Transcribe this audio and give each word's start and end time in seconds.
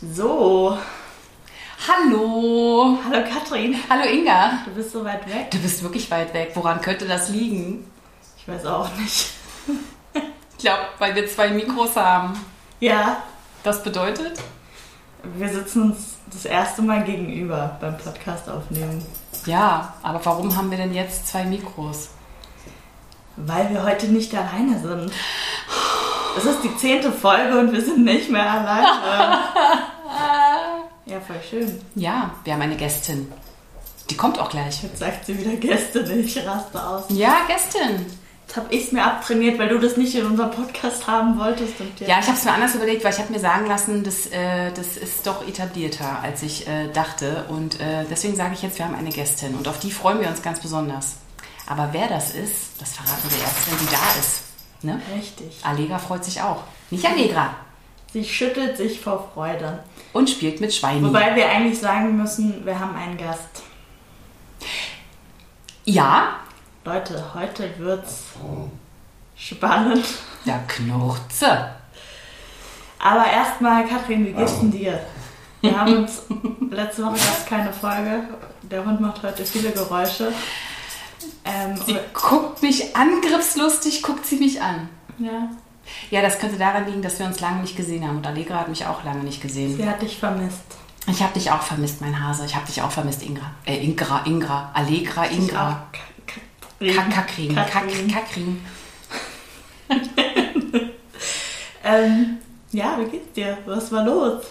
So, 0.00 0.78
Hallo. 1.88 2.98
hallo 3.04 3.24
Katrin. 3.28 3.76
Hallo 3.88 4.04
Inga. 4.04 4.58
Du 4.64 4.70
bist 4.72 4.92
so 4.92 5.04
weit 5.04 5.26
weg. 5.26 5.50
Du 5.50 5.58
bist 5.58 5.82
wirklich 5.82 6.10
weit 6.10 6.32
weg. 6.34 6.52
Woran 6.54 6.80
könnte 6.80 7.06
das 7.06 7.28
liegen? 7.30 7.90
Ich 8.36 8.46
weiß 8.46 8.66
auch 8.66 8.88
nicht. 8.96 9.30
Ich 10.14 10.58
glaube, 10.58 10.82
weil 10.98 11.14
wir 11.14 11.28
zwei 11.28 11.50
Mikros 11.50 11.96
haben. 11.96 12.34
Ja, 12.80 13.22
Das 13.62 13.82
bedeutet? 13.82 14.38
wir 15.36 15.48
sitzen 15.48 15.82
uns 15.90 16.14
das 16.32 16.44
erste 16.44 16.80
Mal 16.80 17.02
gegenüber 17.02 17.76
beim 17.80 17.96
Podcast 17.98 18.48
aufnehmen, 18.48 19.04
Ja, 19.46 19.94
aber 20.02 20.24
warum 20.24 20.56
haben 20.56 20.70
wir 20.70 20.78
denn 20.78 20.94
jetzt 20.94 21.26
zwei 21.26 21.44
Mikros? 21.44 22.10
weil 23.36 23.70
wir 23.70 23.84
heute 23.84 24.06
nicht 24.08 24.34
alleine 24.34 24.80
sind. 24.80 25.12
Es 26.38 26.44
ist 26.44 26.62
die 26.62 26.76
zehnte 26.76 27.10
Folge 27.10 27.58
und 27.58 27.72
wir 27.72 27.80
sind 27.82 28.04
nicht 28.04 28.30
mehr 28.30 28.50
alleine. 28.50 29.38
Ja, 31.06 31.20
voll 31.20 31.40
schön. 31.48 31.80
Ja, 31.94 32.30
wir 32.44 32.52
haben 32.52 32.60
eine 32.60 32.76
Gästin. 32.76 33.32
Die 34.10 34.16
kommt 34.16 34.38
auch 34.38 34.50
gleich. 34.50 34.82
Jetzt 34.82 34.98
sagt 34.98 35.24
sie 35.24 35.38
wieder 35.38 35.56
Gäste, 35.56 36.00
ich 36.00 36.46
raste 36.46 36.86
aus. 36.86 37.04
Ja, 37.08 37.34
Gästin. 37.48 38.04
Jetzt 38.46 38.56
habe 38.56 38.74
ich 38.74 38.84
es 38.84 38.92
mir 38.92 39.04
abtrainiert, 39.04 39.58
weil 39.58 39.68
du 39.70 39.78
das 39.78 39.96
nicht 39.96 40.14
in 40.14 40.26
unserem 40.26 40.50
Podcast 40.50 41.06
haben 41.06 41.38
wolltest. 41.38 41.80
Und 41.80 41.98
Ja, 42.00 42.18
ich 42.20 42.26
habe 42.26 42.36
es 42.36 42.44
mir 42.44 42.52
anders 42.52 42.74
überlegt, 42.74 43.04
weil 43.04 43.12
ich 43.14 43.18
habe 43.20 43.32
mir 43.32 43.40
sagen 43.40 43.66
lassen, 43.66 44.04
das, 44.04 44.26
äh, 44.26 44.70
das 44.72 44.98
ist 44.98 45.26
doch 45.26 45.46
etablierter, 45.48 46.18
als 46.22 46.42
ich 46.42 46.68
äh, 46.68 46.88
dachte. 46.92 47.46
Und 47.48 47.80
äh, 47.80 48.04
deswegen 48.10 48.36
sage 48.36 48.52
ich 48.52 48.60
jetzt, 48.60 48.76
wir 48.78 48.84
haben 48.84 48.94
eine 48.94 49.10
Gästin. 49.10 49.54
Und 49.54 49.66
auf 49.66 49.78
die 49.78 49.90
freuen 49.90 50.20
wir 50.20 50.28
uns 50.28 50.42
ganz 50.42 50.60
besonders. 50.60 51.16
Aber 51.66 51.88
wer 51.92 52.08
das 52.08 52.32
ist, 52.32 52.80
das 52.80 52.92
verraten 52.92 53.30
wir 53.30 53.40
erst, 53.42 53.70
wenn 53.70 53.78
sie 53.78 53.86
da 53.94 54.20
ist. 54.20 54.47
Ne? 54.82 55.00
Richtig. 55.14 55.58
Allegra 55.62 55.98
freut 55.98 56.24
sich 56.24 56.40
auch. 56.40 56.62
Nicht 56.90 57.04
Allegra. 57.04 57.54
Sie 58.12 58.24
schüttelt 58.24 58.76
sich 58.76 59.00
vor 59.00 59.30
Freude. 59.34 59.82
Und 60.12 60.30
spielt 60.30 60.60
mit 60.60 60.72
Schweini. 60.72 61.04
Wobei 61.04 61.34
wir 61.36 61.48
eigentlich 61.48 61.78
sagen 61.78 62.16
müssen, 62.16 62.64
wir 62.64 62.78
haben 62.78 62.96
einen 62.96 63.16
Gast. 63.18 63.62
ja, 65.84 66.36
Leute, 66.84 67.22
heute 67.34 67.68
wird's 67.78 68.24
spannend. 69.36 70.04
der 70.46 70.58
Knurze. 70.66 71.70
Aber 72.98 73.26
erstmal, 73.30 73.86
Katrin, 73.86 74.26
wie 74.26 74.32
geht's 74.32 74.58
denn 74.60 74.70
dir? 74.70 74.98
Wir 75.60 75.78
haben 75.78 75.96
uns, 75.98 76.22
letzte 76.70 77.04
Woche 77.04 77.16
gab 77.16 77.38
es 77.38 77.46
keine 77.46 77.72
Folge. 77.72 78.22
Der 78.62 78.84
Hund 78.84 79.00
macht 79.00 79.22
heute 79.22 79.44
viele 79.44 79.70
Geräusche. 79.70 80.32
Ähm, 81.44 81.76
Sie 81.86 81.96
guckt 82.14 82.62
mich 82.62 82.94
angriffslustig, 82.96 84.02
guckt 84.02 84.24
sie 84.26 84.36
mich 84.36 84.60
an. 84.62 84.88
ja, 85.18 85.48
Ja, 86.10 86.22
das 86.22 86.38
könnte 86.38 86.56
daran 86.58 86.86
liegen, 86.86 87.02
dass 87.02 87.18
wir 87.18 87.26
uns 87.26 87.40
lange 87.40 87.62
nicht 87.62 87.76
gesehen 87.76 88.06
haben. 88.06 88.18
Und 88.18 88.26
Allegra 88.26 88.60
hat 88.60 88.68
mich 88.68 88.86
auch 88.86 89.02
lange 89.04 89.24
nicht 89.24 89.40
gesehen. 89.40 89.76
sie 89.76 89.88
hat 89.88 90.00
dich 90.02 90.18
vermisst. 90.18 90.60
Ich 91.06 91.22
habe 91.22 91.32
dich 91.32 91.50
auch 91.50 91.62
vermisst, 91.62 92.00
mein 92.02 92.22
Hase. 92.22 92.44
Ich 92.44 92.54
habe 92.54 92.66
dich 92.66 92.82
auch 92.82 92.90
vermisst, 92.90 93.22
Ingra. 93.22 93.50
Äh, 93.64 93.78
Ingra, 93.82 94.22
Ingra. 94.26 94.70
Allegra, 94.74 95.24
Ingra. 95.24 95.86
Katrin. 96.78 96.94
Kakakring. 96.96 97.54
Kak 97.54 97.70
Katrin. 97.70 98.08
Kakring. 98.12 98.60
Ähm, 101.84 102.38
ja, 102.72 102.98
wie 103.00 103.04
geht's 103.10 103.32
dir? 103.32 103.56
Was 103.64 103.90
war 103.92 104.04
los? 104.04 104.42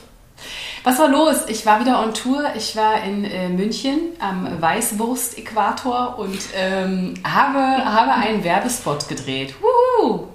Was 0.87 0.99
war 0.99 1.09
los? 1.09 1.43
Ich 1.49 1.65
war 1.65 1.81
wieder 1.81 2.01
on 2.01 2.13
Tour. 2.13 2.45
Ich 2.55 2.73
war 2.77 3.03
in 3.03 3.25
äh, 3.25 3.49
München 3.49 4.13
am 4.21 4.47
Weißwurst-Äquator 4.61 6.17
und 6.17 6.39
ähm, 6.55 7.13
habe, 7.25 7.59
habe 7.59 8.13
einen 8.13 8.41
Werbespot 8.41 9.09
gedreht. 9.09 9.53
Wuhu! 9.59 10.27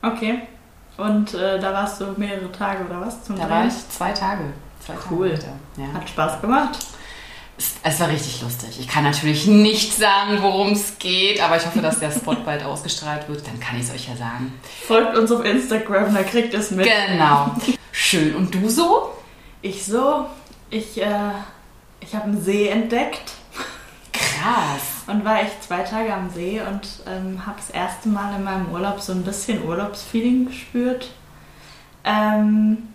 Okay. 0.00 0.40
Und 0.96 1.34
äh, 1.34 1.60
da 1.60 1.74
warst 1.74 2.00
du 2.00 2.06
mehrere 2.16 2.50
Tage 2.52 2.86
oder 2.86 3.02
was 3.02 3.22
zum 3.24 3.36
Da 3.36 3.42
Drehen? 3.42 3.50
war 3.50 3.66
ich 3.66 3.88
zwei 3.90 4.12
Tage. 4.12 4.44
Zwei 4.80 4.94
Cool. 5.10 5.34
Tage. 5.34 5.52
Ja. 5.76 5.92
Hat 5.92 6.08
Spaß 6.08 6.40
gemacht. 6.40 6.78
Es, 7.58 7.74
es 7.82 8.00
war 8.00 8.08
richtig 8.08 8.40
lustig. 8.40 8.80
Ich 8.80 8.88
kann 8.88 9.04
natürlich 9.04 9.46
nicht 9.46 9.92
sagen, 9.92 10.38
worum 10.40 10.72
es 10.72 10.98
geht, 10.98 11.42
aber 11.42 11.58
ich 11.58 11.66
hoffe, 11.66 11.82
dass 11.82 11.98
der 12.00 12.12
Spot 12.12 12.34
bald 12.46 12.64
ausgestrahlt 12.64 13.28
wird. 13.28 13.46
Dann 13.46 13.60
kann 13.60 13.76
ich 13.78 13.82
es 13.82 13.94
euch 13.94 14.08
ja 14.08 14.16
sagen. 14.16 14.58
Folgt 14.88 15.18
uns 15.18 15.30
auf 15.30 15.44
Instagram, 15.44 16.14
da 16.14 16.22
kriegt 16.22 16.54
ihr 16.54 16.60
es 16.60 16.70
mit. 16.70 16.88
Genau. 17.10 17.50
Schön. 17.92 18.34
Und 18.36 18.54
du 18.54 18.70
so? 18.70 19.10
Ich 19.66 19.84
so, 19.84 20.26
ich, 20.70 21.02
äh, 21.02 21.32
ich 21.98 22.14
habe 22.14 22.26
einen 22.26 22.40
See 22.40 22.68
entdeckt 22.68 23.32
Krass. 24.12 24.82
und 25.08 25.24
war 25.24 25.40
echt 25.40 25.64
zwei 25.64 25.80
Tage 25.80 26.14
am 26.14 26.30
See 26.30 26.60
und 26.60 26.86
ähm, 27.04 27.44
habe 27.44 27.56
das 27.56 27.70
erste 27.70 28.08
Mal 28.08 28.36
in 28.36 28.44
meinem 28.44 28.70
Urlaub 28.70 29.00
so 29.00 29.10
ein 29.10 29.24
bisschen 29.24 29.64
Urlaubsfeeling 29.64 30.46
gespürt. 30.46 31.10
Ähm, 32.04 32.90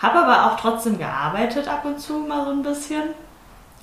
habe 0.00 0.18
aber 0.18 0.52
auch 0.52 0.60
trotzdem 0.60 0.98
gearbeitet 0.98 1.66
ab 1.66 1.86
und 1.86 1.98
zu 1.98 2.18
mal 2.18 2.44
so 2.44 2.50
ein 2.50 2.62
bisschen 2.62 3.04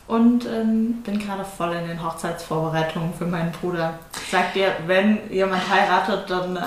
und 0.06 0.46
ähm, 0.46 1.02
bin 1.02 1.18
gerade 1.18 1.44
voll 1.44 1.74
in 1.74 1.88
den 1.88 2.04
Hochzeitsvorbereitungen 2.04 3.12
für 3.16 3.26
meinen 3.26 3.52
Bruder. 3.54 3.98
Sagt 4.30 4.56
ihr, 4.56 4.72
wenn 4.86 5.32
jemand 5.32 5.68
heiratet, 5.68 6.30
dann, 6.30 6.58
äh, 6.58 6.62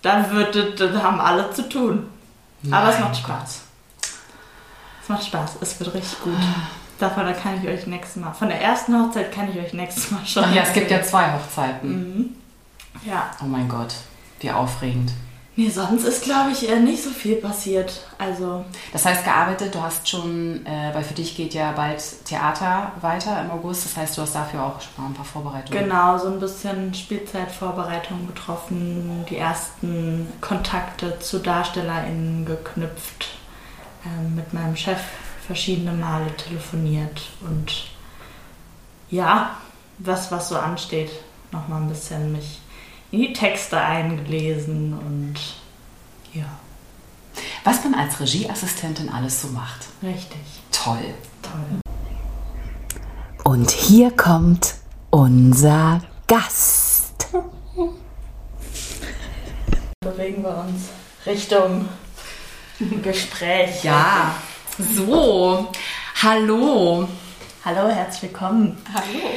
dann 0.00 0.30
wird 0.30 0.54
das, 0.54 0.76
dann 0.76 1.02
haben 1.02 1.20
alle 1.20 1.50
zu 1.50 1.68
tun. 1.68 2.08
Aber 2.70 2.88
es 2.88 3.00
macht 3.00 3.18
Spaß. 3.18 3.67
Es 5.08 5.10
macht 5.10 5.24
Spaß, 5.24 5.56
es 5.62 5.80
wird 5.80 5.94
richtig 5.94 6.20
gut. 6.20 6.34
Davon 6.98 7.24
da 7.24 7.32
kann 7.32 7.58
ich 7.62 7.66
euch 7.66 7.86
nächstes 7.86 8.16
Mal. 8.16 8.34
Von 8.34 8.48
der 8.48 8.60
ersten 8.60 8.94
Hochzeit 8.94 9.32
kann 9.32 9.48
ich 9.50 9.58
euch 9.58 9.72
nächstes 9.72 10.10
Mal 10.10 10.20
schon. 10.26 10.44
Ach 10.44 10.54
ja, 10.54 10.62
es 10.64 10.72
gibt 10.74 10.90
ja 10.90 11.02
zwei 11.02 11.32
Hochzeiten. 11.32 11.90
Mhm. 11.90 12.36
Ja. 13.06 13.30
Oh 13.42 13.46
mein 13.46 13.66
Gott, 13.70 13.94
wie 14.40 14.50
aufregend. 14.50 15.12
Nee, 15.56 15.70
sonst 15.70 16.04
ist, 16.04 16.24
glaube 16.24 16.50
ich, 16.52 16.68
eher 16.68 16.78
nicht 16.80 17.02
so 17.02 17.08
viel 17.08 17.36
passiert. 17.36 18.02
Also, 18.18 18.66
Das 18.92 19.06
heißt, 19.06 19.24
gearbeitet, 19.24 19.74
du 19.74 19.80
hast 19.80 20.06
schon, 20.06 20.64
äh, 20.66 20.94
weil 20.94 21.02
für 21.02 21.14
dich 21.14 21.34
geht 21.36 21.54
ja 21.54 21.72
bald 21.72 22.02
Theater 22.26 22.92
weiter 23.00 23.40
im 23.40 23.50
August. 23.50 23.86
Das 23.86 23.96
heißt, 23.96 24.18
du 24.18 24.22
hast 24.22 24.34
dafür 24.34 24.62
auch 24.62 24.78
schon 24.80 25.02
mal 25.02 25.10
ein 25.10 25.14
paar 25.14 25.24
Vorbereitungen. 25.24 25.84
genau, 25.84 26.18
so 26.18 26.28
ein 26.28 26.38
bisschen 26.38 26.92
Spielzeitvorbereitung 26.92 28.26
getroffen, 28.26 29.24
die 29.30 29.38
ersten 29.38 30.30
Kontakte 30.42 31.18
zu 31.18 31.38
DarstellerInnen 31.38 32.44
geknüpft, 32.44 33.37
ähm, 34.16 34.34
mit 34.34 34.52
meinem 34.52 34.76
Chef 34.76 35.00
verschiedene 35.46 35.92
Male 35.92 36.34
telefoniert 36.36 37.22
und 37.40 37.86
ja, 39.10 39.56
was, 39.98 40.30
was 40.30 40.48
so 40.48 40.56
ansteht, 40.58 41.10
nochmal 41.52 41.82
ein 41.82 41.88
bisschen 41.88 42.32
mich 42.32 42.60
in 43.10 43.20
die 43.20 43.32
Texte 43.32 43.80
eingelesen 43.80 44.92
und 44.92 45.34
ja, 46.34 46.44
Was 47.64 47.82
man 47.84 47.94
als 47.94 48.20
Regieassistentin 48.20 49.08
alles 49.08 49.40
so 49.42 49.48
macht. 49.48 49.86
richtig 50.02 50.38
Toll. 50.70 51.14
toll. 51.42 51.80
Und 53.44 53.70
hier 53.70 54.10
kommt 54.10 54.74
unser 55.10 56.02
Gast. 56.26 57.28
Bewegen 60.00 60.42
wir 60.42 60.58
uns 60.58 60.88
Richtung 61.24 61.88
Gespräch. 63.02 63.82
Ja, 63.82 64.34
so. 64.78 65.68
Hallo. 66.22 67.08
Hallo, 67.64 67.88
herzlich 67.88 68.30
willkommen, 68.30 68.76
Hallo. 68.94 69.30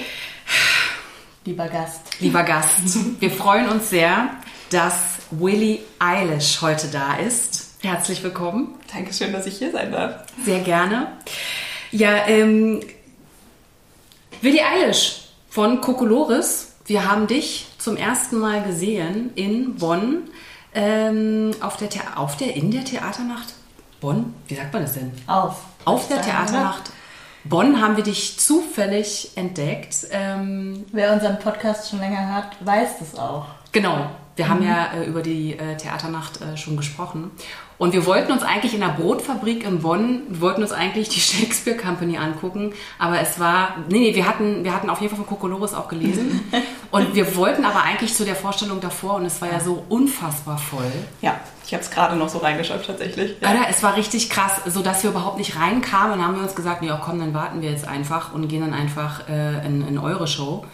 lieber 1.45 1.67
Gast. 1.67 2.01
Lieber 2.19 2.43
Gast, 2.43 3.19
wir 3.19 3.31
freuen 3.31 3.67
uns 3.69 3.89
sehr, 3.89 4.29
dass 4.69 5.17
Willie 5.31 5.79
Eilish 5.99 6.61
heute 6.61 6.87
da 6.87 7.15
ist. 7.15 7.77
Herzlich 7.81 8.21
willkommen. 8.23 8.75
Dankeschön, 8.93 9.33
dass 9.33 9.47
ich 9.47 9.57
hier 9.57 9.71
sein 9.71 9.91
darf. 9.91 10.23
Sehr 10.45 10.59
gerne. 10.59 11.11
Ja, 11.91 12.27
ähm, 12.27 12.81
Willie 14.41 14.63
Eilish 14.63 15.29
von 15.49 15.81
Kokolores. 15.81 16.75
Wir 16.85 17.09
haben 17.09 17.25
dich 17.27 17.67
zum 17.79 17.97
ersten 17.97 18.37
Mal 18.37 18.63
gesehen 18.63 19.31
in 19.35 19.75
Bonn 19.75 20.29
ähm, 20.73 21.51
auf 21.61 21.77
der, 21.77 21.89
auf 22.15 22.37
der 22.37 22.55
in 22.55 22.71
der 22.71 22.83
Theaternacht 22.83 23.53
Bonn. 23.99 24.33
Wie 24.47 24.55
sagt 24.55 24.73
man 24.73 24.81
das 24.81 24.93
denn? 24.93 25.11
Auf. 25.27 25.57
Auf 25.85 26.07
der. 26.07 26.21
Theaternacht 26.21 26.91
Bonn 27.43 27.81
haben 27.81 27.97
wir 27.97 28.03
dich 28.03 28.39
zufällig 28.39 29.31
entdeckt. 29.35 30.07
Ähm, 30.11 30.85
Wer 30.91 31.13
unseren 31.13 31.39
Podcast 31.39 31.89
schon 31.89 31.99
länger 31.99 32.33
hat, 32.33 32.55
weiß 32.65 32.99
das 32.99 33.17
auch. 33.17 33.45
Genau. 33.71 34.11
Wir 34.35 34.47
haben 34.47 34.63
ja 34.63 34.93
äh, 34.93 35.05
über 35.05 35.21
die 35.21 35.53
äh, 35.53 35.75
Theaternacht 35.75 36.41
äh, 36.41 36.55
schon 36.55 36.77
gesprochen. 36.77 37.31
Und 37.77 37.93
wir 37.93 38.05
wollten 38.05 38.31
uns 38.31 38.43
eigentlich 38.43 38.73
in 38.73 38.79
der 38.79 38.89
Brotfabrik 38.89 39.65
in 39.65 39.81
Bonn, 39.81 40.23
wir 40.29 40.41
wollten 40.41 40.61
uns 40.61 40.71
eigentlich 40.71 41.09
die 41.09 41.19
Shakespeare 41.19 41.75
Company 41.75 42.17
angucken, 42.17 42.73
aber 42.97 43.19
es 43.19 43.39
war, 43.39 43.75
nee, 43.89 43.99
nee, 43.99 44.15
wir 44.15 44.27
hatten, 44.27 44.63
wir 44.63 44.73
hatten 44.73 44.89
auf 44.89 45.01
jeden 45.01 45.09
Fall 45.15 45.25
von 45.25 45.35
Kokolores 45.35 45.73
auch 45.73 45.87
gelesen. 45.87 46.41
und 46.91 47.15
wir 47.15 47.35
wollten 47.35 47.63
aber 47.63 47.83
eigentlich 47.83 48.13
zu 48.13 48.25
der 48.25 48.35
Vorstellung 48.35 48.81
davor 48.81 49.15
und 49.15 49.25
es 49.25 49.41
war 49.41 49.51
ja 49.51 49.59
so 49.59 49.83
unfassbar 49.87 50.57
voll. 50.57 50.91
Ja, 51.21 51.39
ich 51.65 51.73
habe 51.73 51.83
es 51.83 51.89
gerade 51.89 52.17
noch 52.17 52.27
so 52.27 52.39
reingeschafft 52.39 52.85
tatsächlich. 52.85 53.37
Ja. 53.39 53.47
Alter, 53.47 53.65
es 53.69 53.81
war 53.81 53.95
richtig 53.95 54.29
krass, 54.29 54.61
so 54.65 54.81
dass 54.81 55.03
wir 55.03 55.11
überhaupt 55.11 55.37
nicht 55.37 55.55
reinkamen. 55.57 56.19
Und 56.19 56.25
haben 56.25 56.35
wir 56.35 56.43
uns 56.43 56.53
gesagt, 56.53 56.83
ja 56.83 56.99
komm, 57.03 57.19
dann 57.19 57.33
warten 57.33 57.61
wir 57.61 57.71
jetzt 57.71 57.87
einfach 57.87 58.33
und 58.33 58.49
gehen 58.49 58.61
dann 58.61 58.73
einfach 58.73 59.29
äh, 59.29 59.65
in, 59.65 59.87
in 59.87 59.97
eure 59.97 60.27
Show. 60.27 60.65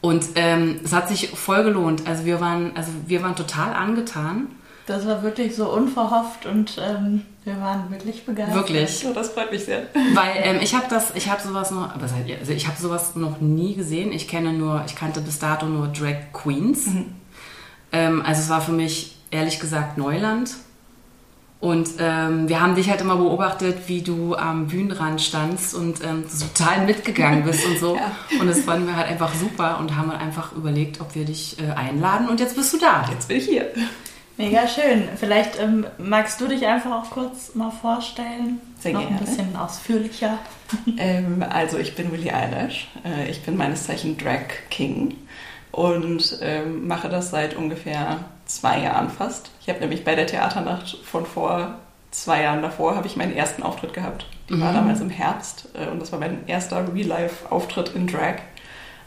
Und 0.00 0.24
ähm, 0.36 0.80
es 0.82 0.92
hat 0.92 1.08
sich 1.08 1.30
voll 1.30 1.64
gelohnt. 1.64 2.06
Also 2.06 2.24
wir 2.24 2.40
waren, 2.40 2.74
also 2.74 2.90
wir 3.06 3.22
waren 3.22 3.36
total 3.36 3.74
angetan. 3.74 4.46
Das 4.88 5.06
war 5.06 5.22
wirklich 5.22 5.54
so 5.54 5.70
unverhofft 5.70 6.46
und 6.46 6.78
ähm, 6.82 7.26
wir 7.44 7.60
waren 7.60 7.90
wirklich 7.90 8.24
begeistert. 8.24 8.56
Wirklich. 8.56 9.00
So, 9.00 9.12
das 9.12 9.28
freut 9.28 9.52
mich 9.52 9.66
sehr. 9.66 9.82
Weil 10.14 10.32
ähm, 10.36 10.60
ich 10.62 10.74
habe 10.74 10.86
das, 10.88 11.14
ich 11.14 11.28
habe 11.30 11.42
sowas 11.42 11.70
noch, 11.70 11.94
aber 11.94 12.04
also 12.04 12.52
ich 12.52 12.66
habe 12.66 12.80
sowas 12.80 13.14
noch 13.14 13.38
nie 13.42 13.74
gesehen. 13.74 14.12
Ich 14.12 14.28
kenne 14.28 14.54
nur, 14.54 14.82
ich 14.86 14.96
kannte 14.96 15.20
bis 15.20 15.38
dato 15.38 15.66
nur 15.66 15.88
Drag 15.88 16.32
Queens. 16.32 16.86
Ähm, 17.92 18.22
also 18.24 18.40
es 18.40 18.48
war 18.48 18.62
für 18.62 18.72
mich 18.72 19.16
ehrlich 19.30 19.60
gesagt 19.60 19.98
Neuland. 19.98 20.54
Und 21.60 21.88
ähm, 21.98 22.48
wir 22.48 22.60
haben 22.60 22.74
dich 22.74 22.88
halt 22.88 23.00
immer 23.00 23.16
beobachtet, 23.16 23.88
wie 23.88 24.00
du 24.00 24.36
am 24.36 24.68
Bühnenrand 24.68 25.20
standst 25.20 25.74
und 25.74 26.02
ähm, 26.04 26.24
total 26.54 26.86
mitgegangen 26.86 27.44
bist 27.44 27.66
und 27.66 27.78
so. 27.78 27.98
Ja. 28.30 28.40
Und 28.40 28.46
das 28.46 28.60
fanden 28.60 28.86
wir 28.86 28.96
halt 28.96 29.08
einfach 29.08 29.34
super 29.34 29.78
und 29.80 29.96
haben 29.96 30.10
dann 30.10 30.20
einfach 30.20 30.52
überlegt, 30.52 31.00
ob 31.00 31.14
wir 31.14 31.24
dich 31.24 31.56
äh, 31.60 31.72
einladen. 31.72 32.28
Und 32.28 32.40
jetzt 32.40 32.56
bist 32.56 32.72
du 32.72 32.78
da. 32.78 33.06
Jetzt 33.10 33.28
bin 33.28 33.38
ich 33.38 33.44
hier. 33.46 33.70
Mega 34.38 34.68
schön. 34.68 35.08
Vielleicht 35.16 35.60
ähm, 35.60 35.84
magst 35.98 36.40
du 36.40 36.46
dich 36.46 36.64
einfach 36.64 36.92
auch 36.92 37.10
kurz 37.10 37.56
mal 37.56 37.72
vorstellen. 37.72 38.60
Sehr 38.78 38.92
Noch 38.92 39.00
gerne. 39.00 39.18
ein 39.18 39.24
bisschen 39.24 39.56
ausführlicher. 39.56 40.38
Ähm, 40.98 41.42
also 41.48 41.78
ich 41.78 41.94
bin 41.94 42.12
Willie 42.12 42.30
Eilish. 42.30 42.88
Äh, 43.02 43.30
ich 43.30 43.42
bin 43.42 43.56
meines 43.56 43.84
Zeichen 43.84 44.18
Drag 44.18 44.42
King 44.68 45.16
und 45.72 46.40
ähm, 46.42 46.86
mache 46.86 47.08
das 47.08 47.30
seit 47.30 47.56
ungefähr 47.56 48.18
zwei 48.44 48.82
Jahren 48.82 49.08
fast. 49.08 49.50
Ich 49.62 49.70
habe 49.70 49.80
nämlich 49.80 50.04
bei 50.04 50.14
der 50.14 50.26
Theaternacht 50.26 50.98
von 51.04 51.24
vor 51.24 51.78
zwei 52.10 52.42
Jahren 52.42 52.60
davor 52.60 52.96
habe 52.96 53.06
ich 53.06 53.16
meinen 53.16 53.34
ersten 53.34 53.62
Auftritt 53.62 53.94
gehabt. 53.94 54.26
Die 54.50 54.60
war 54.60 54.74
damals 54.74 55.00
im 55.00 55.08
Herbst 55.08 55.68
äh, 55.72 55.90
und 55.90 56.00
das 56.00 56.12
war 56.12 56.18
mein 56.18 56.46
erster 56.46 56.92
Real-Life-Auftritt 56.92 57.94
in 57.94 58.06
Drag. 58.06 58.36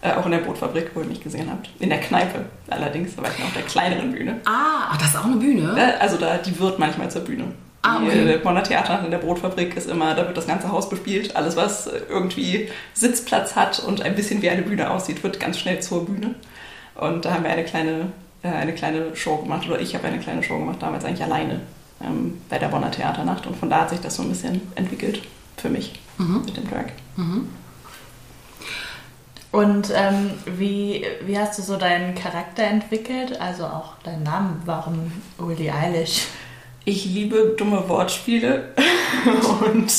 Äh, 0.04 0.14
auch 0.14 0.26
in 0.26 0.32
der 0.32 0.40
Bootfabrik, 0.40 0.92
wo 0.96 1.02
ihr 1.02 1.06
mich 1.06 1.22
gesehen 1.24 1.48
habt. 1.52 1.70
In 1.80 1.90
der 1.90 2.00
Kneipe 2.00 2.46
allerdings, 2.70 3.16
da 3.16 3.22
war 3.22 3.30
ich 3.32 3.38
noch 3.38 3.46
auf 3.48 3.54
der 3.54 3.62
kleineren 3.64 4.12
Bühne. 4.12 4.40
Ah, 4.46 4.98
das 4.98 5.10
ist 5.10 5.18
auch 5.18 5.26
eine 5.26 5.36
Bühne. 5.36 5.76
Äh, 5.78 6.00
Also 6.02 6.18
da, 6.18 6.38
die 6.38 6.58
wird 6.60 6.80
manchmal 6.80 7.12
zur 7.12 7.22
Bühne. 7.22 7.46
Ah, 7.84 8.00
Die, 8.00 8.06
okay. 8.08 8.34
äh, 8.34 8.38
Bonner 8.40 8.64
Theater 8.64 9.02
in 9.06 9.12
der 9.12 9.20
Brotfabrik 9.20 9.76
ist 9.78 9.90
immer, 9.90 10.14
da 10.16 10.26
wird 10.26 10.36
das 10.38 10.48
ganze 10.48 10.72
Haus 10.72 10.90
bespielt. 10.90 11.36
Alles, 11.36 11.56
was 11.56 11.88
irgendwie 12.10 12.70
Sitzplatz 12.94 13.56
hat 13.56 13.80
und 13.80 14.02
ein 14.02 14.16
bisschen 14.16 14.42
wie 14.42 14.50
eine 14.50 14.64
Bühne 14.64 14.90
aussieht, 14.90 15.24
wird 15.24 15.40
ganz 15.40 15.60
schnell 15.60 15.80
zur 15.82 16.06
Bühne. 16.06 16.34
Und 16.96 17.26
da 17.26 17.34
haben 17.36 17.44
wir 17.44 17.52
eine 17.52 17.64
kleine, 17.64 18.12
äh, 18.44 18.50
eine 18.50 18.74
kleine 18.74 19.16
Show 19.16 19.38
gemacht, 19.38 19.68
oder 19.68 19.80
ich 19.80 19.94
habe 19.96 20.08
eine 20.08 20.20
kleine 20.20 20.42
Show 20.44 20.58
gemacht, 20.58 20.78
damals 20.82 21.06
eigentlich 21.06 21.24
alleine 21.24 21.62
ähm, 22.04 22.42
bei 22.50 22.58
der 22.58 22.68
Bonner 22.70 22.90
Theaternacht. 22.92 23.46
Und 23.46 23.56
von 23.56 23.70
da 23.70 23.82
hat 23.82 23.92
sich 23.92 24.00
das 24.00 24.16
so 24.16 24.24
ein 24.24 24.30
bisschen 24.30 24.62
entwickelt 24.76 25.22
für 25.58 25.70
mich 25.70 26.00
mit 26.18 26.58
dem 26.58 26.70
Drag. 26.70 26.86
Und 29.52 29.92
ähm, 29.94 30.32
wie, 30.46 31.06
wie 31.26 31.38
hast 31.38 31.60
du 31.60 31.62
so 31.62 31.76
deinen 31.76 32.16
Charakter 32.16 32.64
entwickelt? 32.64 33.40
Also 33.42 33.66
auch 33.66 33.98
deinen 34.04 34.24
Namen. 34.24 34.62
Warum 34.66 35.12
Willie 35.38 35.74
Eilish? 35.74 36.28
Ich 36.84 37.06
liebe 37.06 37.54
dumme 37.58 37.88
Wortspiele 37.88 38.74
und 39.72 39.92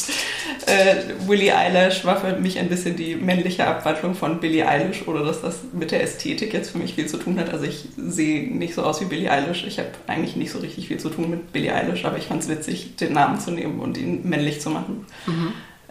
äh, 0.67 0.97
Willie 1.29 1.55
Eilish 1.57 2.05
war 2.05 2.17
für 2.17 2.37
mich 2.37 2.59
ein 2.59 2.69
bisschen 2.69 2.97
die 2.97 3.15
männliche 3.15 3.67
Abwandlung 3.67 4.15
von 4.15 4.41
Billie 4.41 4.67
Eilish 4.67 5.07
oder 5.07 5.25
dass 5.25 5.43
das 5.43 5.61
mit 5.73 5.93
der 5.93 6.03
Ästhetik 6.03 6.53
jetzt 6.53 6.71
für 6.71 6.79
mich 6.79 6.95
viel 6.95 7.07
zu 7.07 7.19
tun 7.19 7.39
hat. 7.39 7.51
Also 7.51 7.67
ich 7.67 7.85
sehe 7.97 8.53
nicht 8.53 8.75
so 8.75 8.83
aus 8.83 9.01
wie 9.01 9.05
Billie 9.05 9.31
Eilish. 9.31 9.65
Ich 9.65 9.79
habe 9.79 9.91
eigentlich 10.09 10.35
nicht 10.35 10.51
so 10.51 10.59
richtig 10.59 10.89
viel 10.89 10.99
zu 10.99 11.11
tun 11.11 11.31
mit 11.31 11.53
Billie 11.53 11.73
Eilish, 11.73 12.05
aber 12.05 12.17
ich 12.17 12.25
fand 12.25 12.43
es 12.43 12.49
witzig, 12.49 12.97
den 12.97 13.13
Namen 13.13 13.39
zu 13.39 13.53
nehmen 13.53 13.79
und 13.79 13.97
ihn 13.97 14.29
männlich 14.29 14.61
zu 14.61 14.71
machen. 14.71 15.07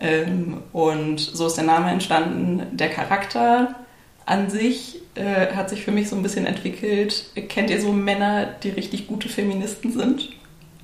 Ähm, 0.01 0.63
und 0.73 1.19
so 1.19 1.47
ist 1.47 1.55
der 1.55 1.63
Name 1.63 1.91
entstanden. 1.91 2.75
Der 2.75 2.89
Charakter 2.89 3.75
an 4.25 4.49
sich 4.49 4.99
äh, 5.15 5.53
hat 5.55 5.69
sich 5.69 5.83
für 5.83 5.91
mich 5.91 6.09
so 6.09 6.15
ein 6.15 6.23
bisschen 6.23 6.45
entwickelt. 6.45 7.25
Kennt 7.47 7.69
ihr 7.69 7.79
so 7.79 7.93
Männer, 7.93 8.47
die 8.63 8.69
richtig 8.69 9.07
gute 9.07 9.29
Feministen 9.29 9.93
sind? 9.93 10.29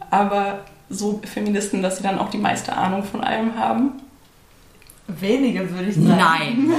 aber 0.09 0.65
so 0.89 1.19
Feministen, 1.23 1.81
dass 1.81 1.97
sie 1.97 2.03
dann 2.03 2.19
auch 2.19 2.29
die 2.29 2.37
meiste 2.37 2.75
Ahnung 2.75 3.03
von 3.03 3.21
allem 3.21 3.57
haben. 3.57 3.93
Wenige, 5.07 5.69
würde 5.71 5.87
ich 5.89 5.95
sagen. 5.95 6.07
Nein. 6.17 6.71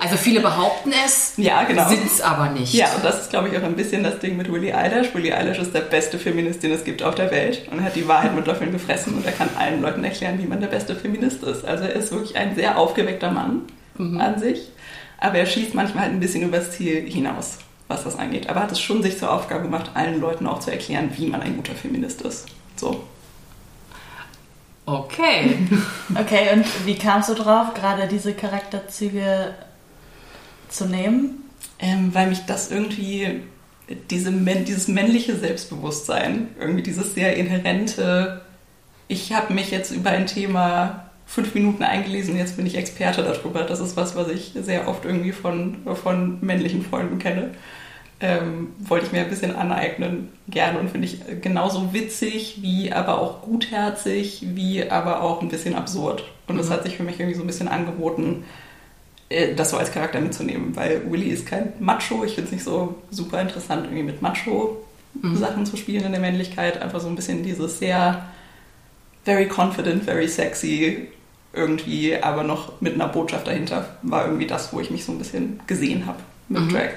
Also 0.00 0.16
viele 0.16 0.40
behaupten 0.40 0.92
es, 1.04 1.34
Ja, 1.36 1.62
genau. 1.62 1.88
sind 1.88 2.04
es 2.04 2.20
aber 2.20 2.50
nicht. 2.50 2.74
Ja, 2.74 2.92
und 2.96 3.04
das 3.04 3.22
ist, 3.22 3.30
glaube 3.30 3.48
ich, 3.48 3.56
auch 3.56 3.62
ein 3.62 3.76
bisschen 3.76 4.02
das 4.02 4.18
Ding 4.18 4.36
mit 4.36 4.50
Willie 4.52 4.76
Eilish. 4.76 5.14
Willie 5.14 5.34
Eilish 5.34 5.58
ist 5.58 5.72
der 5.72 5.80
beste 5.82 6.18
Feminist, 6.18 6.62
den 6.62 6.72
es 6.72 6.84
gibt 6.84 7.02
auf 7.02 7.14
der 7.14 7.30
Welt 7.30 7.68
und 7.70 7.78
er 7.78 7.84
hat 7.84 7.96
die 7.96 8.06
Wahrheit 8.08 8.34
mit 8.34 8.46
Löffeln 8.46 8.72
gefressen 8.72 9.14
und 9.14 9.24
er 9.24 9.32
kann 9.32 9.48
allen 9.56 9.80
Leuten 9.82 10.02
erklären, 10.02 10.38
wie 10.42 10.46
man 10.46 10.60
der 10.60 10.66
beste 10.66 10.96
Feminist 10.96 11.42
ist. 11.44 11.64
Also 11.64 11.84
er 11.84 11.92
ist 11.94 12.10
wirklich 12.12 12.36
ein 12.36 12.54
sehr 12.56 12.76
aufgeweckter 12.76 13.30
Mann 13.30 13.62
an 13.98 14.38
sich, 14.40 14.70
aber 15.18 15.38
er 15.38 15.46
schießt 15.46 15.74
manchmal 15.74 16.04
halt 16.04 16.12
ein 16.14 16.20
bisschen 16.20 16.42
übers 16.42 16.72
Ziel 16.72 17.08
hinaus, 17.08 17.58
was 17.86 18.02
das 18.02 18.18
angeht. 18.18 18.48
Aber 18.50 18.60
er 18.60 18.62
hat 18.64 18.72
es 18.72 18.80
schon 18.80 19.02
sich 19.02 19.16
zur 19.18 19.32
Aufgabe 19.32 19.62
gemacht, 19.62 19.92
allen 19.94 20.20
Leuten 20.20 20.46
auch 20.48 20.58
zu 20.58 20.72
erklären, 20.72 21.10
wie 21.16 21.26
man 21.28 21.40
ein 21.40 21.56
guter 21.56 21.74
Feminist 21.74 22.22
ist. 22.22 22.46
So. 22.76 23.04
Okay. 24.86 25.56
Okay, 26.16 26.50
und 26.52 26.86
wie 26.86 26.96
kamst 26.96 27.30
du 27.30 27.34
drauf, 27.34 27.74
gerade 27.74 28.06
diese 28.06 28.34
Charakterzüge 28.34 29.54
zu 30.68 30.84
nehmen? 30.84 31.50
Ähm, 31.78 32.14
weil 32.14 32.28
mich 32.28 32.44
das 32.46 32.70
irgendwie, 32.70 33.40
diese, 34.10 34.30
dieses 34.30 34.86
männliche 34.86 35.34
Selbstbewusstsein, 35.34 36.48
irgendwie 36.60 36.82
dieses 36.82 37.14
sehr 37.14 37.36
inhärente, 37.36 38.42
ich 39.08 39.32
habe 39.32 39.54
mich 39.54 39.70
jetzt 39.70 39.90
über 39.90 40.10
ein 40.10 40.26
Thema 40.26 41.10
fünf 41.26 41.54
Minuten 41.54 41.82
eingelesen, 41.82 42.36
jetzt 42.36 42.56
bin 42.56 42.66
ich 42.66 42.76
Experte 42.76 43.22
darüber. 43.22 43.62
Das 43.62 43.80
ist 43.80 43.96
was, 43.96 44.14
was 44.14 44.28
ich 44.28 44.52
sehr 44.54 44.86
oft 44.86 45.04
irgendwie 45.04 45.32
von, 45.32 45.78
von 46.02 46.38
männlichen 46.42 46.84
Freunden 46.84 47.18
kenne. 47.18 47.52
Ähm, 48.20 48.68
wollte 48.78 49.06
ich 49.06 49.12
mir 49.12 49.22
ein 49.22 49.28
bisschen 49.28 49.54
aneignen, 49.54 50.28
gerne 50.48 50.78
und 50.78 50.88
finde 50.88 51.08
ich 51.08 51.20
genauso 51.42 51.92
witzig, 51.92 52.58
wie 52.62 52.92
aber 52.92 53.20
auch 53.20 53.42
gutherzig, 53.42 54.44
wie 54.54 54.88
aber 54.88 55.22
auch 55.22 55.42
ein 55.42 55.48
bisschen 55.48 55.74
absurd. 55.74 56.24
Und 56.46 56.56
das 56.56 56.70
hat 56.70 56.84
sich 56.84 56.96
für 56.96 57.02
mich 57.02 57.18
irgendwie 57.18 57.36
so 57.36 57.42
ein 57.42 57.46
bisschen 57.46 57.68
angeboten, 57.68 58.44
äh, 59.28 59.54
das 59.54 59.70
so 59.70 59.76
als 59.76 59.92
Charakter 59.92 60.20
mitzunehmen, 60.20 60.76
weil 60.76 61.10
Willy 61.10 61.28
ist 61.28 61.46
kein 61.46 61.72
Macho. 61.80 62.24
Ich 62.24 62.34
finde 62.34 62.46
es 62.46 62.52
nicht 62.52 62.64
so 62.64 62.94
super 63.10 63.40
interessant, 63.40 63.84
irgendwie 63.84 64.04
mit 64.04 64.22
Macho-Sachen 64.22 65.66
zu 65.66 65.76
spielen 65.76 66.04
in 66.04 66.12
der 66.12 66.20
Männlichkeit. 66.20 66.80
Einfach 66.80 67.00
so 67.00 67.08
ein 67.08 67.16
bisschen 67.16 67.42
dieses 67.42 67.78
sehr 67.78 68.26
very 69.24 69.48
confident, 69.48 70.04
very 70.04 70.28
sexy 70.28 71.08
irgendwie, 71.52 72.16
aber 72.16 72.42
noch 72.42 72.80
mit 72.80 72.94
einer 72.94 73.08
Botschaft 73.08 73.46
dahinter, 73.46 73.96
war 74.02 74.26
irgendwie 74.26 74.46
das, 74.46 74.72
wo 74.72 74.80
ich 74.80 74.90
mich 74.90 75.04
so 75.04 75.12
ein 75.12 75.18
bisschen 75.18 75.60
gesehen 75.66 76.06
habe 76.06 76.18
mit 76.48 76.62
Drag. 76.72 76.90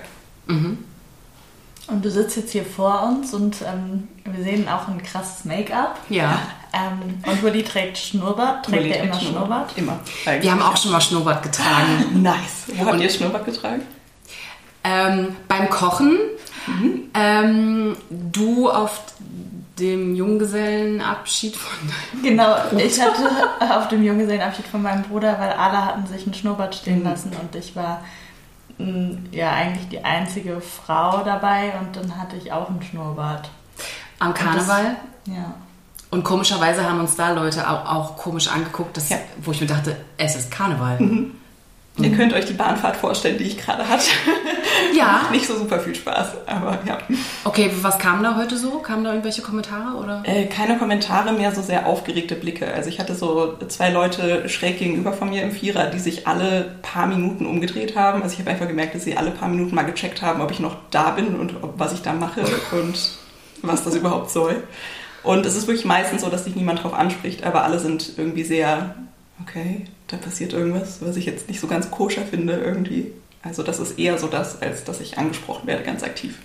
Und 1.87 2.03
du 2.03 2.11
sitzt 2.11 2.35
jetzt 2.35 2.51
hier 2.51 2.65
vor 2.65 3.03
uns 3.03 3.33
und 3.33 3.61
ähm, 3.61 4.09
wir 4.25 4.43
sehen 4.43 4.67
auch 4.67 4.87
ein 4.89 5.01
krasses 5.01 5.45
Make-up. 5.45 5.97
Ja. 6.09 6.39
Ähm, 6.73 7.21
und 7.25 7.43
Willi 7.43 7.63
trägt 7.63 7.97
Schnurrbart. 7.97 8.65
Trägt 8.65 8.83
Willy 8.83 8.91
er 8.91 9.03
immer 9.03 9.13
trägt 9.13 9.29
Schnurrbart? 9.29 9.77
Immer. 9.77 9.99
Wir 10.41 10.51
haben 10.51 10.61
auch 10.61 10.75
schon 10.75 10.91
mal 10.91 11.01
Schnurrbart 11.01 11.43
getragen. 11.43 12.21
Nice. 12.21 12.65
Wo 12.67 12.85
habt 12.85 12.99
ihr 12.99 13.09
Schnurrbart 13.09 13.45
getragen? 13.45 13.83
ähm, 14.87 15.35
beim 15.47 15.69
Kochen, 15.69 16.17
ähm, 17.13 17.97
du 18.09 18.69
auf 18.69 19.01
dem 19.79 20.15
Junggesellenabschied 20.15 21.55
von 21.55 21.77
Genau, 22.23 22.55
ich 22.77 22.99
hatte 22.99 23.23
auf 23.77 23.87
dem 23.89 24.03
Junggesellenabschied 24.03 24.65
von 24.65 24.81
meinem 24.81 25.03
Bruder, 25.03 25.37
weil 25.39 25.51
alle 25.51 25.85
hatten 25.85 26.07
sich 26.07 26.25
einen 26.25 26.33
Schnurrbart 26.33 26.75
stehen 26.75 27.03
lassen 27.03 27.31
und 27.39 27.55
ich 27.55 27.75
war 27.75 28.03
ja 29.31 29.51
eigentlich 29.53 29.87
die 29.89 30.03
einzige 30.03 30.61
Frau 30.61 31.23
dabei 31.23 31.73
und 31.79 31.95
dann 31.95 32.17
hatte 32.17 32.35
ich 32.35 32.51
auch 32.51 32.69
einen 32.69 32.81
Schnurrbart. 32.81 33.49
am 34.19 34.33
Karneval. 34.33 34.95
Ja. 35.25 35.53
Und 36.09 36.23
komischerweise 36.23 36.83
haben 36.87 36.99
uns 36.99 37.15
da 37.15 37.31
Leute 37.31 37.69
auch, 37.69 37.85
auch 37.85 38.17
komisch 38.17 38.47
angeguckt, 38.47 38.95
dass, 38.95 39.09
Ja. 39.09 39.17
wo 39.43 39.51
ich 39.51 39.59
mir 39.61 39.67
dachte, 39.67 39.97
es 40.17 40.35
ist 40.35 40.49
Karneval. 40.51 40.97
Ihr 41.99 42.11
könnt 42.11 42.33
euch 42.33 42.45
die 42.45 42.53
Bahnfahrt 42.53 42.95
vorstellen, 42.95 43.37
die 43.37 43.45
ich 43.45 43.57
gerade 43.57 43.87
hatte. 43.87 44.05
Ja. 44.95 45.27
Nicht 45.31 45.47
so 45.47 45.57
super 45.57 45.79
viel 45.79 45.95
Spaß, 45.95 46.27
aber 46.45 46.79
ja. 46.85 46.99
Okay, 47.43 47.71
was 47.81 47.97
kam 47.97 48.21
da 48.21 48.35
heute 48.35 48.55
so? 48.57 48.79
Kamen 48.79 49.03
da 49.03 49.11
irgendwelche 49.11 49.41
Kommentare 49.41 49.97
oder? 49.97 50.21
Äh, 50.23 50.45
keine 50.45 50.77
Kommentare 50.77 51.33
mehr, 51.33 51.53
so 51.55 51.61
sehr 51.61 51.87
aufgeregte 51.87 52.35
Blicke. 52.35 52.71
Also 52.71 52.89
ich 52.89 52.99
hatte 52.99 53.15
so 53.15 53.57
zwei 53.67 53.89
Leute 53.89 54.47
schräg 54.47 54.77
gegenüber 54.77 55.11
von 55.11 55.29
mir 55.29 55.41
im 55.41 55.51
Vierer, 55.51 55.87
die 55.87 55.99
sich 55.99 56.27
alle 56.27 56.75
paar 56.83 57.07
Minuten 57.07 57.47
umgedreht 57.47 57.95
haben. 57.95 58.21
Also 58.21 58.33
ich 58.33 58.39
habe 58.39 58.51
einfach 58.51 58.67
gemerkt, 58.67 58.93
dass 58.93 59.03
sie 59.03 59.17
alle 59.17 59.31
paar 59.31 59.49
Minuten 59.49 59.73
mal 59.73 59.83
gecheckt 59.83 60.21
haben, 60.21 60.41
ob 60.41 60.51
ich 60.51 60.59
noch 60.59 60.75
da 60.91 61.11
bin 61.11 61.35
und 61.35 61.55
ob, 61.63 61.79
was 61.79 61.93
ich 61.93 62.01
da 62.03 62.13
mache 62.13 62.41
und 62.71 63.11
was 63.63 63.83
das 63.83 63.95
überhaupt 63.95 64.29
soll. 64.29 64.63
Und 65.23 65.45
es 65.45 65.55
ist 65.55 65.67
wirklich 65.67 65.85
meistens 65.85 66.21
so, 66.21 66.29
dass 66.29 66.45
sich 66.45 66.55
niemand 66.55 66.83
drauf 66.83 66.93
anspricht, 66.93 67.43
aber 67.43 67.63
alle 67.63 67.79
sind 67.79 68.13
irgendwie 68.17 68.43
sehr, 68.43 68.95
okay, 69.41 69.87
da 70.07 70.17
passiert 70.17 70.53
irgendwas, 70.53 71.01
was 71.01 71.17
ich 71.17 71.25
jetzt 71.25 71.47
nicht 71.47 71.59
so 71.59 71.67
ganz 71.67 71.91
koscher 71.91 72.23
finde 72.23 72.53
irgendwie. 72.53 73.11
Also 73.43 73.63
das 73.63 73.79
ist 73.79 73.99
eher 73.99 74.17
so 74.17 74.27
das, 74.27 74.61
als 74.61 74.83
dass 74.83 74.99
ich 74.99 75.17
angesprochen 75.17 75.67
werde, 75.67 75.83
ganz 75.83 76.03
aktiv. 76.03 76.37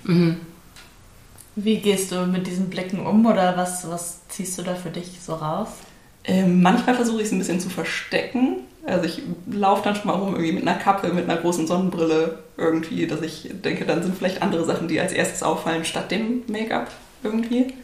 Wie 1.56 1.78
gehst 1.78 2.12
du 2.12 2.26
mit 2.26 2.46
diesen 2.46 2.70
Blicken 2.70 3.04
um 3.06 3.26
oder 3.26 3.56
was, 3.56 3.88
was 3.88 4.26
ziehst 4.28 4.58
du 4.58 4.62
da 4.62 4.74
für 4.74 4.90
dich 4.90 5.18
so 5.24 5.34
raus? 5.34 5.68
Ähm, 6.24 6.62
manchmal 6.62 6.94
versuche 6.94 7.20
ich 7.20 7.26
es 7.26 7.32
ein 7.32 7.38
bisschen 7.38 7.60
zu 7.60 7.68
verstecken. 7.68 8.60
Also 8.84 9.04
ich 9.04 9.22
laufe 9.50 9.82
dann 9.84 9.94
schon 9.94 10.06
mal 10.06 10.14
rum 10.14 10.34
irgendwie 10.34 10.52
mit 10.52 10.66
einer 10.66 10.78
Kappe, 10.78 11.12
mit 11.12 11.28
einer 11.28 11.40
großen 11.40 11.66
Sonnenbrille 11.66 12.38
irgendwie, 12.56 13.06
dass 13.06 13.22
ich 13.22 13.50
denke, 13.52 13.84
dann 13.84 14.02
sind 14.02 14.16
vielleicht 14.16 14.42
andere 14.42 14.64
Sachen, 14.64 14.88
die 14.88 14.98
als 14.98 15.12
erstes 15.12 15.42
auffallen, 15.42 15.84
statt 15.84 16.10
dem 16.10 16.42
Make-up 16.48 16.90
irgendwie. 17.22 17.74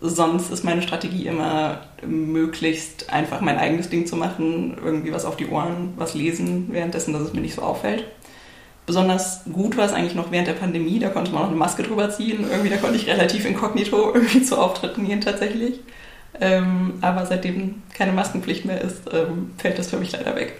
Sonst 0.00 0.50
ist 0.50 0.64
meine 0.64 0.82
Strategie 0.82 1.26
immer 1.26 1.80
möglichst 2.06 3.10
einfach 3.10 3.40
mein 3.40 3.58
eigenes 3.58 3.88
Ding 3.88 4.06
zu 4.06 4.16
machen, 4.16 4.76
irgendwie 4.82 5.12
was 5.12 5.24
auf 5.24 5.36
die 5.36 5.48
Ohren, 5.48 5.94
was 5.96 6.14
lesen, 6.14 6.68
währenddessen, 6.70 7.12
dass 7.12 7.22
es 7.22 7.32
mir 7.32 7.40
nicht 7.40 7.54
so 7.54 7.62
auffällt. 7.62 8.04
Besonders 8.86 9.42
gut 9.52 9.76
war 9.76 9.84
es 9.84 9.92
eigentlich 9.92 10.14
noch 10.14 10.30
während 10.30 10.48
der 10.48 10.54
Pandemie, 10.54 10.98
da 10.98 11.10
konnte 11.10 11.32
man 11.32 11.42
noch 11.42 11.48
eine 11.48 11.58
Maske 11.58 11.82
drüber 11.82 12.10
ziehen. 12.10 12.46
Irgendwie, 12.50 12.70
da 12.70 12.78
konnte 12.78 12.96
ich 12.96 13.06
relativ 13.06 13.44
inkognito 13.44 14.12
irgendwie 14.14 14.42
zu 14.42 14.56
Auftritten 14.56 15.06
gehen 15.06 15.20
tatsächlich. 15.20 15.80
Ähm, 16.40 16.94
aber 17.00 17.26
seitdem 17.26 17.82
keine 17.92 18.12
Maskenpflicht 18.12 18.64
mehr 18.64 18.80
ist, 18.80 19.02
ähm, 19.12 19.50
fällt 19.58 19.78
das 19.78 19.90
für 19.90 19.98
mich 19.98 20.12
leider 20.12 20.36
weg. 20.36 20.58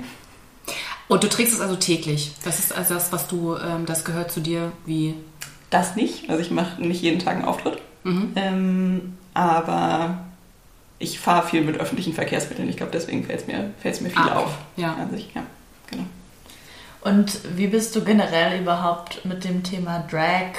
Und 1.06 1.24
du 1.24 1.28
trägst 1.28 1.54
es 1.54 1.60
also 1.60 1.76
täglich. 1.76 2.32
Das 2.44 2.58
ist 2.58 2.76
also 2.76 2.94
das, 2.94 3.12
was 3.12 3.28
du, 3.28 3.56
ähm, 3.56 3.86
das 3.86 4.04
gehört 4.04 4.30
zu 4.30 4.40
dir 4.40 4.72
wie. 4.84 5.14
Das 5.70 5.96
nicht. 5.96 6.30
Also 6.30 6.42
ich 6.42 6.50
mache 6.50 6.82
nicht 6.82 7.02
jeden 7.02 7.18
Tag 7.18 7.36
einen 7.36 7.44
Auftritt. 7.44 7.78
Mhm. 8.04 8.32
Aber 9.38 10.18
ich 10.98 11.20
fahre 11.20 11.46
viel 11.46 11.60
mit 11.60 11.78
öffentlichen 11.78 12.12
Verkehrsmitteln. 12.12 12.68
Ich 12.68 12.76
glaube, 12.76 12.90
deswegen 12.92 13.24
fällt 13.24 13.42
es 13.42 13.46
mir, 13.46 13.70
fällt's 13.80 14.00
mir 14.00 14.10
viel 14.10 14.18
ah, 14.18 14.40
auf. 14.40 14.50
Ja. 14.76 14.94
An 14.94 15.12
sich. 15.12 15.28
ja, 15.32 15.42
genau. 15.88 16.02
Und 17.02 17.38
wie 17.56 17.68
bist 17.68 17.94
du 17.94 18.02
generell 18.02 18.60
überhaupt 18.60 19.24
mit 19.24 19.44
dem 19.44 19.62
Thema 19.62 20.04
Drag 20.10 20.58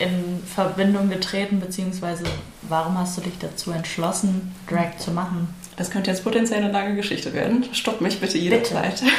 in 0.00 0.42
Verbindung 0.44 1.08
getreten, 1.08 1.60
beziehungsweise 1.60 2.24
warum 2.62 2.98
hast 2.98 3.16
du 3.16 3.20
dich 3.20 3.38
dazu 3.38 3.70
entschlossen, 3.70 4.56
Drag 4.68 4.98
zu 4.98 5.12
machen? 5.12 5.54
Das 5.76 5.92
könnte 5.92 6.10
jetzt 6.10 6.24
potenziell 6.24 6.64
eine 6.64 6.72
lange 6.72 6.96
Geschichte 6.96 7.32
werden. 7.32 7.64
Stopp 7.72 8.00
mich 8.00 8.20
bitte 8.20 8.38
jederzeit. 8.38 9.02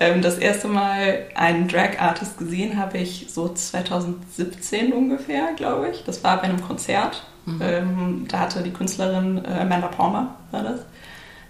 Ähm, 0.00 0.22
das 0.22 0.38
erste 0.38 0.66
Mal 0.66 1.26
einen 1.36 1.68
Drag-Artist 1.68 2.36
gesehen 2.36 2.78
habe 2.78 2.98
ich 2.98 3.26
so 3.28 3.54
2017 3.54 4.92
ungefähr, 4.92 5.52
glaube 5.54 5.90
ich. 5.90 6.02
Das 6.02 6.24
war 6.24 6.38
bei 6.38 6.42
einem 6.42 6.60
Konzert. 6.60 7.22
Mhm. 7.46 7.60
Ähm, 7.62 8.24
da 8.28 8.40
hatte 8.40 8.62
die 8.62 8.72
Künstlerin 8.72 9.44
äh, 9.44 9.60
Amanda 9.60 9.88
Palmer, 9.88 10.34
war 10.50 10.62
das, 10.62 10.80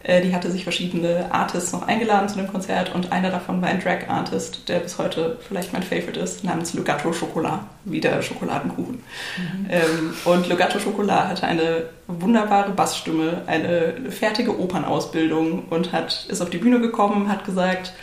äh, 0.04 0.20
die 0.20 0.34
hatte 0.34 0.50
sich 0.50 0.64
verschiedene 0.64 1.26
Artists 1.30 1.72
noch 1.72 1.88
eingeladen 1.88 2.28
zu 2.28 2.36
dem 2.36 2.46
Konzert 2.46 2.94
und 2.94 3.10
einer 3.10 3.30
davon 3.30 3.62
war 3.62 3.70
ein 3.70 3.80
Drag-Artist, 3.80 4.68
der 4.68 4.80
bis 4.80 4.98
heute 4.98 5.38
vielleicht 5.46 5.72
mein 5.72 5.82
Favorite 5.82 6.20
ist, 6.20 6.44
namens 6.44 6.74
Lugato 6.74 7.10
Chocolat, 7.10 7.60
wie 7.84 8.00
der 8.00 8.20
Schokoladenkuchen. 8.20 8.96
Mhm. 8.96 9.66
Ähm, 9.70 10.14
und 10.24 10.48
Lugato 10.48 10.78
Chocolat 10.78 11.28
hatte 11.28 11.46
eine 11.46 11.84
wunderbare 12.06 12.72
Bassstimme, 12.72 13.42
eine 13.46 14.10
fertige 14.10 14.58
Opernausbildung 14.60 15.64
und 15.70 15.92
hat, 15.92 16.26
ist 16.28 16.42
auf 16.42 16.50
die 16.50 16.58
Bühne 16.58 16.80
gekommen, 16.80 17.30
hat 17.30 17.46
gesagt, 17.46 17.94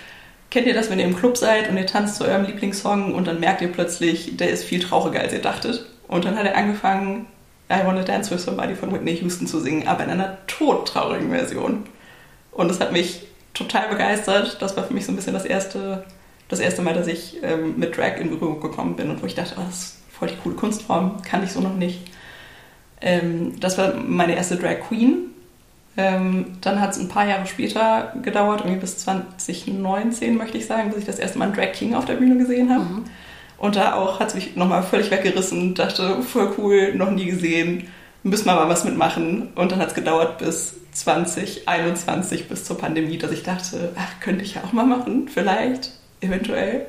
kennt 0.50 0.66
ihr 0.66 0.74
das, 0.74 0.90
wenn 0.90 1.00
ihr 1.00 1.06
im 1.06 1.16
Club 1.16 1.38
seid 1.38 1.70
und 1.70 1.78
ihr 1.78 1.86
tanzt 1.86 2.16
zu 2.16 2.26
eurem 2.26 2.46
Lieblingssong 2.46 3.14
und 3.14 3.28
dann 3.28 3.40
merkt 3.40 3.62
ihr 3.62 3.72
plötzlich, 3.72 4.38
der 4.38 4.50
ist 4.50 4.64
viel 4.64 4.80
trauriger, 4.80 5.20
als 5.20 5.34
ihr 5.34 5.42
dachtet. 5.42 5.86
Und 6.08 6.26
dann 6.26 6.36
hat 6.36 6.46
er 6.46 6.58
angefangen, 6.58 7.28
I 7.72 7.86
Wanna 7.86 8.04
Dance 8.04 8.32
With 8.32 8.44
Somebody 8.44 8.76
von 8.76 8.92
Whitney 8.92 9.16
Houston 9.18 9.48
zu 9.48 9.60
singen, 9.60 9.88
aber 9.88 10.04
in 10.04 10.10
einer 10.10 10.38
todtraurigen 10.48 11.30
Version. 11.30 11.84
Und 12.52 12.68
das 12.68 12.80
hat 12.80 12.92
mich 12.92 13.28
total 13.54 13.90
begeistert. 13.90 14.62
Das 14.62 14.76
war 14.78 14.84
für 14.84 14.94
mich 14.94 15.06
so 15.06 15.12
ein 15.12 15.16
bisschen 15.16 15.34
das 15.34 15.46
erste, 15.46 16.06
das 16.50 16.60
erste 16.60 16.82
Mal, 16.82 16.94
dass 16.94 17.08
ich 17.08 17.38
ähm, 17.44 17.78
mit 17.78 17.98
Drag 17.98 18.18
in 18.18 18.30
Berührung 18.30 18.60
gekommen 18.60 18.96
bin 18.96 19.10
und 19.10 19.22
wo 19.22 19.26
ich 19.26 19.36
dachte, 19.36 19.56
oh, 19.58 19.64
das 19.66 19.80
ist 19.80 19.98
voll 20.12 20.30
die 20.30 20.38
coole 20.38 20.56
Kunstform, 20.56 21.22
kann 21.24 21.44
ich 21.44 21.52
so 21.52 21.62
noch 21.62 21.76
nicht. 21.76 22.02
Ähm, 23.02 23.60
das 23.60 23.78
war 23.78 23.96
meine 23.96 24.36
erste 24.36 24.58
Drag 24.58 24.80
Queen. 24.88 25.32
Ähm, 25.98 26.58
dann 26.62 26.80
hat 26.80 26.92
es 26.92 27.00
ein 27.00 27.10
paar 27.10 27.28
Jahre 27.28 27.46
später 27.46 28.14
gedauert, 28.22 28.62
irgendwie 28.62 28.80
bis 28.80 28.98
2019 29.00 30.38
möchte 30.38 30.58
ich 30.58 30.66
sagen, 30.66 30.90
bis 30.90 31.00
ich 31.00 31.06
das 31.06 31.20
erste 31.20 31.38
Mal 31.38 31.46
einen 31.46 31.54
Drag 31.54 31.74
King 31.74 31.96
auf 31.96 32.06
der 32.06 32.14
Bühne 32.14 32.38
gesehen 32.38 32.70
habe. 32.70 32.84
Mhm. 32.84 33.06
Und 33.62 33.76
da 33.76 33.94
auch 33.94 34.20
hat 34.20 34.30
es 34.30 34.34
mich 34.34 34.56
nochmal 34.56 34.82
völlig 34.82 35.12
weggerissen, 35.12 35.76
dachte, 35.76 36.24
voll 36.24 36.52
cool, 36.58 36.96
noch 36.96 37.12
nie 37.12 37.26
gesehen, 37.26 37.90
müssen 38.24 38.48
wir 38.48 38.56
mal 38.56 38.68
was 38.68 38.86
mitmachen. 38.86 39.50
Und 39.54 39.72
dann 39.72 39.80
hat 39.80 39.90
es 39.90 39.94
gedauert 39.94 40.40
bis 40.40 40.74
2021, 40.94 42.48
bis 42.48 42.66
zur 42.66 42.80
Pandemie, 42.80 43.20
dass 43.20 43.32
ich 43.32 43.44
dachte, 43.44 43.92
ach, 43.96 44.20
könnte 44.20 44.44
ich 44.44 44.56
ja 44.56 44.64
auch 44.64 44.74
mal 44.74 44.88
machen, 44.88 45.28
vielleicht, 45.32 45.92
eventuell. 46.22 46.88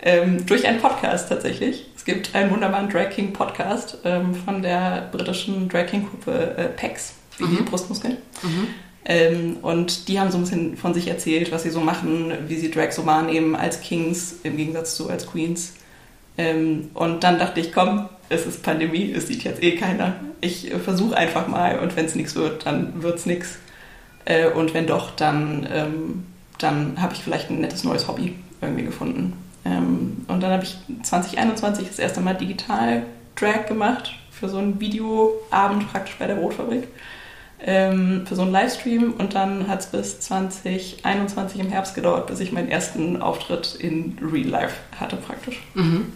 Ähm, 0.00 0.44
durch 0.44 0.66
einen 0.66 0.80
Podcast 0.80 1.28
tatsächlich. 1.28 1.86
Es 1.94 2.04
gibt 2.04 2.34
einen 2.34 2.50
wunderbaren 2.50 2.88
Drag 2.88 3.10
King 3.10 3.32
Podcast 3.32 3.98
ähm, 4.04 4.34
von 4.34 4.60
der 4.60 5.08
britischen 5.12 5.68
Drag 5.68 5.86
King 5.86 6.08
Gruppe 6.10 6.56
äh, 6.56 6.64
PEX, 6.64 7.14
wie 7.38 7.44
mhm. 7.44 7.58
die 7.58 7.62
Brustmuskeln. 7.62 8.16
Mhm. 8.42 8.66
Ähm, 9.04 9.56
und 9.62 10.08
die 10.08 10.18
haben 10.18 10.32
so 10.32 10.38
ein 10.38 10.42
bisschen 10.42 10.76
von 10.76 10.94
sich 10.94 11.06
erzählt, 11.06 11.52
was 11.52 11.62
sie 11.62 11.70
so 11.70 11.80
machen, 11.80 12.32
wie 12.48 12.56
sie 12.56 12.72
Drag 12.72 12.90
so 12.90 13.06
wahrnehmen 13.06 13.54
als 13.54 13.80
Kings 13.80 14.40
im 14.42 14.56
Gegensatz 14.56 14.96
zu 14.96 15.08
als 15.08 15.28
Queens. 15.28 15.74
Ähm, 16.42 16.90
und 16.94 17.22
dann 17.22 17.38
dachte 17.38 17.60
ich, 17.60 17.72
komm, 17.72 18.08
es 18.28 18.46
ist 18.46 18.62
Pandemie, 18.62 19.12
es 19.12 19.28
sieht 19.28 19.44
jetzt 19.44 19.62
eh 19.62 19.76
keiner. 19.76 20.14
Ich 20.40 20.72
äh, 20.72 20.78
versuche 20.78 21.16
einfach 21.16 21.46
mal 21.46 21.78
und 21.78 21.94
wenn 21.96 22.06
es 22.06 22.14
nichts 22.14 22.34
wird, 22.34 22.66
dann 22.66 23.02
wird 23.02 23.18
es 23.18 23.26
nichts. 23.26 23.58
Äh, 24.24 24.48
und 24.48 24.74
wenn 24.74 24.86
doch, 24.86 25.12
dann, 25.12 25.68
ähm, 25.72 26.24
dann 26.58 27.00
habe 27.00 27.14
ich 27.14 27.22
vielleicht 27.22 27.50
ein 27.50 27.60
nettes 27.60 27.84
neues 27.84 28.08
Hobby 28.08 28.34
irgendwie 28.60 28.84
gefunden. 28.84 29.34
Ähm, 29.64 30.24
und 30.26 30.42
dann 30.42 30.50
habe 30.50 30.64
ich 30.64 30.76
2021 31.02 31.86
das 31.86 31.98
erste 31.98 32.20
Mal 32.20 32.34
digital 32.34 33.04
Drag 33.36 33.66
gemacht 33.66 34.12
für 34.30 34.48
so 34.48 34.58
einen 34.58 34.80
Videoabend 34.80 35.90
praktisch 35.90 36.16
bei 36.18 36.26
der 36.26 36.34
Brotfabrik. 36.34 36.88
Ähm, 37.64 38.26
für 38.26 38.34
so 38.34 38.42
einen 38.42 38.50
Livestream 38.50 39.12
und 39.12 39.36
dann 39.36 39.68
hat 39.68 39.80
es 39.80 39.86
bis 39.86 40.18
2021 40.18 41.60
im 41.60 41.68
Herbst 41.68 41.94
gedauert, 41.94 42.26
bis 42.26 42.40
ich 42.40 42.50
meinen 42.50 42.68
ersten 42.68 43.22
Auftritt 43.22 43.76
in 43.76 44.18
Real 44.20 44.48
Life 44.48 44.74
hatte 44.98 45.14
praktisch. 45.14 45.62
Mhm. 45.74 46.12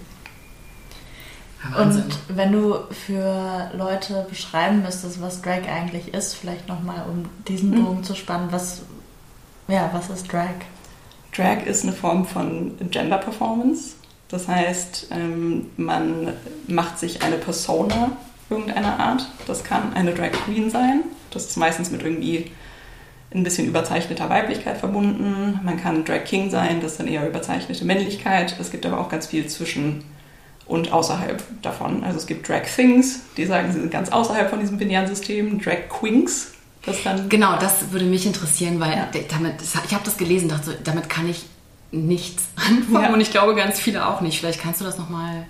Und 1.78 2.04
wenn 2.28 2.52
du 2.52 2.76
für 2.90 3.70
Leute 3.74 4.26
beschreiben 4.28 4.82
müsstest, 4.82 5.20
was 5.20 5.42
Drag 5.42 5.68
eigentlich 5.68 6.14
ist, 6.14 6.34
vielleicht 6.34 6.68
nochmal, 6.68 7.04
um 7.10 7.26
diesen 7.48 7.72
hm. 7.72 7.84
Bogen 7.84 7.98
mhm. 7.98 8.04
zu 8.04 8.14
spannen, 8.14 8.48
was, 8.50 8.82
ja, 9.68 9.90
was 9.92 10.10
ist 10.10 10.32
Drag? 10.32 10.54
Drag 11.34 11.66
ist 11.66 11.84
eine 11.84 11.92
Form 11.92 12.26
von 12.26 12.76
Gender 12.90 13.18
Performance. 13.18 13.94
Das 14.28 14.48
heißt, 14.48 15.08
ähm, 15.10 15.70
man 15.76 16.32
macht 16.66 16.98
sich 16.98 17.22
eine 17.22 17.36
Persona 17.36 18.12
irgendeiner 18.50 18.98
Art. 18.98 19.26
Das 19.46 19.64
kann 19.64 19.92
eine 19.94 20.14
Drag 20.14 20.32
Queen 20.32 20.70
sein. 20.70 21.02
Das 21.30 21.46
ist 21.46 21.56
meistens 21.56 21.90
mit 21.90 22.02
irgendwie 22.02 22.50
ein 23.34 23.42
bisschen 23.42 23.66
überzeichneter 23.66 24.28
Weiblichkeit 24.30 24.78
verbunden. 24.78 25.60
Man 25.62 25.80
kann 25.80 26.04
Drag 26.04 26.24
King 26.24 26.50
sein, 26.50 26.80
das 26.80 26.92
ist 26.92 27.00
dann 27.00 27.08
eher 27.08 27.28
überzeichnete 27.28 27.84
Männlichkeit. 27.84 28.56
Es 28.58 28.70
gibt 28.70 28.86
aber 28.86 29.00
auch 29.00 29.08
ganz 29.08 29.26
viel 29.26 29.46
zwischen 29.46 30.04
und 30.66 30.92
außerhalb 30.92 31.42
davon. 31.62 32.02
Also 32.04 32.18
es 32.18 32.26
gibt 32.26 32.48
Drag 32.48 32.62
Things, 32.62 33.20
die 33.36 33.46
sagen, 33.46 33.72
sie 33.72 33.80
sind 33.80 33.90
ganz 33.90 34.10
außerhalb 34.10 34.50
von 34.50 34.60
diesem 34.60 34.78
binären 34.78 35.06
System. 35.06 35.60
Drag 35.60 35.88
Queens, 35.88 36.52
das 36.84 37.02
dann. 37.02 37.28
Genau, 37.28 37.56
das 37.58 37.92
würde 37.92 38.04
mich 38.04 38.26
interessieren, 38.26 38.80
weil 38.80 38.92
ja. 38.92 39.08
damit, 39.28 39.54
ich 39.62 39.94
habe 39.94 40.04
das 40.04 40.16
gelesen, 40.16 40.48
dachte, 40.48 40.76
damit 40.82 41.08
kann 41.08 41.28
ich 41.28 41.46
nichts 41.92 42.44
anfangen 42.56 43.04
ja. 43.04 43.12
und 43.12 43.20
ich 43.20 43.30
glaube 43.30 43.54
ganz 43.54 43.78
viele 43.78 44.06
auch 44.06 44.20
nicht. 44.20 44.40
Vielleicht 44.40 44.60
kannst 44.60 44.80
du 44.80 44.84
das 44.84 44.98
nochmal 44.98 45.46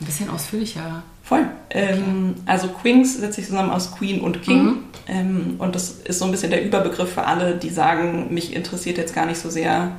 ein 0.00 0.06
bisschen 0.06 0.30
ausführlicher. 0.30 1.02
Voll. 1.22 1.46
Ähm, 1.70 2.34
also 2.46 2.68
Queens 2.68 3.18
setzt 3.18 3.36
sich 3.36 3.46
zusammen 3.46 3.70
aus 3.70 3.94
Queen 3.96 4.20
und 4.20 4.42
King. 4.42 4.64
Mhm. 4.64 4.78
Ähm, 5.06 5.54
und 5.58 5.74
das 5.74 5.90
ist 5.90 6.18
so 6.18 6.24
ein 6.24 6.30
bisschen 6.30 6.50
der 6.50 6.64
Überbegriff 6.64 7.12
für 7.12 7.24
alle, 7.24 7.56
die 7.56 7.70
sagen, 7.70 8.32
mich 8.32 8.54
interessiert 8.54 8.98
jetzt 8.98 9.14
gar 9.14 9.26
nicht 9.26 9.38
so 9.38 9.50
sehr 9.50 9.92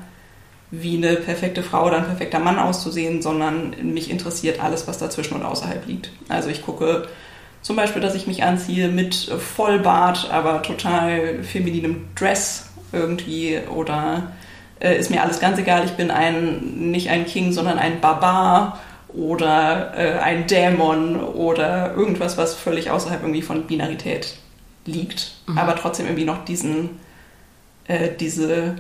wie 0.72 0.98
eine 0.98 1.16
perfekte 1.16 1.64
Frau 1.64 1.88
oder 1.88 1.98
ein 1.98 2.06
perfekter 2.06 2.40
Mann 2.40 2.60
auszusehen, 2.60 3.22
sondern 3.22 3.76
mich 3.94 4.10
interessiert 4.10 4.64
alles, 4.64 4.88
was 4.88 4.98
dazwischen 4.98 5.36
und 5.36 5.44
außerhalb 5.44 5.86
liegt. 5.88 6.10
Also 6.28 6.50
ich 6.50 6.64
gucke 6.64 7.08
zum 7.62 7.76
Beispiel, 7.76 8.02
dass 8.02 8.16
ich 8.16 8.28
mich 8.28 8.44
anziehe 8.44 8.90
mit 8.90 9.16
Vollbart, 9.16 10.30
aber 10.32 10.62
total 10.62 11.44
femininem 11.44 12.08
Dress 12.16 12.70
irgendwie 12.92 13.60
oder 13.76 14.32
äh, 14.80 14.98
ist 14.98 15.10
mir 15.10 15.22
alles 15.22 15.40
ganz 15.40 15.58
egal, 15.58 15.86
ich 15.86 15.92
bin 15.92 16.12
ein, 16.12 16.92
nicht 16.92 17.10
ein 17.10 17.26
King, 17.26 17.52
sondern 17.52 17.80
ein 17.80 18.02
Barbar 18.02 18.80
oder 19.10 19.94
äh, 19.96 20.20
ein 20.20 20.48
Dämon 20.48 21.16
oder 21.20 21.94
irgendwas, 21.96 22.38
was 22.38 22.54
völlig 22.54 22.92
außerhalb 22.92 23.22
irgendwie 23.22 23.42
von 23.42 23.66
Binarität 23.66 24.36
liegt, 24.86 25.34
mhm. 25.48 25.58
aber 25.58 25.76
trotzdem 25.76 26.06
irgendwie 26.06 26.26
noch 26.26 26.46
diesen, 26.46 27.00
äh, 27.88 28.10
diese 28.20 28.76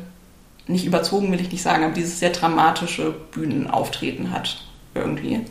nicht 0.67 0.85
überzogen 0.85 1.31
will 1.31 1.41
ich 1.41 1.51
nicht 1.51 1.61
sagen, 1.61 1.83
aber 1.83 1.93
dieses 1.93 2.19
sehr 2.19 2.31
dramatische 2.31 3.13
Bühnenauftreten 3.31 4.31
hat 4.31 4.63
irgendwie. 4.93 5.41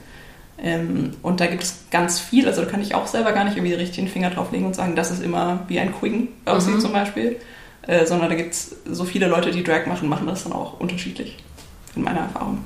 Ähm, 0.58 1.12
und 1.22 1.40
da 1.40 1.46
gibt 1.46 1.62
es 1.62 1.84
ganz 1.90 2.20
viel, 2.20 2.46
also 2.46 2.62
da 2.62 2.70
kann 2.70 2.80
ich 2.80 2.94
auch 2.94 3.06
selber 3.06 3.32
gar 3.32 3.44
nicht 3.44 3.56
irgendwie 3.56 3.74
richtig 3.74 3.96
den 3.96 4.08
Finger 4.08 4.30
drauflegen 4.30 4.66
und 4.66 4.74
sagen, 4.74 4.96
das 4.96 5.10
ist 5.10 5.22
immer 5.22 5.60
wie 5.68 5.78
ein 5.78 5.92
Queen 5.92 6.28
aussieht 6.44 6.76
mhm. 6.76 6.80
zum 6.80 6.92
Beispiel, 6.92 7.36
äh, 7.82 8.06
sondern 8.06 8.30
da 8.30 8.36
gibt 8.36 8.54
es 8.54 8.76
so 8.86 9.04
viele 9.04 9.26
Leute, 9.26 9.50
die 9.50 9.64
Drag 9.64 9.86
machen, 9.86 10.08
machen 10.08 10.26
das 10.26 10.44
dann 10.44 10.52
auch 10.52 10.80
unterschiedlich, 10.80 11.36
in 11.96 12.02
meiner 12.02 12.20
Erfahrung. 12.20 12.64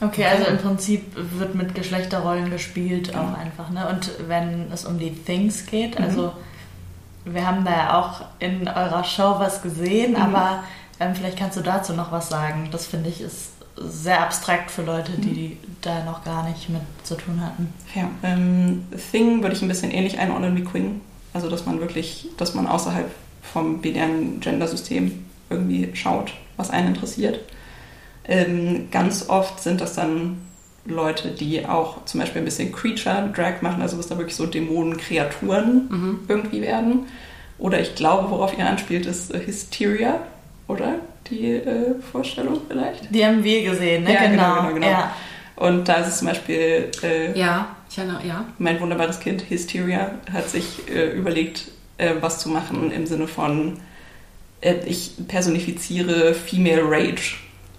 Okay, 0.00 0.24
also 0.24 0.44
im 0.46 0.58
Prinzip 0.58 1.02
wird 1.16 1.56
mit 1.56 1.74
Geschlechterrollen 1.74 2.50
gespielt 2.50 3.16
auch 3.16 3.36
einfach, 3.36 3.70
ne? 3.70 3.88
Und 3.88 4.12
wenn 4.28 4.70
es 4.72 4.84
um 4.84 5.00
die 5.00 5.10
Things 5.10 5.66
geht, 5.66 5.98
also 5.98 6.28
mhm 6.28 6.57
wir 7.32 7.46
haben 7.46 7.64
da 7.64 7.70
ja 7.70 7.98
auch 7.98 8.24
in 8.38 8.68
eurer 8.68 9.04
Show 9.04 9.36
was 9.38 9.62
gesehen, 9.62 10.12
mhm. 10.12 10.16
aber 10.16 10.64
ähm, 11.00 11.14
vielleicht 11.14 11.38
kannst 11.38 11.56
du 11.56 11.62
dazu 11.62 11.92
noch 11.92 12.12
was 12.12 12.28
sagen. 12.28 12.68
Das 12.70 12.86
finde 12.86 13.08
ich 13.08 13.20
ist 13.20 13.52
sehr 13.76 14.20
abstrakt 14.20 14.70
für 14.70 14.82
Leute, 14.82 15.12
die 15.12 15.56
da 15.82 16.04
noch 16.04 16.24
gar 16.24 16.48
nicht 16.48 16.68
mit 16.68 16.82
zu 17.04 17.14
tun 17.14 17.40
hatten. 17.40 17.72
Ja, 17.94 18.10
ähm, 18.22 18.86
Thing 19.12 19.42
würde 19.42 19.54
ich 19.54 19.62
ein 19.62 19.68
bisschen 19.68 19.92
ähnlich 19.92 20.18
einordnen 20.18 20.56
wie 20.56 20.64
Queen. 20.64 21.00
Also, 21.32 21.48
dass 21.48 21.66
man 21.66 21.80
wirklich, 21.80 22.28
dass 22.36 22.54
man 22.54 22.66
außerhalb 22.66 23.08
vom 23.42 23.80
binären 23.80 24.40
Gender-System 24.40 25.24
irgendwie 25.50 25.94
schaut, 25.94 26.32
was 26.56 26.70
einen 26.70 26.88
interessiert. 26.88 27.40
Ähm, 28.24 28.88
ganz 28.90 29.28
oft 29.28 29.60
sind 29.62 29.80
das 29.80 29.94
dann 29.94 30.38
Leute, 30.88 31.28
die 31.28 31.66
auch 31.66 32.04
zum 32.04 32.20
Beispiel 32.20 32.42
ein 32.42 32.44
bisschen 32.44 32.72
Creature-Drag 32.72 33.62
machen, 33.62 33.82
also 33.82 33.98
was 33.98 34.08
da 34.08 34.16
wirklich 34.18 34.36
so 34.36 34.46
Dämonen-Kreaturen 34.46 36.20
irgendwie 36.28 36.62
werden. 36.62 37.06
Oder 37.58 37.80
ich 37.80 37.94
glaube, 37.94 38.30
worauf 38.30 38.56
ihr 38.56 38.66
anspielt, 38.66 39.06
ist 39.06 39.34
Hysteria, 39.34 40.20
oder? 40.68 40.96
Die 41.28 41.52
äh, 41.52 41.94
Vorstellung 42.12 42.60
vielleicht? 42.68 43.14
Die 43.14 43.24
haben 43.24 43.42
wir 43.44 43.62
gesehen, 43.64 44.04
ne? 44.04 44.14
Ja, 44.14 44.26
genau, 44.26 44.56
genau, 44.56 44.74
genau. 44.74 44.86
Ja. 44.86 45.14
Und 45.56 45.88
da 45.88 45.94
ist 45.94 46.08
es 46.08 46.18
zum 46.18 46.28
Beispiel 46.28 46.90
äh, 47.02 47.38
Ja, 47.38 47.76
ich 47.90 47.98
erinnere, 47.98 48.26
ja. 48.26 48.44
mein 48.58 48.80
wunderbares 48.80 49.18
Kind 49.18 49.50
Hysteria 49.50 50.12
hat 50.32 50.48
sich 50.48 50.88
äh, 50.88 51.10
überlegt, 51.10 51.64
äh, 51.98 52.14
was 52.20 52.38
zu 52.38 52.48
machen 52.48 52.92
im 52.92 53.06
Sinne 53.06 53.26
von, 53.26 53.78
äh, 54.60 54.74
ich 54.86 55.14
personifiziere 55.26 56.34
Female 56.34 56.82
Rage 56.84 57.36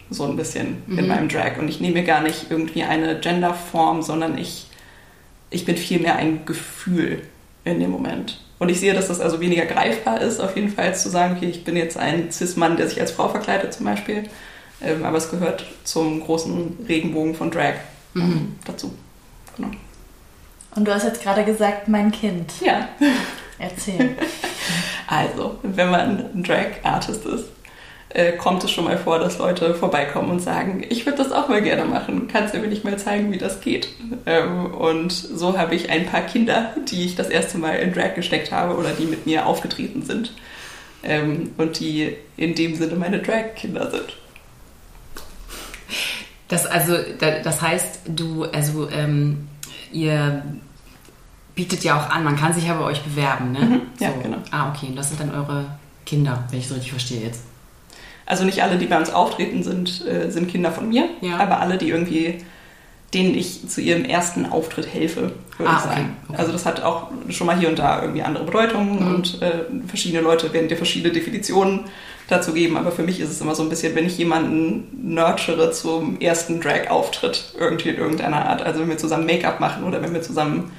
so 0.09 0.25
ein 0.25 0.35
bisschen 0.35 0.83
in 0.87 1.07
meinem 1.07 1.29
Drag. 1.29 1.57
Und 1.59 1.67
ich 1.67 1.79
nehme 1.79 2.03
gar 2.03 2.21
nicht 2.21 2.47
irgendwie 2.49 2.83
eine 2.83 3.19
Genderform, 3.19 4.01
sondern 4.01 4.37
ich, 4.37 4.67
ich 5.49 5.65
bin 5.65 5.77
vielmehr 5.77 6.15
ein 6.15 6.45
Gefühl 6.45 7.21
in 7.63 7.79
dem 7.79 7.91
Moment. 7.91 8.41
Und 8.57 8.69
ich 8.69 8.79
sehe, 8.79 8.93
dass 8.93 9.07
das 9.07 9.21
also 9.21 9.39
weniger 9.39 9.65
greifbar 9.65 10.21
ist, 10.21 10.39
auf 10.39 10.55
jeden 10.55 10.69
Fall, 10.69 10.87
als 10.87 11.03
zu 11.03 11.09
sagen, 11.09 11.35
okay, 11.37 11.47
ich 11.47 11.63
bin 11.63 11.77
jetzt 11.77 11.97
ein 11.97 12.31
Cis-Mann, 12.31 12.75
der 12.75 12.89
sich 12.89 12.99
als 12.99 13.11
Frau 13.11 13.29
verkleidet 13.29 13.73
zum 13.73 13.85
Beispiel. 13.85 14.23
Ähm, 14.81 15.05
aber 15.05 15.17
es 15.17 15.29
gehört 15.29 15.65
zum 15.83 16.21
großen 16.21 16.85
Regenbogen 16.87 17.35
von 17.35 17.51
Drag 17.51 17.75
ähm, 18.15 18.55
dazu. 18.65 18.93
Genau. 19.55 19.69
Und 20.75 20.85
du 20.87 20.93
hast 20.93 21.03
jetzt 21.03 21.21
gerade 21.21 21.43
gesagt, 21.43 21.87
mein 21.87 22.11
Kind. 22.11 22.53
Ja, 22.61 22.89
Erzähl. 23.59 24.15
Also, 25.05 25.59
wenn 25.63 25.89
man 25.89 26.31
ein 26.33 26.43
Drag-Artist 26.43 27.25
ist, 27.25 27.45
äh, 28.09 28.31
kommt 28.33 28.63
es 28.63 28.71
schon 28.71 28.85
mal 28.85 28.97
vor, 28.97 29.19
dass 29.19 29.37
Leute 29.37 29.75
vorbeikommen 29.75 30.31
und 30.31 30.39
sagen, 30.39 30.83
ich 30.89 31.05
würde 31.05 31.19
das 31.19 31.31
auch 31.31 31.47
mal 31.47 31.61
gerne 31.61 31.85
machen. 31.85 32.27
Kannst 32.27 32.53
du 32.53 32.59
mir 32.59 32.67
nicht 32.67 32.83
mal 32.83 32.97
zeigen, 32.97 33.31
wie 33.31 33.37
das 33.37 33.61
geht? 33.61 33.89
Ähm, 34.25 34.73
und 34.73 35.11
so 35.11 35.57
habe 35.57 35.75
ich 35.75 35.89
ein 35.89 36.05
paar 36.07 36.21
Kinder, 36.21 36.73
die 36.89 37.05
ich 37.05 37.15
das 37.15 37.29
erste 37.29 37.57
Mal 37.59 37.75
in 37.75 37.93
Drag 37.93 38.15
gesteckt 38.15 38.51
habe 38.51 38.75
oder 38.77 38.89
die 38.91 39.05
mit 39.05 39.25
mir 39.25 39.45
aufgetreten 39.45 40.01
sind. 40.03 40.33
Ähm, 41.03 41.51
und 41.57 41.79
die 41.79 42.15
in 42.35 42.55
dem 42.55 42.75
Sinne 42.75 42.95
meine 42.95 43.19
Drag-Kinder 43.19 43.89
sind. 43.91 44.17
Das, 46.47 46.65
also, 46.65 46.97
da- 47.19 47.39
das 47.39 47.61
heißt, 47.61 48.01
du, 48.07 48.43
also, 48.45 48.89
ähm, 48.89 49.47
ihr 49.91 50.43
bietet 51.55 51.83
ja 51.83 51.97
auch 51.99 52.09
an, 52.09 52.23
man 52.23 52.35
kann 52.37 52.53
sich 52.53 52.65
ja 52.67 52.73
bei 52.73 52.85
euch 52.85 53.01
bewerben, 53.03 53.51
ne? 53.51 53.59
Mhm, 53.59 53.81
ja, 53.99 54.09
genau. 54.21 54.37
Ah, 54.51 54.71
okay, 54.71 54.87
und 54.87 54.95
das 54.95 55.09
sind 55.09 55.19
dann 55.19 55.33
eure 55.33 55.65
Kinder, 56.05 56.43
wenn 56.49 56.59
ich 56.59 56.67
so 56.67 56.73
richtig 56.73 56.91
verstehe 56.91 57.21
jetzt. 57.21 57.43
Also 58.29 58.45
nicht 58.45 58.63
alle, 58.63 58.77
die 58.77 58.86
bei 58.86 58.98
uns 58.98 59.12
auftreten, 59.12 59.63
sind, 59.63 60.05
äh, 60.07 60.29
sind 60.29 60.48
Kinder 60.50 60.71
von 60.71 60.88
mir, 60.88 61.05
Ja. 61.21 61.38
aber 61.38 61.59
alle, 61.59 61.77
die 61.77 61.89
irgendwie, 61.89 62.38
denen 63.13 63.33
ich 63.36 63.67
zu 63.67 63.81
ihrem 63.81 64.05
ersten 64.05 64.45
Auftritt 64.45 64.93
helfe, 64.93 65.31
würde 65.57 65.71
Ah, 65.71 65.77
ich 65.79 65.86
okay, 65.86 65.95
sagen. 65.95 66.17
okay. 66.29 66.38
Also 66.39 66.51
das 66.53 66.65
hat 66.65 66.83
auch 66.83 67.07
schon 67.29 67.48
mal 67.48 67.57
hier 67.57 67.69
und 67.69 67.79
da 67.79 68.01
irgendwie 68.01 68.21
andere 68.21 68.43
Bedeutungen 68.45 69.00
Mhm. 69.03 69.15
und 69.15 69.41
äh, 69.41 69.51
verschiedene 69.88 70.21
Leute 70.21 70.53
werden 70.53 70.69
dir 70.69 70.77
verschiedene 70.77 71.12
Definitionen 71.12 71.81
dazu 72.27 72.53
geben, 72.53 72.77
aber 72.77 72.91
für 72.91 73.01
mich 73.01 73.19
ist 73.19 73.31
es 73.31 73.41
immer 73.41 73.55
so 73.55 73.63
ein 73.63 73.69
bisschen, 73.69 73.95
wenn 73.95 74.05
ich 74.05 74.19
jemanden 74.19 74.88
nurture 75.15 75.71
zum 75.71 76.21
ersten 76.21 76.62
Drag-Auftritt 76.62 77.55
irgendwie 77.59 77.89
in 77.89 77.98
irgendeiner 77.98 78.45
Art, 78.48 78.62
also 78.62 78.79
wenn 78.81 78.89
wir 78.89 79.00
zusammen 79.00 79.25
Make-up 79.25 79.59
machen 79.59 79.83
oder 79.83 80.03
wenn 80.03 80.13
wir 80.13 80.21
zusammen 80.21 80.71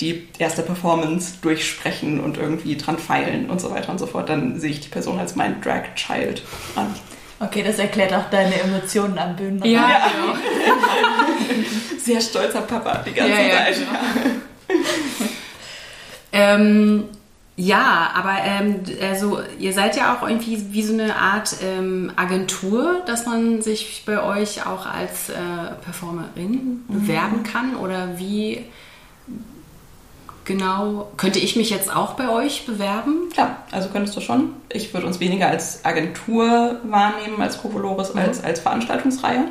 die 0.00 0.28
erste 0.38 0.62
Performance 0.62 1.34
durchsprechen 1.42 2.20
und 2.20 2.36
irgendwie 2.38 2.76
dran 2.76 2.98
feilen 2.98 3.50
und 3.50 3.60
so 3.60 3.70
weiter 3.70 3.90
und 3.92 3.98
so 3.98 4.06
fort, 4.06 4.28
dann 4.28 4.58
sehe 4.58 4.70
ich 4.70 4.80
die 4.80 4.88
Person 4.88 5.18
als 5.18 5.36
mein 5.36 5.60
Drag-Child 5.60 6.42
an. 6.74 6.94
Okay, 7.38 7.62
das 7.62 7.78
erklärt 7.78 8.12
auch 8.14 8.30
deine 8.30 8.54
Emotionen 8.60 9.18
am 9.18 9.36
Bühnenrand. 9.36 9.70
Ja, 9.70 10.10
Sehr 11.98 12.20
stolzer 12.20 12.62
Papa 12.62 13.02
die 13.06 13.12
ganze 13.12 13.32
Ja, 13.32 13.40
ja, 13.40 13.54
Zeit. 13.56 13.76
Ähm, 16.34 17.04
ja, 17.56 18.10
aber 18.14 18.38
ähm, 18.42 18.82
also 19.02 19.40
ihr 19.58 19.74
seid 19.74 19.96
ja 19.96 20.16
auch 20.16 20.26
irgendwie 20.26 20.72
wie 20.72 20.82
so 20.82 20.94
eine 20.94 21.14
Art 21.16 21.56
ähm, 21.62 22.10
Agentur, 22.16 23.02
dass 23.06 23.26
man 23.26 23.60
sich 23.60 24.04
bei 24.06 24.22
euch 24.22 24.66
auch 24.66 24.86
als 24.86 25.28
äh, 25.28 25.34
Performerin 25.84 26.84
bewerben 26.88 27.42
kann 27.42 27.76
oder 27.76 28.18
wie 28.18 28.64
genau 30.44 31.10
könnte 31.16 31.38
ich 31.38 31.56
mich 31.56 31.70
jetzt 31.70 31.94
auch 31.94 32.14
bei 32.14 32.28
euch 32.28 32.66
bewerben? 32.66 33.28
Klar, 33.32 33.64
also 33.70 33.88
könntest 33.88 34.16
du 34.16 34.20
schon. 34.20 34.54
Ich 34.68 34.92
würde 34.92 35.06
uns 35.06 35.20
weniger 35.20 35.48
als 35.48 35.84
Agentur 35.84 36.80
wahrnehmen, 36.84 37.40
als 37.40 37.58
Covolores, 37.58 38.14
als 38.14 38.42
als 38.42 38.60
Veranstaltungsreihe. 38.60 39.44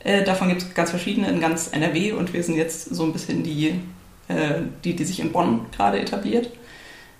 Äh, 0.00 0.24
davon 0.24 0.48
gibt 0.48 0.62
es 0.62 0.74
ganz 0.74 0.90
verschiedene 0.90 1.28
in 1.28 1.40
ganz 1.40 1.68
NRW 1.72 2.12
und 2.12 2.32
wir 2.32 2.42
sind 2.42 2.56
jetzt 2.56 2.94
so 2.94 3.04
ein 3.04 3.12
bisschen 3.12 3.42
die, 3.42 3.80
äh, 4.28 4.62
die, 4.84 4.94
die 4.94 5.04
sich 5.04 5.20
in 5.20 5.32
Bonn 5.32 5.66
gerade 5.74 6.00
etabliert. 6.00 6.50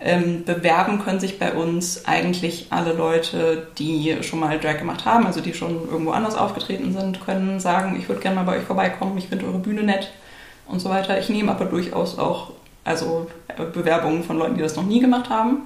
Ähm, 0.00 0.44
bewerben 0.44 1.00
können 1.00 1.18
sich 1.18 1.40
bei 1.40 1.52
uns 1.54 2.06
eigentlich 2.06 2.68
alle 2.70 2.92
Leute, 2.92 3.66
die 3.78 4.18
schon 4.22 4.38
mal 4.38 4.60
Drag 4.60 4.78
gemacht 4.78 5.04
haben, 5.04 5.26
also 5.26 5.40
die 5.40 5.54
schon 5.54 5.88
irgendwo 5.90 6.12
anders 6.12 6.36
aufgetreten 6.36 6.92
sind, 6.92 7.20
können 7.20 7.58
sagen, 7.58 7.96
ich 7.98 8.08
würde 8.08 8.20
gerne 8.20 8.36
mal 8.36 8.44
bei 8.44 8.58
euch 8.58 8.64
vorbeikommen, 8.64 9.18
ich 9.18 9.26
finde 9.26 9.46
eure 9.46 9.58
Bühne 9.58 9.82
nett 9.82 10.12
und 10.68 10.78
so 10.78 10.88
weiter. 10.88 11.18
Ich 11.18 11.28
nehme 11.30 11.50
aber 11.50 11.64
durchaus 11.64 12.16
auch 12.16 12.52
also 12.88 13.30
äh, 13.48 13.64
Bewerbungen 13.64 14.24
von 14.24 14.38
Leuten, 14.38 14.56
die 14.56 14.62
das 14.62 14.74
noch 14.74 14.86
nie 14.86 15.00
gemacht 15.00 15.28
haben. 15.30 15.58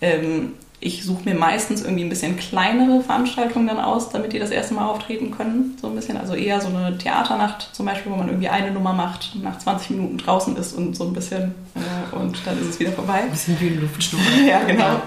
Ähm, 0.00 0.52
ich 0.84 1.04
suche 1.04 1.24
mir 1.24 1.36
meistens 1.36 1.82
irgendwie 1.82 2.02
ein 2.02 2.08
bisschen 2.08 2.36
kleinere 2.36 3.02
Veranstaltungen 3.02 3.68
dann 3.68 3.78
aus, 3.78 4.10
damit 4.10 4.32
die 4.32 4.40
das 4.40 4.50
erste 4.50 4.74
Mal 4.74 4.86
auftreten 4.86 5.30
können. 5.30 5.78
So 5.80 5.86
ein 5.86 5.94
bisschen, 5.94 6.16
also 6.16 6.34
eher 6.34 6.60
so 6.60 6.68
eine 6.68 6.98
Theaternacht 6.98 7.70
zum 7.72 7.86
Beispiel, 7.86 8.10
wo 8.10 8.16
man 8.16 8.26
irgendwie 8.26 8.48
eine 8.48 8.72
Nummer 8.72 8.92
macht, 8.92 9.36
nach 9.40 9.58
20 9.58 9.90
Minuten 9.90 10.18
draußen 10.18 10.56
ist 10.56 10.72
und 10.72 10.96
so 10.96 11.04
ein 11.04 11.12
bisschen 11.12 11.54
äh, 11.76 12.16
und 12.16 12.36
dann 12.44 12.60
ist 12.60 12.68
es 12.68 12.80
wieder 12.80 12.90
vorbei. 12.90 13.20
Ein 13.22 13.30
bisschen 13.30 13.56
Bühnenluft 13.56 14.02
schnuppern. 14.02 14.44
Ja, 14.46 14.64
genau. 14.64 15.00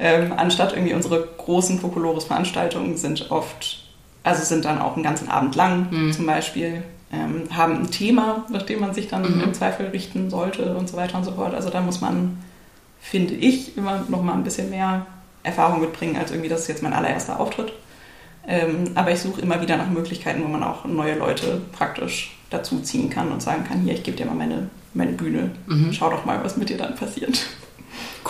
Ähm, 0.00 0.32
anstatt 0.36 0.72
irgendwie 0.72 0.94
unsere 0.94 1.28
großen 1.38 1.78
Focolores-Veranstaltungen 1.78 2.96
sind 2.96 3.30
oft, 3.30 3.84
also 4.24 4.42
sind 4.42 4.64
dann 4.64 4.80
auch 4.80 4.94
einen 4.94 5.04
ganzen 5.04 5.28
Abend 5.28 5.54
lang 5.54 6.10
zum 6.12 6.26
Beispiel, 6.26 6.82
ähm, 7.12 7.44
haben 7.50 7.74
ein 7.74 7.90
Thema, 7.90 8.46
nach 8.50 8.62
dem 8.62 8.80
man 8.80 8.94
sich 8.94 9.08
dann 9.08 9.42
im 9.42 9.54
Zweifel 9.54 9.86
richten 9.86 10.30
sollte 10.30 10.76
und 10.76 10.88
so 10.88 10.96
weiter 10.96 11.18
und 11.18 11.24
so 11.24 11.32
fort. 11.32 11.54
Also 11.54 11.70
da 11.70 11.80
muss 11.80 12.00
man, 12.00 12.38
finde 13.00 13.34
ich, 13.34 13.76
immer 13.76 14.04
noch 14.08 14.22
mal 14.22 14.34
ein 14.34 14.44
bisschen 14.44 14.70
mehr 14.70 15.06
Erfahrung 15.42 15.80
mitbringen, 15.80 16.16
als 16.16 16.30
irgendwie, 16.30 16.48
das 16.48 16.62
ist 16.62 16.68
jetzt 16.68 16.82
mein 16.82 16.92
allererster 16.92 17.40
Auftritt. 17.40 17.72
Ähm, 18.46 18.92
aber 18.94 19.12
ich 19.12 19.20
suche 19.20 19.40
immer 19.40 19.60
wieder 19.60 19.76
nach 19.76 19.88
Möglichkeiten, 19.88 20.42
wo 20.42 20.48
man 20.48 20.62
auch 20.62 20.84
neue 20.84 21.16
Leute 21.16 21.60
praktisch 21.72 22.36
dazu 22.48 22.80
ziehen 22.80 23.10
kann 23.10 23.30
und 23.30 23.42
sagen 23.42 23.64
kann, 23.64 23.80
hier, 23.80 23.94
ich 23.94 24.02
gebe 24.02 24.16
dir 24.16 24.26
mal 24.26 24.34
meine, 24.34 24.70
meine 24.94 25.12
Bühne, 25.12 25.50
schau 25.92 26.10
doch 26.10 26.24
mal, 26.24 26.42
was 26.42 26.56
mit 26.56 26.68
dir 26.68 26.78
dann 26.78 26.96
passiert. 26.96 27.46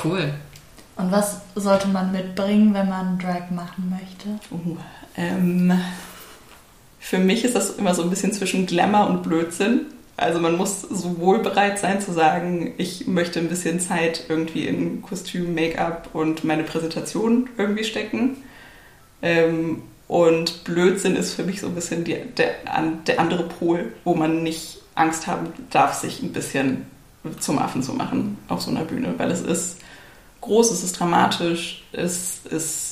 Cool. 0.05 0.33
Und 0.97 1.11
was 1.11 1.41
sollte 1.55 1.89
man 1.89 2.13
mitbringen, 2.13 2.75
wenn 2.75 2.89
man 2.89 3.19
Drag 3.19 3.51
machen 3.51 3.91
möchte? 3.91 4.29
Uh, 4.51 4.77
ähm, 5.17 5.73
für 7.01 7.19
mich 7.19 7.45
ist 7.45 7.57
das 7.57 7.71
immer 7.71 7.95
so 7.95 8.03
ein 8.03 8.11
bisschen 8.11 8.33
zwischen 8.33 8.67
Glamour 8.67 9.09
und 9.09 9.23
Blödsinn. 9.23 9.87
Also 10.19 10.39
man 10.39 10.57
muss 10.57 10.83
sowohl 10.83 11.39
bereit 11.39 11.79
sein 11.79 12.01
zu 12.01 12.13
sagen, 12.13 12.75
ich 12.77 13.07
möchte 13.07 13.41
ein 13.41 13.49
bisschen 13.49 13.81
Zeit 13.81 14.27
irgendwie 14.29 14.67
in 14.67 15.01
Kostüm, 15.01 15.55
Make-up 15.55 16.11
und 16.13 16.45
meine 16.45 16.63
Präsentation 16.63 17.49
irgendwie 17.57 17.85
stecken. 17.85 18.37
Ähm, 19.23 19.83
und 20.09 20.65
Blödsinn 20.65 21.17
ist 21.17 21.33
für 21.33 21.43
mich 21.43 21.61
so 21.61 21.69
ein 21.69 21.75
bisschen 21.75 22.05
die, 22.05 22.17
der, 22.37 22.57
der 23.07 23.19
andere 23.19 23.45
Pol, 23.45 23.93
wo 24.05 24.15
man 24.15 24.43
nicht 24.43 24.83
Angst 24.95 25.27
haben 25.27 25.53
darf, 25.71 25.95
sich 25.95 26.23
ein 26.23 26.33
bisschen 26.33 26.87
zum 27.39 27.59
Affen 27.59 27.83
zu 27.83 27.95
machen 27.95 28.37
auf 28.49 28.61
so 28.61 28.71
einer 28.71 28.85
Bühne, 28.85 29.15
weil 29.17 29.31
es 29.31 29.41
ist 29.41 29.79
groß, 30.43 30.71
es 30.71 30.85
ist 30.85 30.99
dramatisch, 30.99 31.85
es 31.93 32.41
ist 32.51 32.90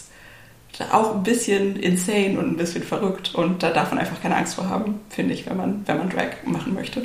auch 0.93 1.17
ein 1.17 1.23
bisschen 1.23 1.77
insane 1.77 2.39
und 2.39 2.53
ein 2.53 2.57
bisschen 2.57 2.83
verrückt 2.83 3.35
und 3.35 3.63
da 3.63 3.71
darf 3.71 3.91
man 3.91 3.99
einfach 3.99 4.21
keine 4.21 4.37
Angst 4.37 4.55
vor 4.55 4.69
haben, 4.69 5.01
finde 5.11 5.35
ich, 5.35 5.49
wenn 5.49 5.57
man, 5.57 5.83
wenn 5.87 5.99
man 5.99 6.11
Drag 6.11 6.45
machen 6.45 6.75
möchte. 6.75 7.05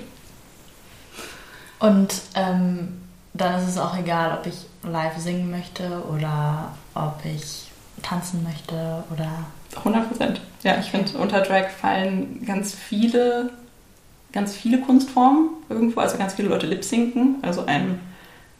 Und 1.79 2.13
ähm, 2.35 3.01
dann 3.33 3.61
ist 3.61 3.69
es 3.69 3.77
auch 3.77 3.97
egal, 3.97 4.37
ob 4.37 4.45
ich 4.47 4.55
live 4.83 5.17
singen 5.17 5.49
möchte 5.49 6.03
oder 6.09 6.73
ob 6.93 7.19
ich 7.25 7.71
tanzen 8.01 8.43
möchte 8.43 9.03
oder 9.11 9.45
100 9.77 10.07
Prozent. 10.07 10.41
Ja, 10.63 10.77
ich 10.79 10.91
finde, 10.91 11.17
unter 11.17 11.41
Drag 11.41 11.69
fallen 11.69 12.45
ganz 12.45 12.73
viele, 12.73 13.49
ganz 14.31 14.55
viele 14.55 14.81
Kunstformen 14.81 15.49
irgendwo. 15.69 15.99
Also 15.99 16.17
ganz 16.17 16.35
viele 16.35 16.49
Leute 16.49 16.67
lip-sinken. 16.67 17.37
Also 17.41 17.65
ein 17.65 17.99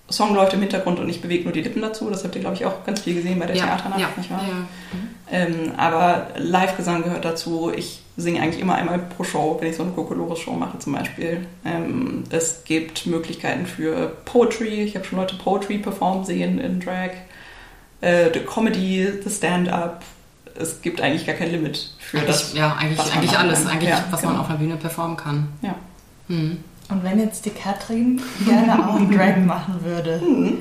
Song 0.10 0.36
läuft 0.36 0.54
im 0.54 0.60
Hintergrund 0.62 1.00
und 1.00 1.10
ich 1.10 1.22
bewege 1.22 1.46
nur 1.46 1.54
die 1.54 1.62
Lippen 1.62 1.82
dazu. 1.82 2.10
Das 2.10 2.24
habt 2.24 2.36
ihr, 2.36 2.42
glaube 2.42 2.56
ich, 2.56 2.66
auch 2.66 2.84
ganz 2.86 3.02
viel 3.02 3.16
gesehen 3.16 3.39
bei 3.39 3.46
der 3.46 3.56
Ja, 3.56 3.66
Theaternacht, 3.66 4.00
ja, 4.00 4.08
nicht 4.18 4.30
wahr? 4.30 4.42
ja. 4.48 4.68
Ähm, 5.32 5.72
aber 5.78 6.28
Live-Gesang 6.38 7.04
gehört 7.04 7.26
dazu. 7.26 7.72
Ich 7.76 8.02
singe 8.18 8.42
eigentlich 8.42 8.62
immer 8.62 8.76
einmal 8.76 9.00
pro 9.00 9.24
Show, 9.24 9.58
wenn 9.60 9.70
ich 9.70 9.76
so 9.78 9.84
eine 9.84 9.94
Kokolores-Show 9.94 10.52
mache 10.52 10.78
zum 10.80 10.94
Beispiel. 10.94 11.48
Ähm, 11.66 12.26
es 12.30 12.63
gibt 12.66 13.06
Möglichkeiten 13.08 13.66
für 13.66 14.12
Poetry. 14.26 14.84
Ich 14.84 14.96
habe 14.96 15.06
schon 15.06 15.18
Leute 15.18 15.36
Poetry 15.36 15.80
performen 15.80 16.26
sehen 16.26 16.60
in 16.60 16.80
Drag. 16.80 17.12
Äh, 18.02 18.30
the 18.34 18.42
Comedy, 18.42 19.08
the 19.24 19.30
Stand-Up. 19.30 20.04
Es 20.60 20.82
gibt 20.82 21.02
eigentlich 21.02 21.26
gar 21.26 21.36
kein 21.36 21.50
Limit 21.50 21.96
für 21.98 22.18
Eigentlich, 22.20 22.36
das. 22.36 22.54
ja, 22.54 22.76
eigentlich, 22.76 23.00
eigentlich 23.16 23.39
alles, 23.39 23.66
eigentlich, 23.66 23.89
was 24.12 24.22
genau. 24.22 24.34
man 24.34 24.42
auf 24.42 24.50
einer 24.50 24.60
Bühne 24.60 24.76
performen 24.76 25.18
kann. 25.18 25.48
Ja. 25.63 25.74
Hm. 26.28 26.63
Und 26.93 27.03
wenn 27.03 27.19
jetzt 27.19 27.45
die 27.45 27.49
Katrin 27.49 28.21
gerne 28.45 28.88
auch 28.88 28.99
Drag 29.12 29.38
machen 29.45 29.84
würde, 29.84 30.19
Mhm. 30.23 30.60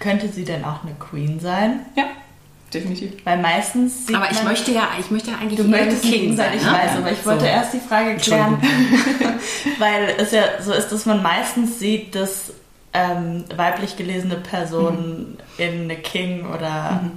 könnte 0.00 0.28
sie 0.28 0.44
denn 0.44 0.64
auch 0.64 0.82
eine 0.84 0.94
Queen 0.94 1.38
sein? 1.40 1.80
ja, 1.96 2.04
definitiv. 2.72 3.12
Weil 3.24 3.38
meistens 3.38 4.06
sieht 4.06 4.16
Aber 4.16 4.30
ich 4.30 4.36
man, 4.38 4.46
möchte 4.52 4.70
ja, 4.72 4.88
ich 5.00 5.10
möchte 5.10 5.30
ja 5.32 5.38
eigentlich 5.38 5.58
Du 5.58 5.64
möchtest 5.64 6.02
King 6.02 6.12
King 6.12 6.36
sein, 6.36 6.52
ich 6.56 6.62
ne? 6.64 6.70
weiß, 6.72 6.96
aber 6.98 7.12
ich 7.12 7.24
wollte 7.26 7.40
So. 7.40 7.46
erst 7.46 7.74
die 7.74 7.80
Frage 7.80 8.16
klären, 8.16 8.58
weil 9.78 10.14
es 10.18 10.32
ja 10.32 10.42
so 10.60 10.72
ist, 10.72 10.88
dass 10.90 11.06
man 11.06 11.22
meistens 11.22 11.78
sieht, 11.78 12.14
dass 12.14 12.52
ähm, 12.92 13.44
weiblich 13.56 13.96
gelesene 13.96 14.36
Personen 14.36 15.36
in 15.58 15.82
eine 15.82 15.96
King- 15.96 16.46
oder 16.46 17.00
Mhm. 17.02 17.12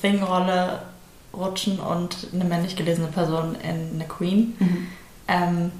Thing-Rolle 0.00 0.80
rutschen 1.32 1.78
und 1.80 2.28
eine 2.32 2.44
männlich 2.44 2.76
gelesene 2.76 3.08
Person 3.08 3.56
in 3.62 3.94
eine 4.00 4.04
Queen. 4.08 4.54
Mhm. 4.58 4.86
Ähm, 5.28 5.72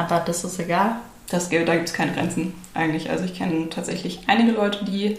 aber 0.00 0.20
das 0.24 0.44
ist 0.44 0.58
egal. 0.58 0.96
Das, 1.30 1.48
da 1.48 1.56
gibt 1.74 1.88
es 1.88 1.94
keine 1.94 2.12
Grenzen 2.12 2.54
eigentlich. 2.74 3.10
Also 3.10 3.24
ich 3.24 3.34
kenne 3.34 3.68
tatsächlich 3.70 4.20
einige 4.26 4.52
Leute, 4.52 4.84
die 4.84 5.16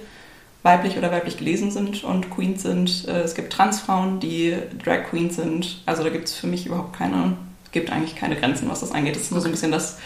weiblich 0.63 0.97
oder 0.97 1.11
weiblich 1.11 1.37
gelesen 1.37 1.71
sind 1.71 2.03
und 2.03 2.29
Queens 2.29 2.61
sind. 2.63 3.07
Äh, 3.07 3.21
Es 3.21 3.33
gibt 3.33 3.53
Transfrauen, 3.53 4.19
die 4.19 4.55
Drag 4.83 5.03
Queens 5.09 5.37
sind. 5.37 5.81
Also 5.85 6.03
da 6.03 6.09
gibt 6.09 6.27
es 6.27 6.35
für 6.35 6.47
mich 6.47 6.65
überhaupt 6.65 6.97
keine, 6.97 7.37
gibt 7.71 7.91
eigentlich 7.91 8.15
keine 8.15 8.35
Grenzen, 8.35 8.69
was 8.69 8.81
das 8.81 8.91
angeht. 8.91 9.15
Es 9.15 9.23
ist 9.23 9.31
nur 9.31 9.41
so 9.41 9.47
ein 9.47 9.51
bisschen 9.51 9.71
das 9.71 9.97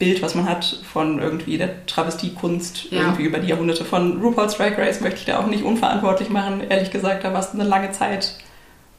Bild, 0.00 0.20
was 0.22 0.34
man 0.34 0.48
hat 0.48 0.80
von 0.92 1.20
irgendwie 1.20 1.56
der 1.56 1.86
Travestiekunst 1.86 2.90
Ja. 2.90 3.02
irgendwie 3.02 3.22
über 3.22 3.38
die 3.38 3.46
Jahrhunderte. 3.48 3.84
Von 3.84 4.20
RuPaul's 4.20 4.56
Drag 4.56 4.76
Race 4.76 5.00
möchte 5.00 5.20
ich 5.20 5.24
da 5.26 5.38
auch 5.38 5.46
nicht 5.46 5.62
unverantwortlich 5.62 6.28
machen. 6.30 6.62
Ehrlich 6.68 6.90
gesagt, 6.90 7.22
da 7.24 7.32
war 7.32 7.40
es 7.40 7.52
eine 7.52 7.64
lange 7.64 7.92
Zeit 7.92 8.34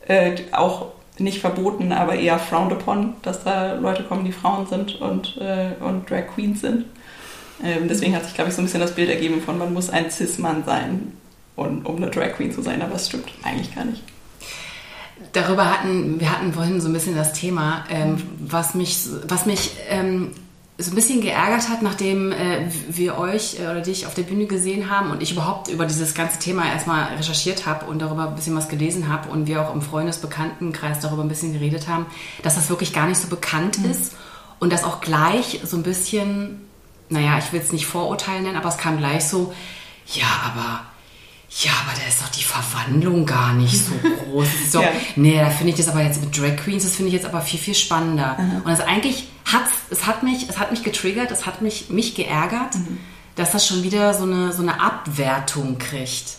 äh, 0.08 0.36
auch 0.54 0.94
nicht 1.18 1.40
verboten, 1.40 1.92
aber 1.92 2.16
eher 2.16 2.40
frowned 2.40 2.74
upon, 2.74 3.14
dass 3.22 3.44
da 3.44 3.74
Leute 3.74 4.04
kommen, 4.04 4.26
die 4.26 4.32
Frauen 4.32 4.68
sind 4.68 5.00
und, 5.02 5.38
äh, 5.38 5.72
und 5.84 6.10
Drag 6.10 6.28
Queens 6.34 6.62
sind. 6.62 6.86
Ähm, 7.64 7.88
deswegen 7.88 8.16
hat 8.16 8.26
sich, 8.26 8.34
glaube 8.34 8.50
ich, 8.50 8.56
so 8.56 8.62
ein 8.62 8.66
bisschen 8.66 8.82
das 8.82 8.96
Bild 8.96 9.10
ergeben 9.10 9.42
von, 9.42 9.58
man 9.58 9.74
muss 9.74 9.90
ein 9.90 10.12
Cis-Mann 10.12 10.64
sein, 10.66 11.14
und, 11.56 11.86
um 11.86 11.98
eine 11.98 12.10
Drag 12.10 12.34
Queen 12.34 12.52
zu 12.52 12.62
sein, 12.62 12.82
aber 12.82 12.96
es 12.96 13.08
stimmt 13.08 13.30
eigentlich 13.44 13.74
gar 13.74 13.86
nicht. 13.86 14.04
Darüber 15.32 15.72
hatten, 15.72 16.20
wir 16.20 16.32
hatten 16.32 16.54
vorhin 16.54 16.82
so 16.82 16.90
ein 16.90 16.94
bisschen 16.94 17.16
das 17.16 17.34
Thema, 17.34 17.86
ähm, 17.90 18.22
was 18.40 18.76
mich, 18.76 18.98
was 19.28 19.46
mich 19.46 19.72
ähm, 19.90 20.32
so 20.78 20.92
ein 20.92 20.96
bisschen 20.96 21.22
geärgert 21.22 21.70
hat, 21.70 21.82
nachdem 21.82 22.34
äh, 22.34 22.68
wir 22.90 23.18
euch 23.18 23.60
äh, 23.60 23.64
oder 23.64 23.82
dich 23.82 24.08
auf 24.08 24.14
der 24.14 24.24
Bühne 24.24 24.46
gesehen 24.46 24.90
haben 24.90 25.12
und 25.12 25.24
ich 25.24 25.32
überhaupt 25.32 25.70
über 25.70 25.86
dieses 25.86 26.14
ganze 26.14 26.38
Thema 26.38 26.68
erstmal 26.68 27.16
recherchiert 27.16 27.66
habe 27.66 27.86
und 27.86 28.00
darüber 28.00 28.28
ein 28.28 28.36
bisschen 28.36 28.58
was 28.58 28.68
gelesen 28.68 29.08
habe 29.08 29.30
und 29.30 29.48
wir 29.48 29.62
auch 29.62 29.74
im 29.74 29.82
Freundesbekanntenkreis 29.82 31.00
darüber 31.00 31.24
ein 31.24 31.30
bisschen 31.30 31.54
geredet 31.54 31.88
haben, 31.88 32.06
dass 32.44 32.56
das 32.56 32.70
wirklich 32.70 32.92
gar 32.92 33.08
nicht 33.08 33.22
so 33.22 33.30
bekannt 33.30 33.78
ist 33.90 34.16
und 34.60 34.74
dass 34.74 34.84
auch 34.84 35.00
gleich 35.00 35.62
so 35.64 35.78
ein 35.78 35.84
bisschen, 35.84 36.68
naja, 37.08 37.38
ich 37.38 37.54
will 37.54 37.62
es 37.62 37.72
nicht 37.72 37.86
Vorurteil 37.86 38.42
nennen, 38.42 38.58
aber 38.58 38.68
es 38.68 38.78
kam 38.78 38.98
gleich 38.98 39.26
so, 39.26 39.54
ja, 40.08 40.28
aber 40.44 40.82
ja, 41.60 41.72
aber 41.86 41.98
da 41.98 42.06
ist 42.08 42.22
doch 42.22 42.28
die 42.30 42.44
Verwandlung 42.44 43.26
gar 43.26 43.54
nicht 43.54 43.78
so 43.86 43.94
groß. 43.94 44.48
Doch, 44.74 44.82
Ja. 44.82 44.90
Nee, 45.16 45.40
da 45.40 45.50
finde 45.50 45.72
ich 45.72 45.78
das 45.78 45.88
aber 45.88 46.02
jetzt 46.02 46.22
mit 46.22 46.38
Drag 46.38 46.58
Queens, 46.58 46.84
das 46.84 46.96
finde 46.96 47.08
ich 47.08 47.14
jetzt 47.14 47.26
aber 47.26 47.40
viel, 47.42 47.60
viel 47.60 47.76
spannender. 47.76 48.38
Und 48.64 48.68
das 48.68 48.82
eigentlich 48.82 49.30
hat 49.46 49.64
es 49.90 50.06
hat 50.06 50.24
mich, 50.24 50.50
es 50.50 50.60
hat 50.60 50.72
mich 50.72 50.84
getriggert, 50.84 51.32
es 51.32 51.46
hat 51.46 51.62
mich, 51.62 51.90
mich 51.90 52.14
geärgert, 52.16 52.76
dass 53.36 53.52
das 53.52 53.66
schon 53.66 53.84
wieder 53.84 54.14
so 54.14 54.24
eine, 54.24 54.52
so 54.52 54.64
eine 54.64 54.82
Abwertung 54.82 55.78
kriegt. 55.78 56.38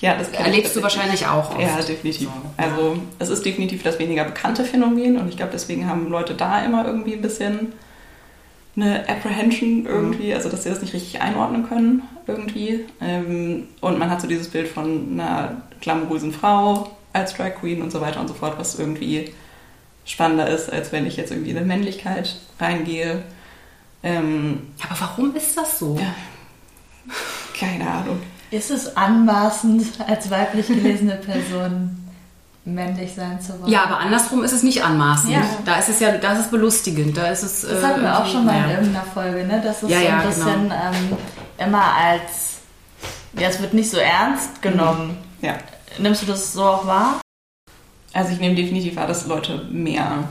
Ja, 0.00 0.16
das 0.16 0.28
Erlebst 0.30 0.74
du 0.76 0.82
wahrscheinlich 0.82 1.26
auch 1.26 1.50
oft. 1.50 1.60
Ja, 1.60 1.80
definitiv. 1.82 2.28
So. 2.28 2.52
Also 2.56 2.98
es 3.18 3.28
ist 3.28 3.44
definitiv 3.44 3.82
das 3.82 3.98
weniger 3.98 4.24
bekannte 4.24 4.64
Phänomen 4.64 5.18
und 5.18 5.28
ich 5.28 5.36
glaube, 5.36 5.52
deswegen 5.52 5.86
haben 5.88 6.08
Leute 6.08 6.34
da 6.34 6.64
immer 6.64 6.86
irgendwie 6.86 7.14
ein 7.14 7.22
bisschen 7.22 7.72
eine 8.76 9.08
Apprehension 9.08 9.86
irgendwie, 9.86 10.34
also 10.34 10.48
dass 10.48 10.64
sie 10.64 10.70
das 10.70 10.80
nicht 10.82 10.94
richtig 10.94 11.20
einordnen 11.20 11.68
können 11.68 12.02
irgendwie. 12.26 12.84
Ähm, 13.00 13.68
Und 13.80 13.98
man 13.98 14.10
hat 14.10 14.20
so 14.20 14.26
dieses 14.26 14.48
Bild 14.48 14.68
von 14.68 15.12
einer 15.12 15.62
glamourösen 15.80 16.32
Frau 16.32 16.90
als 17.12 17.34
Drag 17.34 17.54
Queen 17.60 17.82
und 17.82 17.92
so 17.92 18.00
weiter 18.00 18.20
und 18.20 18.28
so 18.28 18.34
fort, 18.34 18.58
was 18.58 18.78
irgendwie 18.78 19.32
spannender 20.04 20.48
ist, 20.48 20.70
als 20.72 20.92
wenn 20.92 21.06
ich 21.06 21.16
jetzt 21.16 21.30
irgendwie 21.30 21.50
in 21.52 21.56
eine 21.56 21.66
Männlichkeit 21.66 22.36
reingehe. 22.60 23.22
Ähm, 24.02 24.68
Aber 24.82 25.00
warum 25.00 25.34
ist 25.36 25.56
das 25.56 25.78
so? 25.78 25.96
Ja. 25.98 26.14
keine 27.58 27.88
Ahnung. 27.88 28.20
Ist 28.50 28.70
es 28.70 28.96
anmaßend, 28.96 29.86
als 30.06 30.30
weiblich 30.30 30.66
gelesene 30.66 31.16
Person 31.16 32.03
männlich 32.64 33.14
sein 33.14 33.40
zu 33.40 33.60
wollen? 33.60 33.70
Ja, 33.70 33.84
aber 33.84 33.98
andersrum 33.98 34.42
ist 34.42 34.52
es 34.52 34.62
nicht 34.62 34.82
anmaßend. 34.82 35.32
Ja. 35.32 35.42
Da 35.64 35.78
ist 35.78 35.88
es 35.88 36.00
ja, 36.00 36.16
da 36.16 36.32
ist 36.32 36.40
es 36.40 36.50
belustigend. 36.50 37.16
Da 37.16 37.28
ist 37.28 37.42
es. 37.42 37.62
Das 37.62 37.82
äh, 37.82 37.86
hatten 37.86 38.02
wir 38.02 38.18
auch 38.18 38.26
schon 38.26 38.44
mal 38.44 38.56
in 38.56 38.62
naja. 38.62 38.78
irgendeiner 38.78 39.04
Folge, 39.04 39.46
ne? 39.46 39.60
dass 39.62 39.82
es 39.82 39.90
Ja, 39.90 39.98
so 39.98 40.06
ein 40.06 40.10
ja, 40.12 40.22
bisschen 40.22 40.72
ähm, 40.72 41.18
immer 41.58 41.94
als, 41.94 42.60
ja, 43.38 43.48
es 43.48 43.60
wird 43.60 43.74
nicht 43.74 43.90
so 43.90 43.98
ernst 43.98 44.62
genommen. 44.62 45.16
Ja. 45.42 45.54
Nimmst 45.98 46.22
du 46.22 46.26
das 46.26 46.52
so 46.52 46.64
auch 46.64 46.86
wahr? 46.86 47.20
Also 48.12 48.32
ich 48.32 48.40
nehme 48.40 48.54
definitiv 48.54 48.96
wahr, 48.96 49.06
dass 49.06 49.26
Leute 49.26 49.66
mehr, 49.70 50.24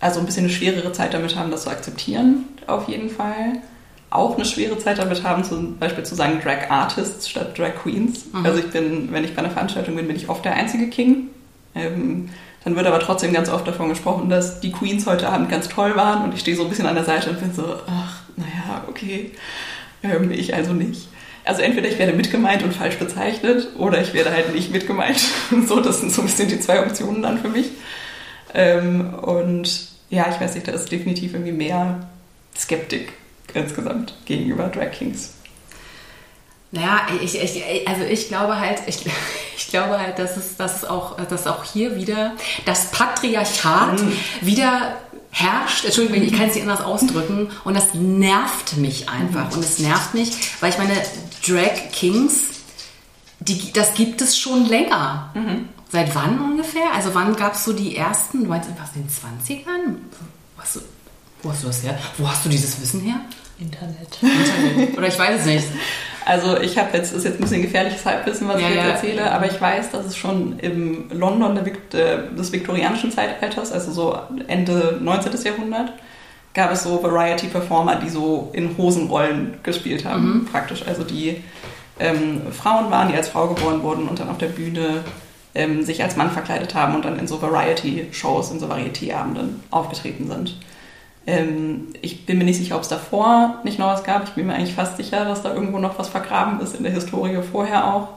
also 0.00 0.20
ein 0.20 0.26
bisschen 0.26 0.44
eine 0.44 0.52
schwerere 0.52 0.92
Zeit 0.92 1.14
damit 1.14 1.36
haben, 1.36 1.50
das 1.50 1.62
zu 1.62 1.70
akzeptieren, 1.70 2.44
auf 2.66 2.88
jeden 2.88 3.10
Fall. 3.10 3.60
Auch 4.08 4.36
eine 4.36 4.44
schwere 4.44 4.78
Zeit 4.78 4.98
damit 4.98 5.22
haben, 5.22 5.44
zum 5.44 5.78
Beispiel 5.78 6.04
zu 6.04 6.14
sagen 6.14 6.40
Drag 6.42 6.70
Artists 6.70 7.28
statt 7.28 7.58
Drag 7.58 7.74
Queens. 7.82 8.26
Mhm. 8.32 8.46
Also 8.46 8.60
ich 8.60 8.70
bin, 8.70 9.12
wenn 9.12 9.24
ich 9.24 9.34
bei 9.34 9.40
einer 9.40 9.50
Veranstaltung 9.50 9.96
bin, 9.96 10.06
bin 10.06 10.16
ich 10.16 10.28
oft 10.28 10.44
der 10.44 10.54
einzige 10.54 10.88
King. 10.88 11.28
Ähm, 11.76 12.30
dann 12.64 12.74
wird 12.74 12.86
aber 12.86 12.98
trotzdem 12.98 13.32
ganz 13.32 13.48
oft 13.48 13.66
davon 13.68 13.88
gesprochen, 13.88 14.28
dass 14.28 14.60
die 14.60 14.72
Queens 14.72 15.06
heute 15.06 15.28
Abend 15.28 15.48
ganz 15.48 15.68
toll 15.68 15.94
waren 15.94 16.24
und 16.24 16.34
ich 16.34 16.40
stehe 16.40 16.56
so 16.56 16.64
ein 16.64 16.68
bisschen 16.68 16.86
an 16.86 16.96
der 16.96 17.04
Seite 17.04 17.30
und 17.30 17.38
bin 17.38 17.52
so, 17.52 17.76
ach, 17.86 18.22
naja, 18.36 18.84
okay, 18.88 19.30
ähm, 20.02 20.32
ich 20.32 20.54
also 20.54 20.72
nicht. 20.72 21.08
Also 21.44 21.62
entweder 21.62 21.88
ich 21.88 21.98
werde 21.98 22.12
mitgemeint 22.12 22.64
und 22.64 22.74
falsch 22.74 22.96
bezeichnet 22.98 23.68
oder 23.78 24.00
ich 24.00 24.14
werde 24.14 24.32
halt 24.32 24.52
nicht 24.52 24.72
mitgemeint. 24.72 25.20
so, 25.68 25.80
das 25.80 26.00
sind 26.00 26.12
so 26.12 26.22
ein 26.22 26.26
bisschen 26.26 26.48
die 26.48 26.58
zwei 26.58 26.84
Optionen 26.84 27.22
dann 27.22 27.38
für 27.38 27.48
mich. 27.48 27.70
Ähm, 28.52 29.14
und 29.14 29.88
ja, 30.10 30.26
ich 30.28 30.40
weiß 30.40 30.56
nicht, 30.56 30.66
da 30.66 30.72
ist 30.72 30.90
definitiv 30.90 31.34
irgendwie 31.34 31.52
mehr 31.52 32.08
Skeptik 32.58 33.12
insgesamt 33.54 34.14
gegenüber 34.24 34.68
Drag 34.68 34.90
Kings. 34.90 35.35
Naja, 36.72 37.06
ich, 37.22 37.40
ich, 37.40 37.88
also 37.88 38.02
ich 38.02 38.28
glaube 38.28 38.58
halt, 38.58 38.82
ich, 38.86 39.04
ich 39.56 39.68
glaube 39.68 39.98
halt, 39.98 40.18
dass 40.18 40.36
es, 40.36 40.56
dass 40.56 40.78
es 40.78 40.84
auch, 40.84 41.16
dass 41.16 41.46
auch 41.46 41.64
hier 41.64 41.96
wieder 41.96 42.32
das 42.64 42.90
Patriarchat 42.90 44.00
wieder 44.40 44.96
herrscht. 45.30 45.84
Entschuldigung, 45.84 46.22
ich 46.22 46.32
kann 46.32 46.48
es 46.48 46.54
nicht 46.54 46.66
anders 46.66 46.84
ausdrücken. 46.84 47.50
Und 47.64 47.74
das 47.74 47.94
nervt 47.94 48.76
mich 48.78 49.08
einfach. 49.08 49.54
Und 49.54 49.64
es 49.64 49.78
nervt 49.78 50.14
mich, 50.14 50.30
weil 50.60 50.70
ich 50.70 50.78
meine, 50.78 50.94
Drag 51.46 51.92
Kings, 51.92 52.40
die, 53.40 53.72
das 53.72 53.94
gibt 53.94 54.22
es 54.22 54.38
schon 54.38 54.66
länger. 54.66 55.32
Seit 55.90 56.14
wann 56.14 56.38
ungefähr? 56.40 56.92
Also 56.94 57.14
wann 57.14 57.36
gab 57.36 57.54
es 57.54 57.64
so 57.64 57.72
die 57.72 57.96
ersten, 57.96 58.44
du 58.44 58.48
meinst 58.48 58.68
was 58.80 58.96
in 58.96 59.02
den 59.02 59.10
20ern? 59.10 59.96
Wo 60.56 60.62
hast, 60.62 60.76
du, 60.76 60.80
wo 61.42 61.50
hast 61.50 61.62
du 61.62 61.66
das 61.68 61.82
her? 61.82 61.98
Wo 62.18 62.28
hast 62.28 62.44
du 62.44 62.48
dieses 62.48 62.80
Wissen 62.80 63.00
her? 63.00 63.20
Internet. 63.58 64.18
Internet. 64.20 64.98
Oder 64.98 65.08
ich 65.08 65.18
weiß 65.18 65.40
es 65.40 65.46
nicht. 65.46 65.66
Also 66.26 66.58
ich 66.60 66.76
habe 66.76 66.88
jetzt, 66.96 67.12
ist 67.12 67.24
jetzt 67.24 67.38
ein 67.38 67.42
bisschen 67.42 67.62
gefährliches 67.62 68.04
Halbwissen, 68.04 68.48
was 68.48 68.60
Ja, 68.60 68.68
ich 68.68 68.74
jetzt 68.74 68.84
ja. 68.84 68.90
erzähle, 68.90 69.30
aber 69.30 69.46
ich 69.46 69.60
weiß, 69.60 69.92
dass 69.92 70.06
es 70.06 70.16
schon 70.16 70.58
im 70.58 71.08
London 71.12 71.56
äh, 71.56 72.34
des 72.36 72.50
viktorianischen 72.50 73.12
Zeitalters, 73.12 73.70
also 73.70 73.92
so 73.92 74.18
Ende 74.48 74.98
19. 75.00 75.32
Jahrhundert, 75.44 75.92
gab 76.52 76.72
es 76.72 76.82
so 76.82 77.00
Variety-Performer, 77.00 77.96
die 77.96 78.08
so 78.08 78.50
in 78.54 78.76
Hosenrollen 78.76 79.58
gespielt 79.62 80.04
haben, 80.04 80.48
praktisch. 80.50 80.84
Also 80.84 81.04
die 81.04 81.44
ähm, 82.00 82.42
Frauen 82.50 82.90
waren, 82.90 83.08
die 83.08 83.14
als 83.14 83.28
Frau 83.28 83.46
geboren 83.46 83.84
wurden 83.84 84.08
und 84.08 84.18
dann 84.18 84.28
auf 84.28 84.38
der 84.38 84.48
Bühne 84.48 85.04
ähm, 85.54 85.84
sich 85.84 86.02
als 86.02 86.16
Mann 86.16 86.32
verkleidet 86.32 86.74
haben 86.74 86.96
und 86.96 87.04
dann 87.04 87.20
in 87.20 87.28
so 87.28 87.40
Variety-Shows, 87.40 88.50
in 88.50 88.58
so 88.58 88.66
Varieté-Abenden 88.66 89.62
aufgetreten 89.70 90.26
sind. 90.26 90.56
Ähm, 91.26 91.88
ich 92.02 92.24
bin 92.26 92.38
mir 92.38 92.44
nicht 92.44 92.58
sicher, 92.58 92.76
ob 92.76 92.82
es 92.82 92.88
davor 92.88 93.60
nicht 93.64 93.78
noch 93.78 93.88
was 93.88 94.04
gab. 94.04 94.24
Ich 94.24 94.30
bin 94.30 94.46
mir 94.46 94.54
eigentlich 94.54 94.74
fast 94.74 94.96
sicher, 94.96 95.24
dass 95.24 95.42
da 95.42 95.52
irgendwo 95.52 95.78
noch 95.78 95.98
was 95.98 96.08
vergraben 96.08 96.60
ist 96.60 96.76
in 96.76 96.84
der 96.84 96.92
Historie 96.92 97.38
vorher 97.42 97.92
auch. 97.92 98.08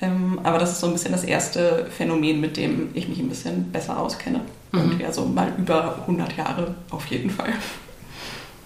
Ähm, 0.00 0.40
aber 0.42 0.58
das 0.58 0.72
ist 0.72 0.80
so 0.80 0.86
ein 0.86 0.92
bisschen 0.92 1.12
das 1.12 1.24
erste 1.24 1.86
Phänomen, 1.96 2.40
mit 2.40 2.56
dem 2.56 2.90
ich 2.94 3.08
mich 3.08 3.18
ein 3.18 3.28
bisschen 3.28 3.70
besser 3.72 3.98
auskenne. 3.98 4.40
Irgendwie 4.72 5.04
also 5.06 5.24
mal 5.24 5.52
über 5.56 5.96
100 6.02 6.36
Jahre 6.36 6.74
auf 6.90 7.06
jeden 7.06 7.30
Fall. 7.30 7.52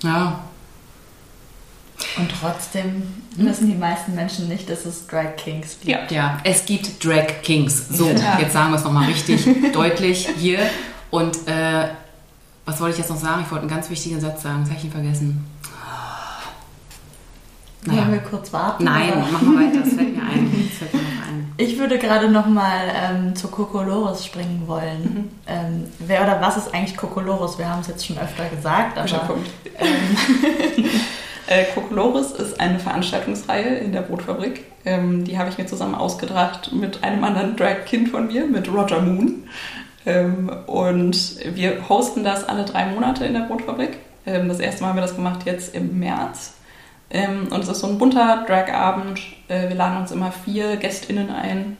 Ja. 0.03 0.41
Und 2.17 2.31
trotzdem 2.41 3.03
wissen 3.37 3.69
die 3.69 3.77
meisten 3.77 4.15
Menschen 4.15 4.49
nicht, 4.49 4.69
dass 4.69 4.87
es 4.87 5.07
Drag 5.07 5.37
Kings 5.37 5.77
gibt. 5.81 6.11
Ja. 6.11 6.17
Ja, 6.17 6.39
es 6.45 6.65
gibt 6.65 7.05
Drag 7.05 7.43
Kings. 7.43 7.89
So, 7.91 8.09
Ja. 8.09 8.39
jetzt 8.41 8.53
sagen 8.53 8.71
wir 8.71 8.77
es 8.79 8.85
nochmal 8.85 9.07
richtig 9.07 9.47
deutlich 9.73 10.29
hier. 10.39 10.61
Und 11.11 11.37
äh, 11.47 11.89
was 12.71 12.81
wollte 12.81 12.93
ich 12.93 12.99
jetzt 12.99 13.11
noch 13.11 13.17
sagen? 13.17 13.43
Ich 13.45 13.51
wollte 13.51 13.63
einen 13.63 13.75
ganz 13.75 13.91
wichtigen 13.91 14.21
Satz 14.21 14.43
sagen. 14.43 14.61
Das 14.61 14.71
habe 14.71 14.79
ich 14.79 14.85
ihn 14.85 14.93
vergessen. 14.93 15.45
Naja. 17.85 18.03
Wollen 18.03 18.13
wir 18.13 18.21
kurz 18.21 18.53
warten? 18.53 18.85
Nein, 18.85 19.13
oder? 19.13 19.21
machen 19.33 19.53
wir 19.53 19.67
weiter. 19.67 19.81
Das 19.81 19.95
fällt 19.95 20.17
mir 20.17 20.23
ein. 20.23 20.69
Das 20.71 20.79
fällt 20.79 20.95
mir 20.95 21.01
ein. 21.01 21.53
Ich 21.57 21.79
würde 21.79 21.99
gerade 21.99 22.31
noch 22.31 22.47
mal 22.47 22.81
ähm, 22.95 23.35
zu 23.35 23.49
Kokolores 23.49 24.25
springen 24.25 24.63
wollen. 24.67 25.31
Ähm, 25.47 25.85
wer 25.99 26.23
oder 26.23 26.41
was 26.41 26.57
ist 26.57 26.73
eigentlich 26.73 26.97
Kokolores? 26.97 27.59
Wir 27.59 27.69
haben 27.69 27.81
es 27.81 27.89
jetzt 27.89 28.07
schon 28.07 28.19
öfter 28.19 28.49
gesagt, 28.49 28.99
aber 28.99 29.35
ähm, 29.79 30.85
Äh, 31.51 31.65
Kokolores 31.75 32.31
ist 32.31 32.61
eine 32.61 32.79
Veranstaltungsreihe 32.79 33.79
in 33.79 33.91
der 33.91 34.03
Brotfabrik. 34.03 34.67
Ähm, 34.85 35.25
die 35.25 35.37
habe 35.37 35.51
ich 35.51 35.59
mir 35.59 35.67
zusammen 35.67 35.97
ausgedacht 35.97 36.71
mit 36.73 37.03
einem 37.03 37.25
anderen 37.25 37.57
Drag-Kind 37.57 38.11
von 38.11 38.29
mir, 38.29 38.47
mit 38.47 38.73
Roger 38.73 39.03
Moon. 39.03 39.49
Ähm, 40.07 40.51
und 40.67 41.37
wir 41.55 41.89
hosten 41.89 42.25
das 42.25 42.45
alle 42.45 42.65
drei 42.65 42.87
Monate 42.87 43.25
in 43.25 43.35
der 43.35 43.41
Brotfabrik. 43.41 43.99
Ähm, 44.27 44.49
das 44.49 44.61
erste 44.61 44.83
Mal 44.83 44.91
haben 44.91 44.97
wir 44.97 45.03
das 45.03 45.17
gemacht 45.17 45.41
jetzt 45.45 45.75
im 45.75 45.99
März. 45.99 46.55
Ähm, 47.11 47.49
und 47.51 47.61
es 47.61 47.69
ist 47.69 47.81
so 47.81 47.89
ein 47.89 47.99
bunter 47.99 48.45
Drag-Abend. 48.47 49.21
Äh, 49.49 49.69
wir 49.69 49.77
laden 49.77 50.01
uns 50.01 50.13
immer 50.13 50.33
vier 50.33 50.77
GästInnen 50.77 51.31
ein 51.31 51.77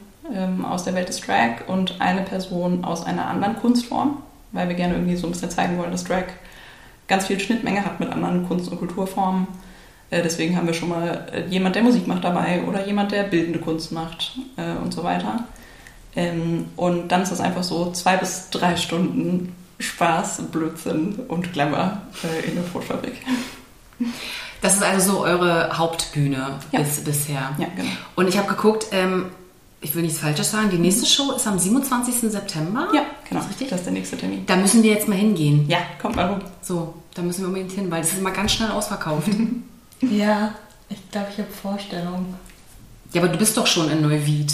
aus 0.63 0.85
der 0.85 0.93
Welt 0.93 1.09
des 1.09 1.19
Drag 1.19 1.67
und 1.67 1.99
eine 1.99 2.21
Person 2.21 2.85
aus 2.85 3.05
einer 3.05 3.25
anderen 3.25 3.57
Kunstform, 3.57 4.21
weil 4.53 4.69
wir 4.69 4.77
gerne 4.77 4.93
irgendwie 4.93 5.17
so 5.17 5.27
ein 5.27 5.31
bisschen 5.31 5.49
zeigen 5.49 5.77
wollen, 5.77 5.91
dass 5.91 6.05
Drag 6.05 6.23
ganz 7.09 7.25
viel 7.27 7.37
Schnittmenge 7.37 7.83
hat 7.83 7.99
mit 7.99 8.09
anderen 8.09 8.47
Kunst- 8.47 8.71
und 8.71 8.77
Kulturformen. 8.77 9.47
Äh, 10.09 10.21
deswegen 10.21 10.55
haben 10.55 10.67
wir 10.67 10.73
schon 10.73 10.87
mal 10.87 11.27
äh, 11.33 11.49
jemand, 11.49 11.75
der 11.75 11.83
Musik 11.83 12.07
macht 12.07 12.23
dabei 12.23 12.63
oder 12.63 12.85
jemand, 12.85 13.11
der 13.11 13.23
bildende 13.23 13.59
Kunst 13.59 13.91
macht 13.91 14.37
und 14.81 14.93
so 14.93 15.03
weiter. 15.03 15.43
Ähm, 16.15 16.65
und 16.75 17.07
dann 17.09 17.21
ist 17.21 17.31
es 17.31 17.39
einfach 17.39 17.63
so 17.63 17.91
zwei 17.91 18.17
bis 18.17 18.49
drei 18.49 18.75
Stunden 18.75 19.55
Spaß, 19.79 20.41
Blödsinn 20.51 21.19
und 21.27 21.53
Glamour 21.53 21.97
äh, 22.23 22.47
in 22.49 22.55
der 22.55 22.61
Brotfabrik. 22.63 23.13
Das 24.61 24.75
ist 24.75 24.83
also 24.83 25.13
so 25.13 25.23
eure 25.23 25.77
Hauptbühne 25.77 26.59
Ja. 26.71 26.79
bis, 26.81 27.03
bisher. 27.03 27.51
Ja, 27.57 27.67
genau. 27.75 27.89
Und 28.15 28.27
ich 28.27 28.37
habe 28.37 28.47
geguckt, 28.47 28.87
ähm, 28.91 29.27
ich 29.79 29.95
will 29.95 30.03
nichts 30.03 30.19
Falsches 30.19 30.51
sagen, 30.51 30.69
die 30.69 30.77
nächste 30.77 31.05
Show 31.07 31.31
ist 31.31 31.47
am 31.47 31.57
27. 31.57 32.31
September. 32.31 32.87
Ja, 32.93 33.01
genau. 33.27 33.41
Ist 33.41 33.49
richtig? 33.49 33.69
Das 33.69 33.79
ist 33.79 33.85
der 33.85 33.93
nächste 33.93 34.17
Termin. 34.17 34.45
Da 34.45 34.55
müssen 34.55 34.83
wir 34.83 34.91
jetzt 34.91 35.07
mal 35.07 35.17
hingehen. 35.17 35.67
Ja, 35.67 35.79
kommt 35.99 36.15
mal 36.15 36.27
rum. 36.27 36.41
So, 36.61 36.93
da 37.15 37.21
müssen 37.23 37.41
wir 37.41 37.47
unbedingt 37.47 37.71
hin, 37.71 37.89
weil 37.89 38.01
das 38.01 38.11
ist 38.11 38.19
immer 38.19 38.31
ganz 38.31 38.51
schnell 38.51 38.69
ausverkauft. 38.69 39.29
ja, 40.01 40.53
ich 40.89 41.09
glaube, 41.11 41.27
ich 41.31 41.39
habe 41.39 41.49
Vorstellungen. 41.49 42.35
ja, 43.13 43.21
aber 43.23 43.31
du 43.31 43.39
bist 43.39 43.57
doch 43.57 43.65
schon 43.65 43.89
in 43.89 44.01
Neuwied. 44.01 44.53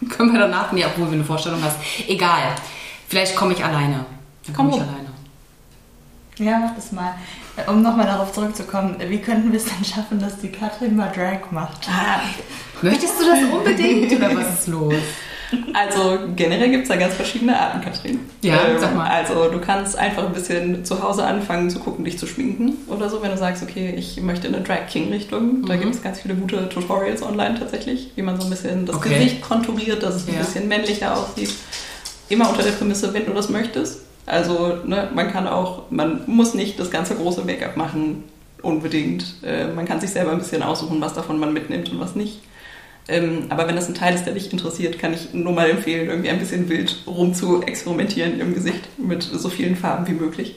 Können 0.08 0.32
wir 0.32 0.40
danach? 0.40 0.72
Nee, 0.72 0.84
obwohl 0.84 1.06
du 1.06 1.12
eine 1.12 1.24
Vorstellung 1.24 1.62
hast. 1.62 1.76
Egal. 2.08 2.54
Vielleicht 3.08 3.36
komme 3.36 3.52
ich 3.54 3.64
alleine. 3.64 4.04
Dann 4.46 4.56
komme 4.56 4.70
Komm 4.70 4.80
ich 4.80 4.86
alleine. 4.86 5.10
Ja, 6.38 6.58
mach 6.58 6.74
das 6.74 6.92
mal. 6.92 7.14
Um 7.66 7.82
nochmal 7.82 8.06
darauf 8.06 8.32
zurückzukommen, 8.32 8.96
wie 8.98 9.18
könnten 9.18 9.52
wir 9.52 9.58
es 9.58 9.66
denn 9.66 9.84
schaffen, 9.84 10.18
dass 10.18 10.38
die 10.38 10.48
Katrin 10.50 10.96
mal 10.96 11.12
Drag 11.14 11.50
macht? 11.50 11.86
Ah, 11.88 12.20
Möchtest 12.80 13.20
du 13.20 13.24
das 13.26 13.40
unbedingt 13.52 14.10
oder 14.12 14.34
was 14.34 14.54
ist 14.60 14.68
los? 14.68 14.94
Also 15.74 16.18
generell 16.36 16.70
gibt 16.70 16.84
es 16.84 16.88
da 16.88 16.96
ganz 16.96 17.14
verschiedene 17.14 17.58
Arten, 17.58 17.80
Katrin. 17.80 18.12
Ähm, 18.14 18.20
Ja, 18.42 18.78
sag 18.78 18.94
mal. 18.94 19.08
Also 19.08 19.48
du 19.50 19.58
kannst 19.60 19.96
einfach 19.98 20.24
ein 20.26 20.32
bisschen 20.32 20.84
zu 20.84 21.02
Hause 21.02 21.24
anfangen 21.24 21.70
zu 21.70 21.78
gucken, 21.78 22.04
dich 22.04 22.18
zu 22.18 22.26
schminken 22.26 22.74
oder 22.88 23.08
so, 23.08 23.20
wenn 23.22 23.30
du 23.30 23.36
sagst, 23.38 23.62
okay, 23.62 23.94
ich 23.96 24.20
möchte 24.20 24.46
in 24.48 24.54
eine 24.54 24.62
Drag 24.64 24.86
King 24.88 25.10
Richtung. 25.10 25.64
Da 25.66 25.74
Mhm. 25.74 25.80
gibt 25.80 25.94
es 25.94 26.02
ganz 26.02 26.20
viele 26.20 26.34
gute 26.34 26.68
Tutorials 26.68 27.22
online 27.22 27.58
tatsächlich, 27.58 28.10
wie 28.16 28.22
man 28.22 28.38
so 28.40 28.44
ein 28.46 28.50
bisschen 28.50 28.86
das 28.86 28.96
Okay. 28.96 29.10
Gesicht 29.10 29.42
konturiert, 29.42 30.02
dass 30.02 30.14
es 30.16 30.28
ein 30.28 30.34
Ja. 30.34 30.40
bisschen 30.40 30.68
männlicher 30.68 31.16
aussieht. 31.16 31.52
Immer 32.28 32.48
unter 32.50 32.62
der 32.62 32.72
Prämisse, 32.72 33.12
wenn 33.12 33.26
du 33.26 33.32
das 33.32 33.48
möchtest. 33.48 34.02
Also 34.26 34.76
ne, 34.84 35.08
man 35.14 35.32
kann 35.32 35.48
auch, 35.48 35.90
man 35.90 36.20
muss 36.26 36.54
nicht 36.54 36.78
das 36.78 36.90
ganze 36.90 37.16
große 37.16 37.42
Make-up 37.44 37.76
machen, 37.76 38.22
unbedingt. 38.62 39.24
Äh, 39.42 39.66
man 39.68 39.84
kann 39.86 40.00
sich 40.00 40.10
selber 40.10 40.30
ein 40.32 40.38
bisschen 40.38 40.62
aussuchen, 40.62 41.00
was 41.00 41.14
davon 41.14 41.38
man 41.40 41.52
mitnimmt 41.52 41.90
und 41.90 41.98
was 41.98 42.14
nicht. 42.14 42.40
Ähm, 43.10 43.46
aber 43.48 43.66
wenn 43.66 43.76
das 43.76 43.88
ein 43.88 43.94
Teil 43.94 44.14
ist, 44.14 44.24
der 44.24 44.34
dich 44.34 44.52
interessiert, 44.52 44.98
kann 44.98 45.12
ich 45.12 45.34
nur 45.34 45.52
mal 45.52 45.68
empfehlen, 45.68 46.08
irgendwie 46.08 46.30
ein 46.30 46.38
bisschen 46.38 46.68
wild 46.68 47.02
rum 47.06 47.34
zu 47.34 47.62
experimentieren 47.62 48.40
im 48.40 48.54
Gesicht 48.54 48.88
mit 48.98 49.22
so 49.22 49.48
vielen 49.48 49.76
Farben 49.76 50.06
wie 50.06 50.12
möglich. 50.12 50.54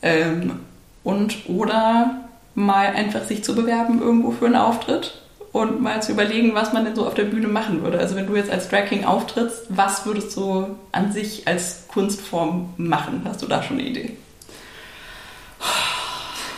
Ähm, 0.00 0.60
und 1.02 1.48
oder 1.48 2.28
mal 2.54 2.86
einfach 2.86 3.24
sich 3.24 3.42
zu 3.42 3.54
bewerben 3.54 4.00
irgendwo 4.00 4.30
für 4.30 4.46
einen 4.46 4.56
Auftritt 4.56 5.22
und 5.50 5.82
mal 5.82 6.02
zu 6.02 6.12
überlegen, 6.12 6.54
was 6.54 6.72
man 6.72 6.84
denn 6.84 6.94
so 6.94 7.06
auf 7.06 7.14
der 7.14 7.24
Bühne 7.24 7.48
machen 7.48 7.82
würde. 7.82 7.98
Also 7.98 8.14
wenn 8.14 8.26
du 8.26 8.36
jetzt 8.36 8.50
als 8.50 8.68
Drag 8.68 8.86
King 8.86 9.04
auftrittst, 9.04 9.64
was 9.68 10.06
würdest 10.06 10.36
du 10.36 10.66
an 10.92 11.12
sich 11.12 11.48
als 11.48 11.88
Kunstform 11.88 12.74
machen? 12.76 13.22
Hast 13.24 13.42
du 13.42 13.46
da 13.46 13.62
schon 13.62 13.78
eine 13.78 13.88
Idee? 13.88 14.16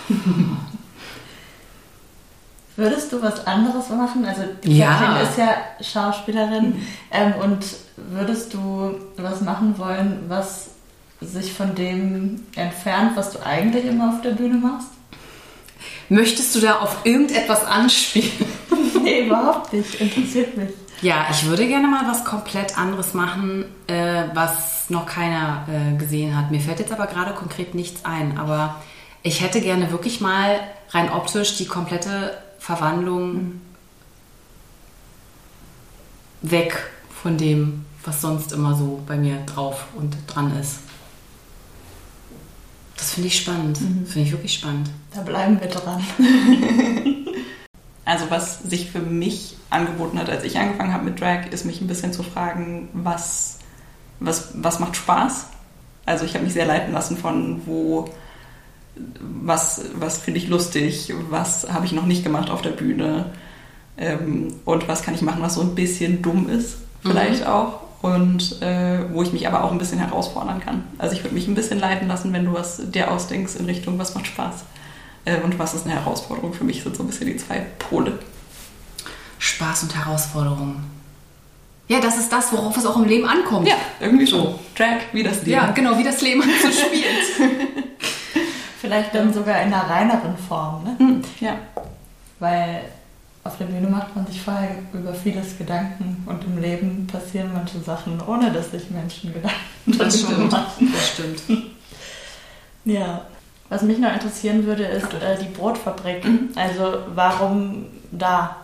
Würdest 2.76 3.12
du 3.12 3.22
was 3.22 3.46
anderes 3.46 3.88
machen? 3.90 4.24
Also 4.24 4.42
die 4.62 4.78
Ja. 4.78 5.20
Ist 5.20 5.38
ja 5.38 5.54
Schauspielerin 5.80 6.82
ähm, 7.12 7.34
und 7.42 7.64
würdest 7.96 8.52
du 8.52 8.96
was 9.16 9.40
machen 9.40 9.78
wollen, 9.78 10.24
was 10.28 10.70
sich 11.20 11.52
von 11.52 11.74
dem 11.74 12.42
entfernt, 12.56 13.12
was 13.14 13.30
du 13.30 13.44
eigentlich 13.44 13.84
immer 13.84 14.08
auf 14.10 14.22
der 14.22 14.30
Bühne 14.30 14.56
machst? 14.56 14.88
Möchtest 16.08 16.54
du 16.54 16.60
da 16.60 16.80
auf 16.80 16.98
irgendetwas 17.04 17.64
anspielen? 17.64 18.30
Nee, 19.02 19.26
überhaupt 19.26 19.72
nicht. 19.72 20.00
Interessiert 20.00 20.56
mich. 20.56 20.70
Ja, 21.02 21.26
ich 21.30 21.44
würde 21.46 21.66
gerne 21.66 21.86
mal 21.88 22.06
was 22.06 22.24
komplett 22.24 22.78
anderes 22.78 23.14
machen, 23.14 23.66
äh, 23.86 24.24
was 24.32 24.88
noch 24.88 25.06
keiner 25.06 25.66
äh, 25.68 25.96
gesehen 25.98 26.36
hat. 26.36 26.50
Mir 26.50 26.60
fällt 26.60 26.78
jetzt 26.78 26.92
aber 26.92 27.06
gerade 27.06 27.34
konkret 27.34 27.74
nichts 27.74 28.04
ein, 28.04 28.38
aber 28.38 28.76
ich 29.22 29.42
hätte 29.42 29.60
gerne 29.60 29.90
wirklich 29.90 30.20
mal 30.20 30.60
rein 30.90 31.10
optisch 31.10 31.56
die 31.56 31.66
komplette 31.66 32.38
Verwandlung 32.64 33.60
weg 36.40 36.74
von 37.10 37.36
dem, 37.36 37.84
was 38.02 38.22
sonst 38.22 38.52
immer 38.52 38.74
so 38.74 39.02
bei 39.06 39.18
mir 39.18 39.36
drauf 39.44 39.84
und 39.94 40.16
dran 40.26 40.58
ist. 40.58 40.78
Das 42.96 43.12
finde 43.12 43.28
ich 43.28 43.38
spannend. 43.38 43.76
Finde 43.76 44.20
ich 44.20 44.32
wirklich 44.32 44.54
spannend. 44.54 44.88
Da 45.12 45.20
bleiben 45.20 45.60
wir 45.60 45.68
dran. 45.68 46.02
Also 48.06 48.30
was 48.30 48.58
sich 48.58 48.90
für 48.90 48.98
mich 49.00 49.56
angeboten 49.70 50.18
hat, 50.18 50.28
als 50.28 50.44
ich 50.44 50.58
angefangen 50.58 50.92
habe 50.92 51.06
mit 51.06 51.18
Drag, 51.18 51.46
ist 51.50 51.64
mich 51.64 51.80
ein 51.80 51.86
bisschen 51.86 52.12
zu 52.12 52.22
fragen, 52.22 52.90
was, 52.92 53.60
was, 54.20 54.50
was 54.56 54.78
macht 54.78 54.96
Spaß? 54.96 55.46
Also 56.04 56.26
ich 56.26 56.34
habe 56.34 56.44
mich 56.44 56.52
sehr 56.52 56.66
leiten 56.66 56.92
lassen 56.92 57.16
von, 57.16 57.62
wo, 57.64 58.10
was, 59.20 59.82
was 59.94 60.18
finde 60.18 60.38
ich 60.38 60.48
lustig, 60.48 61.12
was 61.30 61.72
habe 61.72 61.86
ich 61.86 61.92
noch 61.92 62.06
nicht 62.06 62.24
gemacht 62.24 62.50
auf 62.50 62.62
der 62.62 62.70
Bühne 62.70 63.26
ähm, 63.96 64.54
und 64.64 64.88
was 64.88 65.02
kann 65.02 65.14
ich 65.14 65.22
machen, 65.22 65.42
was 65.42 65.54
so 65.54 65.60
ein 65.60 65.74
bisschen 65.74 66.22
dumm 66.22 66.48
ist 66.48 66.76
vielleicht 67.02 67.46
auch 67.46 67.80
und 68.02 68.60
äh, 68.62 68.98
wo 69.12 69.22
ich 69.22 69.32
mich 69.32 69.46
aber 69.46 69.64
auch 69.64 69.72
ein 69.72 69.78
bisschen 69.78 69.98
herausfordern 69.98 70.60
kann. 70.60 70.84
Also 70.98 71.14
ich 71.16 71.22
würde 71.22 71.34
mich 71.34 71.46
ein 71.48 71.54
bisschen 71.54 71.78
leiten 71.78 72.08
lassen, 72.08 72.32
wenn 72.32 72.44
du 72.44 72.52
was 72.52 72.90
dir 72.90 73.10
ausdenkst 73.10 73.56
in 73.56 73.66
Richtung, 73.66 73.98
was 73.98 74.14
macht 74.14 74.26
Spaß 74.26 74.64
äh, 75.24 75.40
und 75.40 75.58
was 75.58 75.74
ist 75.74 75.86
eine 75.86 75.94
Herausforderung. 75.94 76.52
Für 76.52 76.64
mich 76.64 76.82
sind 76.82 76.96
so 76.96 77.02
ein 77.02 77.06
bisschen 77.06 77.26
die 77.26 77.36
zwei 77.36 77.64
Pole. 77.78 78.18
Spaß 79.38 79.84
und 79.84 79.96
Herausforderung. 79.96 80.76
Ja, 81.88 82.00
das 82.00 82.18
ist 82.18 82.32
das, 82.32 82.50
worauf 82.52 82.76
es 82.76 82.86
auch 82.86 82.96
im 82.96 83.04
Leben 83.04 83.26
ankommt. 83.26 83.68
Ja, 83.68 83.76
irgendwie 84.00 84.26
so. 84.26 84.58
Drag 84.76 85.00
wie 85.12 85.22
das 85.22 85.38
Leben. 85.38 85.50
Ja, 85.50 85.70
genau, 85.72 85.98
wie 85.98 86.04
das 86.04 86.20
Leben 86.22 86.42
so 86.62 86.70
spielt. 86.70 87.83
Vielleicht 88.94 89.12
dann 89.16 89.34
sogar 89.34 89.60
in 89.60 89.72
einer 89.74 89.90
reineren 89.90 90.38
Form, 90.38 90.84
ne? 90.84 90.94
Hm, 90.98 91.20
ja. 91.40 91.56
Weil 92.38 92.82
auf 93.42 93.58
der 93.58 93.64
Bühne 93.64 93.88
macht 93.88 94.14
man 94.14 94.24
sich 94.24 94.40
vorher 94.40 94.70
über 94.92 95.12
vieles 95.12 95.58
Gedanken 95.58 96.22
und 96.26 96.44
im 96.44 96.58
Leben 96.62 97.04
passieren 97.08 97.50
manche 97.52 97.80
Sachen, 97.80 98.20
ohne 98.24 98.52
dass 98.52 98.70
sich 98.70 98.88
Menschen 98.90 99.32
Gedanken 99.34 99.58
Das 99.98 100.22
darüber 100.22 100.34
stimmt. 100.36 100.52
machen. 100.52 100.92
Das 100.94 101.08
stimmt. 101.08 101.42
Ja. 102.86 103.22
Was 103.70 103.80
mich 103.82 103.98
noch 103.98 104.12
interessieren 104.12 104.64
würde, 104.66 104.84
ist 104.84 105.12
äh, 105.14 105.38
die 105.40 105.48
Brotfabrik. 105.56 106.22
Mhm. 106.24 106.50
Also 106.54 106.98
warum 107.14 107.86
da? 108.12 108.56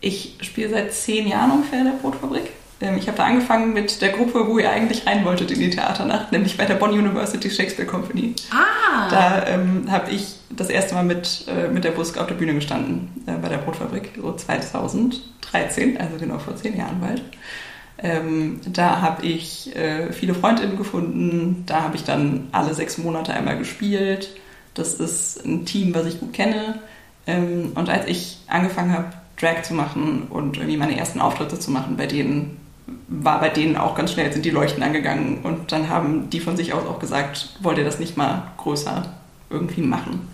Ich 0.00 0.36
spiele 0.42 0.68
seit 0.68 0.92
zehn 0.92 1.26
Jahren 1.26 1.50
ungefähr 1.52 1.78
in 1.80 1.86
der 1.86 1.92
Brotfabrik. 1.94 2.50
Ähm, 2.80 2.98
Ich 2.98 3.06
habe 3.08 3.16
da 3.16 3.24
angefangen 3.24 3.72
mit 3.72 4.00
der 4.02 4.10
Gruppe, 4.10 4.46
wo 4.46 4.58
ihr 4.58 4.70
eigentlich 4.70 5.06
rein 5.06 5.24
wolltet 5.24 5.50
in 5.50 5.60
die 5.60 5.70
Theaternacht, 5.70 6.32
nämlich 6.32 6.56
bei 6.56 6.64
der 6.66 6.74
Bonn 6.74 6.90
University 6.90 7.50
Shakespeare 7.50 7.88
Company. 7.88 8.34
Ah! 8.50 9.08
Da 9.10 9.46
ähm, 9.46 9.90
habe 9.90 10.10
ich 10.10 10.36
das 10.50 10.68
erste 10.68 10.94
Mal 10.94 11.04
mit, 11.04 11.46
äh, 11.48 11.68
mit 11.68 11.84
der 11.84 11.92
Busk 11.92 12.18
auf 12.18 12.26
der 12.26 12.34
Bühne 12.34 12.54
gestanden, 12.54 13.24
äh, 13.26 13.32
bei 13.40 13.48
der 13.48 13.58
Brotfabrik, 13.58 14.10
so 14.20 14.32
2013, 14.32 15.96
also 15.98 16.16
genau 16.18 16.38
vor 16.38 16.56
zehn 16.56 16.76
Jahren 16.76 17.00
bald. 17.00 17.22
Ähm, 17.98 18.60
da 18.66 19.00
habe 19.00 19.24
ich 19.24 19.74
äh, 19.74 20.12
viele 20.12 20.34
Freundinnen 20.34 20.76
gefunden, 20.76 21.62
da 21.66 21.82
habe 21.82 21.96
ich 21.96 22.04
dann 22.04 22.48
alle 22.52 22.74
sechs 22.74 22.98
Monate 22.98 23.32
einmal 23.32 23.56
gespielt. 23.56 24.36
Das 24.74 24.94
ist 24.94 25.44
ein 25.46 25.64
Team, 25.64 25.94
was 25.94 26.04
ich 26.04 26.20
gut 26.20 26.34
kenne. 26.34 26.78
Ähm, 27.26 27.72
und 27.74 27.88
als 27.88 28.06
ich 28.06 28.38
angefangen 28.48 28.92
habe, 28.92 29.12
Drag 29.40 29.62
zu 29.62 29.74
machen 29.74 30.26
und 30.28 30.56
irgendwie 30.56 30.76
meine 30.76 30.98
ersten 30.98 31.20
Auftritte 31.20 31.58
zu 31.58 31.70
machen, 31.70 31.96
bei 31.96 32.06
denen 32.06 32.58
war 33.08 33.40
bei 33.40 33.48
denen 33.48 33.76
auch 33.76 33.94
ganz 33.94 34.12
schnell 34.12 34.32
sind 34.32 34.44
die 34.44 34.50
Leuchten 34.50 34.82
angegangen 34.82 35.38
und 35.42 35.72
dann 35.72 35.88
haben 35.88 36.30
die 36.30 36.40
von 36.40 36.56
sich 36.56 36.72
aus 36.72 36.86
auch 36.86 36.98
gesagt, 36.98 37.56
wollt 37.60 37.78
ihr 37.78 37.84
das 37.84 37.98
nicht 37.98 38.16
mal 38.16 38.52
größer 38.58 39.12
irgendwie 39.50 39.82
machen? 39.82 40.28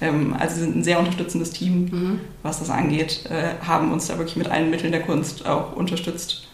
Ähm, 0.00 0.36
also 0.38 0.56
sie 0.56 0.60
sind 0.62 0.76
ein 0.76 0.84
sehr 0.84 0.98
unterstützendes 0.98 1.50
Team, 1.50 1.88
mhm. 1.90 2.20
was 2.42 2.58
das 2.58 2.70
angeht, 2.70 3.24
äh, 3.30 3.54
haben 3.66 3.92
uns 3.92 4.08
da 4.08 4.18
wirklich 4.18 4.36
mit 4.36 4.50
allen 4.50 4.70
Mitteln 4.70 4.92
der 4.92 5.02
Kunst 5.02 5.46
auch 5.46 5.74
unterstützt, 5.76 6.48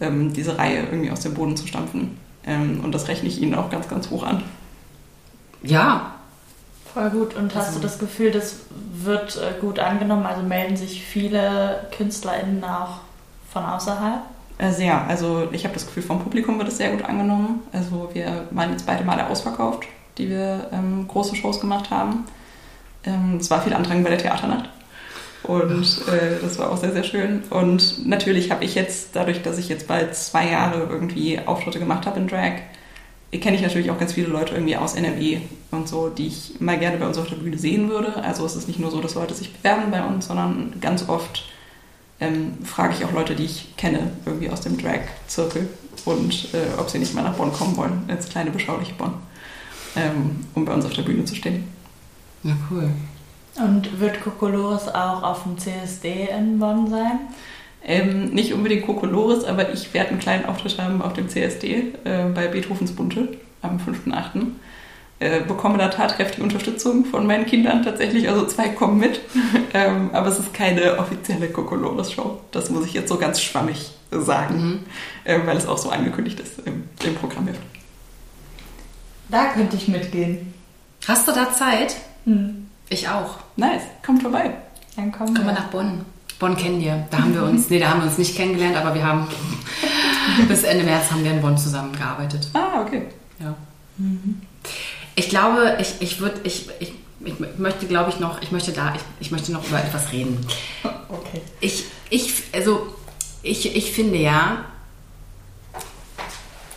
ähm, 0.00 0.32
diese 0.32 0.58
Reihe 0.58 0.84
irgendwie 0.84 1.10
aus 1.10 1.20
dem 1.20 1.34
Boden 1.34 1.56
zu 1.56 1.66
stampfen. 1.66 2.16
Ähm, 2.44 2.80
und 2.84 2.92
das 2.92 3.08
rechne 3.08 3.28
ich 3.28 3.40
ihnen 3.40 3.54
auch 3.54 3.70
ganz, 3.70 3.88
ganz 3.88 4.10
hoch 4.10 4.22
an. 4.24 4.42
Ja. 5.62 6.14
Voll 6.92 7.10
gut. 7.10 7.34
Und 7.34 7.54
hast 7.54 7.68
also. 7.68 7.78
du 7.78 7.86
das 7.86 7.98
Gefühl, 7.98 8.30
das 8.30 8.56
wird 8.92 9.36
äh, 9.36 9.58
gut 9.60 9.78
angenommen? 9.78 10.26
Also 10.26 10.42
melden 10.42 10.76
sich 10.76 11.02
viele 11.04 11.86
KünstlerInnen 11.96 12.62
auch 12.64 12.98
von 13.52 13.64
außerhalb? 13.64 14.22
Äh, 14.58 14.70
sehr. 14.70 15.06
Also 15.06 15.48
ich 15.52 15.64
habe 15.64 15.74
das 15.74 15.86
Gefühl, 15.86 16.02
vom 16.02 16.20
Publikum 16.20 16.58
wird 16.58 16.68
es 16.68 16.78
sehr 16.78 16.90
gut 16.90 17.04
angenommen. 17.04 17.60
Also 17.72 18.10
wir 18.12 18.46
waren 18.50 18.70
jetzt 18.70 18.86
beide 18.86 19.04
Male 19.04 19.26
ausverkauft, 19.26 19.84
die 20.18 20.28
wir 20.28 20.68
ähm, 20.72 21.06
große 21.08 21.36
Shows 21.36 21.60
gemacht 21.60 21.90
haben. 21.90 22.24
Ähm, 23.04 23.38
es 23.40 23.50
war 23.50 23.62
viel 23.62 23.74
Andrang 23.74 24.02
bei 24.02 24.10
der 24.10 24.18
Theaternacht. 24.18 24.68
Und 25.42 26.02
äh, 26.06 26.40
das 26.40 26.58
war 26.58 26.70
auch 26.70 26.76
sehr, 26.76 26.92
sehr 26.92 27.02
schön. 27.02 27.42
Und 27.50 28.06
natürlich 28.06 28.50
habe 28.50 28.64
ich 28.64 28.74
jetzt, 28.74 29.16
dadurch, 29.16 29.42
dass 29.42 29.58
ich 29.58 29.68
jetzt 29.68 29.88
bald 29.88 30.14
zwei 30.14 30.48
Jahre 30.48 30.86
irgendwie 30.88 31.40
Auftritte 31.44 31.80
gemacht 31.80 32.06
habe 32.06 32.20
in 32.20 32.28
Drag, 32.28 32.52
kenne 33.32 33.56
ich 33.56 33.62
natürlich 33.62 33.90
auch 33.90 33.98
ganz 33.98 34.12
viele 34.12 34.28
Leute 34.28 34.54
irgendwie 34.54 34.76
aus 34.76 34.94
NRW 34.94 35.40
und 35.70 35.88
so, 35.88 36.10
die 36.10 36.26
ich 36.26 36.60
mal 36.60 36.78
gerne 36.78 36.98
bei 36.98 37.06
uns 37.06 37.16
auf 37.16 37.28
der 37.28 37.36
Bühne 37.36 37.58
sehen 37.58 37.88
würde. 37.88 38.22
Also 38.22 38.44
es 38.44 38.54
ist 38.54 38.68
nicht 38.68 38.78
nur 38.78 38.90
so, 38.90 39.00
dass 39.00 39.14
Leute 39.14 39.34
sich 39.34 39.52
bewerben 39.52 39.90
bei 39.90 40.04
uns, 40.04 40.26
sondern 40.26 40.74
ganz 40.80 41.08
oft 41.08 41.44
ähm, 42.22 42.64
frage 42.64 42.94
ich 42.96 43.04
auch 43.04 43.12
Leute, 43.12 43.34
die 43.34 43.44
ich 43.44 43.76
kenne, 43.76 44.12
irgendwie 44.24 44.48
aus 44.48 44.60
dem 44.60 44.78
Drag-Zirkel 44.78 45.68
und 46.04 46.54
äh, 46.54 46.78
ob 46.78 46.88
sie 46.88 46.98
nicht 46.98 47.14
mal 47.14 47.22
nach 47.22 47.34
Bonn 47.34 47.52
kommen 47.52 47.76
wollen, 47.76 48.04
ins 48.08 48.28
kleine 48.28 48.50
beschauliche 48.50 48.94
Bonn, 48.94 49.14
ähm, 49.96 50.44
um 50.54 50.64
bei 50.64 50.72
uns 50.72 50.84
auf 50.84 50.92
der 50.92 51.02
Bühne 51.02 51.24
zu 51.24 51.34
stehen. 51.34 51.64
Ja, 52.44 52.56
cool. 52.70 52.90
Und 53.56 54.00
wird 54.00 54.22
Kokolores 54.22 54.88
auch 54.88 55.22
auf 55.22 55.42
dem 55.42 55.58
CSD 55.58 56.28
in 56.36 56.58
Bonn 56.58 56.88
sein? 56.88 57.20
Ähm, 57.84 58.30
nicht 58.30 58.54
unbedingt 58.54 58.86
Kokolores, 58.86 59.44
aber 59.44 59.72
ich 59.72 59.92
werde 59.92 60.10
einen 60.10 60.20
kleinen 60.20 60.46
Auftritt 60.46 60.78
haben 60.78 61.02
auf 61.02 61.14
dem 61.14 61.28
CSD 61.28 61.92
äh, 62.04 62.24
bei 62.32 62.46
Beethovens 62.46 62.92
Bunte 62.92 63.36
am 63.60 63.78
5.8. 63.78 64.46
Äh, 65.22 65.44
bekomme 65.46 65.78
da 65.78 65.86
tatkräftige 65.86 66.42
Unterstützung 66.42 67.04
von 67.04 67.28
meinen 67.28 67.46
Kindern 67.46 67.84
tatsächlich, 67.84 68.28
also 68.28 68.44
zwei 68.44 68.70
kommen 68.70 68.98
mit. 68.98 69.20
ähm, 69.72 70.10
aber 70.12 70.26
es 70.26 70.40
ist 70.40 70.52
keine 70.52 70.98
offizielle 70.98 71.48
Kokolores-Show. 71.48 72.40
Das 72.50 72.70
muss 72.70 72.86
ich 72.86 72.92
jetzt 72.92 73.08
so 73.08 73.18
ganz 73.18 73.40
schwammig 73.40 73.92
sagen, 74.10 74.56
mhm. 74.56 74.80
äh, 75.22 75.38
weil 75.46 75.56
es 75.56 75.68
auch 75.68 75.78
so 75.78 75.90
angekündigt 75.90 76.40
ist 76.40 76.58
im, 76.66 76.88
im 77.04 77.14
Programmheft. 77.14 77.60
Da 79.28 79.52
könnte 79.52 79.76
ich 79.76 79.86
mitgehen. 79.86 80.52
Hast 81.06 81.28
du 81.28 81.32
da 81.32 81.52
Zeit? 81.52 81.94
Hm. 82.24 82.66
Ich 82.88 83.08
auch. 83.08 83.38
Nice, 83.54 83.82
kommt 84.04 84.22
vorbei. 84.22 84.50
Dann 84.96 85.12
kommen, 85.12 85.34
kommen 85.34 85.46
wir 85.46 85.54
nach 85.54 85.68
Bonn. 85.68 86.04
Bonn 86.40 86.56
kennen 86.56 86.80
wir. 86.80 87.06
Da 87.12 87.18
haben 87.18 87.32
wir 87.32 87.44
uns, 87.44 87.70
nee, 87.70 87.78
da 87.78 87.90
haben 87.90 88.00
wir 88.00 88.08
uns 88.08 88.18
nicht 88.18 88.34
kennengelernt, 88.34 88.76
aber 88.76 88.92
wir 88.92 89.06
haben 89.06 89.28
bis 90.48 90.64
Ende 90.64 90.82
März 90.82 91.12
haben 91.12 91.22
wir 91.22 91.30
in 91.30 91.40
Bonn 91.40 91.56
zusammengearbeitet. 91.56 92.48
Ah, 92.54 92.82
okay. 92.82 93.02
Ja. 93.38 93.54
Mhm. 93.98 94.31
Ich 95.32 95.38
glaube, 95.38 95.78
ich, 95.80 95.94
ich 96.00 96.20
würde, 96.20 96.40
ich, 96.44 96.68
ich, 96.78 96.92
ich 97.24 97.34
möchte, 97.56 97.86
glaube 97.86 98.10
ich, 98.10 98.20
noch, 98.20 98.42
ich 98.42 98.52
möchte 98.52 98.70
da, 98.70 98.94
ich, 98.94 99.00
ich 99.18 99.30
möchte 99.30 99.50
noch 99.50 99.66
über 99.66 99.82
etwas 99.82 100.12
reden. 100.12 100.46
Okay. 101.08 101.40
Ich, 101.60 101.84
ich, 102.10 102.42
also, 102.52 102.86
ich, 103.42 103.76
ich 103.76 103.92
finde 103.92 104.18
ja, 104.18 104.64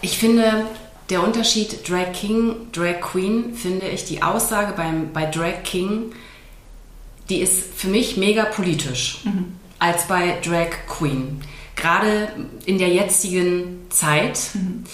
ich 0.01 0.17
finde, 0.17 0.65
der 1.09 1.23
Unterschied 1.23 1.89
Drag 1.89 2.11
King, 2.13 2.67
Drag 2.71 3.01
Queen, 3.01 3.55
finde 3.55 3.87
ich, 3.87 4.05
die 4.05 4.23
Aussage 4.23 4.73
beim, 4.73 5.11
bei 5.13 5.25
Drag 5.25 5.63
King, 5.63 6.13
die 7.29 7.39
ist 7.39 7.73
für 7.75 7.87
mich 7.87 8.17
mega 8.17 8.45
politisch 8.45 9.19
mhm. 9.23 9.55
als 9.79 10.07
bei 10.07 10.37
Drag 10.41 10.85
Queen. 10.87 11.41
Gerade 11.75 12.29
in 12.65 12.77
der 12.77 12.89
jetzigen 12.89 13.85
Zeit. 13.89 14.39
Mhm 14.53 14.85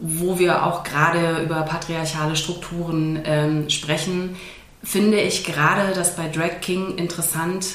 wo 0.00 0.38
wir 0.38 0.64
auch 0.64 0.84
gerade 0.84 1.42
über 1.42 1.62
patriarchale 1.62 2.36
Strukturen 2.36 3.20
ähm, 3.24 3.70
sprechen, 3.70 4.36
finde 4.82 5.20
ich 5.20 5.44
gerade 5.44 5.92
das 5.94 6.16
bei 6.16 6.28
Drag 6.28 6.60
King 6.60 6.96
interessant, 6.96 7.66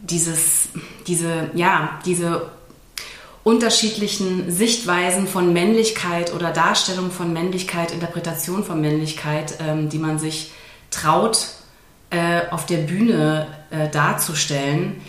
dieses, 0.00 0.68
diese, 1.06 1.50
ja, 1.54 1.98
diese 2.04 2.50
unterschiedlichen 3.42 4.50
Sichtweisen 4.50 5.26
von 5.26 5.52
Männlichkeit 5.52 6.34
oder 6.34 6.50
Darstellung 6.50 7.10
von 7.10 7.32
Männlichkeit, 7.32 7.92
Interpretation 7.92 8.64
von 8.64 8.80
Männlichkeit, 8.80 9.58
ähm, 9.60 9.90
die 9.90 9.98
man 9.98 10.18
sich 10.18 10.52
traut, 10.90 11.48
äh, 12.10 12.42
auf 12.50 12.66
der 12.66 12.78
Bühne 12.78 13.46
äh, 13.70 13.88
darzustellen, 13.90 15.00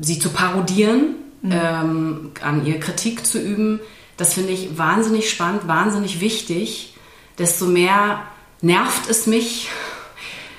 sie 0.00 0.18
zu 0.18 0.30
parodieren, 0.30 1.14
mhm. 1.42 1.52
ähm, 1.52 2.30
an 2.40 2.66
ihr 2.66 2.80
Kritik 2.80 3.26
zu 3.26 3.40
üben, 3.40 3.80
das 4.22 4.34
finde 4.34 4.52
ich 4.52 4.78
wahnsinnig 4.78 5.28
spannend, 5.28 5.66
wahnsinnig 5.66 6.20
wichtig. 6.20 6.94
Desto 7.38 7.66
mehr 7.66 8.22
nervt 8.60 9.10
es 9.10 9.26
mich, 9.26 9.68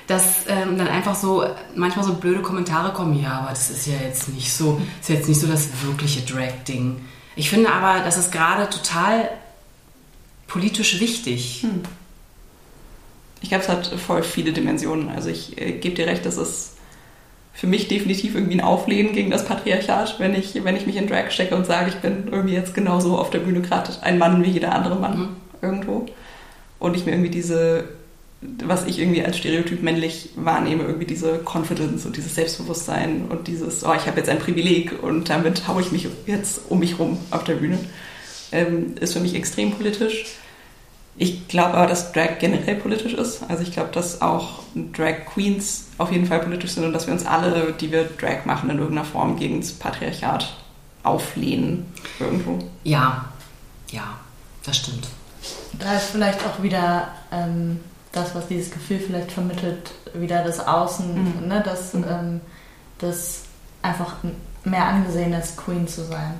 dass 0.06 0.46
ähm, 0.48 0.76
dann 0.76 0.86
einfach 0.86 1.14
so 1.14 1.46
manchmal 1.74 2.04
so 2.04 2.12
blöde 2.12 2.42
Kommentare 2.42 2.92
kommen. 2.92 3.18
Ja, 3.18 3.38
aber 3.38 3.48
das 3.48 3.70
ist 3.70 3.86
ja 3.86 3.94
jetzt 3.94 4.28
nicht 4.28 4.52
so, 4.52 4.82
ist 5.00 5.08
jetzt 5.08 5.28
nicht 5.28 5.40
so 5.40 5.46
das 5.46 5.68
wirkliche 5.82 6.20
Drag-Ding. 6.20 7.06
Ich 7.36 7.48
finde 7.48 7.72
aber, 7.72 8.04
das 8.04 8.18
ist 8.18 8.32
gerade 8.32 8.68
total 8.68 9.30
politisch 10.46 11.00
wichtig. 11.00 11.62
Hm. 11.62 11.84
Ich 13.40 13.48
glaube, 13.48 13.64
es 13.64 13.70
hat 13.70 13.86
voll 13.86 14.22
viele 14.22 14.52
Dimensionen. 14.52 15.08
Also 15.08 15.30
ich 15.30 15.58
äh, 15.58 15.72
gebe 15.78 15.94
dir 15.94 16.06
recht, 16.06 16.26
dass 16.26 16.36
es 16.36 16.74
für 17.54 17.68
mich 17.68 17.86
definitiv 17.86 18.34
irgendwie 18.34 18.56
ein 18.56 18.60
Auflehnen 18.60 19.12
gegen 19.12 19.30
das 19.30 19.44
Patriarchat, 19.44 20.18
wenn 20.18 20.34
ich, 20.34 20.62
wenn 20.64 20.76
ich 20.76 20.86
mich 20.86 20.96
in 20.96 21.06
Drag 21.06 21.30
stecke 21.30 21.54
und 21.54 21.64
sage, 21.64 21.88
ich 21.88 21.96
bin 21.96 22.24
irgendwie 22.30 22.54
jetzt 22.54 22.74
genauso 22.74 23.16
auf 23.16 23.30
der 23.30 23.38
Bühne 23.38 23.60
gerade 23.60 23.92
ein 24.02 24.18
Mann 24.18 24.44
wie 24.44 24.50
jeder 24.50 24.74
andere 24.74 24.96
Mann 24.96 25.18
mhm. 25.18 25.28
irgendwo. 25.62 26.06
Und 26.80 26.96
ich 26.96 27.06
mir 27.06 27.12
irgendwie 27.12 27.30
diese, 27.30 27.84
was 28.64 28.86
ich 28.86 28.98
irgendwie 28.98 29.24
als 29.24 29.38
Stereotyp 29.38 29.84
männlich 29.84 30.30
wahrnehme, 30.34 30.82
irgendwie 30.82 31.06
diese 31.06 31.40
Confidence 31.44 32.04
und 32.04 32.16
dieses 32.16 32.34
Selbstbewusstsein 32.34 33.26
und 33.28 33.46
dieses, 33.46 33.84
oh, 33.84 33.94
ich 33.94 34.06
habe 34.06 34.18
jetzt 34.18 34.28
ein 34.28 34.40
Privileg 34.40 35.02
und 35.02 35.30
damit 35.30 35.68
haue 35.68 35.80
ich 35.80 35.92
mich 35.92 36.08
jetzt 36.26 36.62
um 36.68 36.80
mich 36.80 36.98
rum 36.98 37.18
auf 37.30 37.44
der 37.44 37.54
Bühne, 37.54 37.78
ähm, 38.50 38.96
ist 39.00 39.12
für 39.12 39.20
mich 39.20 39.36
extrem 39.36 39.70
politisch. 39.70 40.26
Ich 41.16 41.46
glaube 41.46 41.74
aber, 41.74 41.86
dass 41.86 42.12
Drag 42.12 42.40
generell 42.40 42.74
politisch 42.74 43.14
ist. 43.14 43.44
Also 43.46 43.62
ich 43.62 43.70
glaube, 43.70 43.90
dass 43.92 44.20
auch 44.20 44.64
Drag 44.92 45.26
Queens 45.32 45.83
auf 45.98 46.10
jeden 46.12 46.26
Fall 46.26 46.40
politisch 46.40 46.72
sind 46.72 46.84
und 46.84 46.92
dass 46.92 47.06
wir 47.06 47.14
uns 47.14 47.24
alle, 47.24 47.72
die 47.72 47.92
wir 47.92 48.04
Drag 48.04 48.44
machen, 48.44 48.70
in 48.70 48.78
irgendeiner 48.78 49.06
Form 49.06 49.36
gegen 49.36 49.60
das 49.60 49.72
Patriarchat 49.72 50.54
auflehnen 51.02 51.86
irgendwo. 52.18 52.58
Ja, 52.82 53.26
ja, 53.90 54.18
das 54.64 54.78
stimmt. 54.78 55.08
Da 55.78 55.94
ist 55.94 56.06
vielleicht 56.06 56.40
auch 56.46 56.62
wieder 56.62 57.08
ähm, 57.30 57.80
das, 58.12 58.34
was 58.34 58.46
dieses 58.48 58.72
Gefühl 58.72 58.98
vielleicht 58.98 59.32
vermittelt, 59.32 59.92
wieder 60.14 60.42
das 60.42 60.66
Außen, 60.66 61.42
mhm. 61.42 61.48
ne? 61.48 61.62
dass 61.64 61.94
mhm. 61.94 62.04
ähm, 62.08 62.40
das 62.98 63.42
einfach 63.82 64.16
mehr 64.64 64.86
angesehen 64.86 65.32
ist, 65.32 65.56
Queen 65.56 65.86
zu 65.86 66.04
sein. 66.04 66.34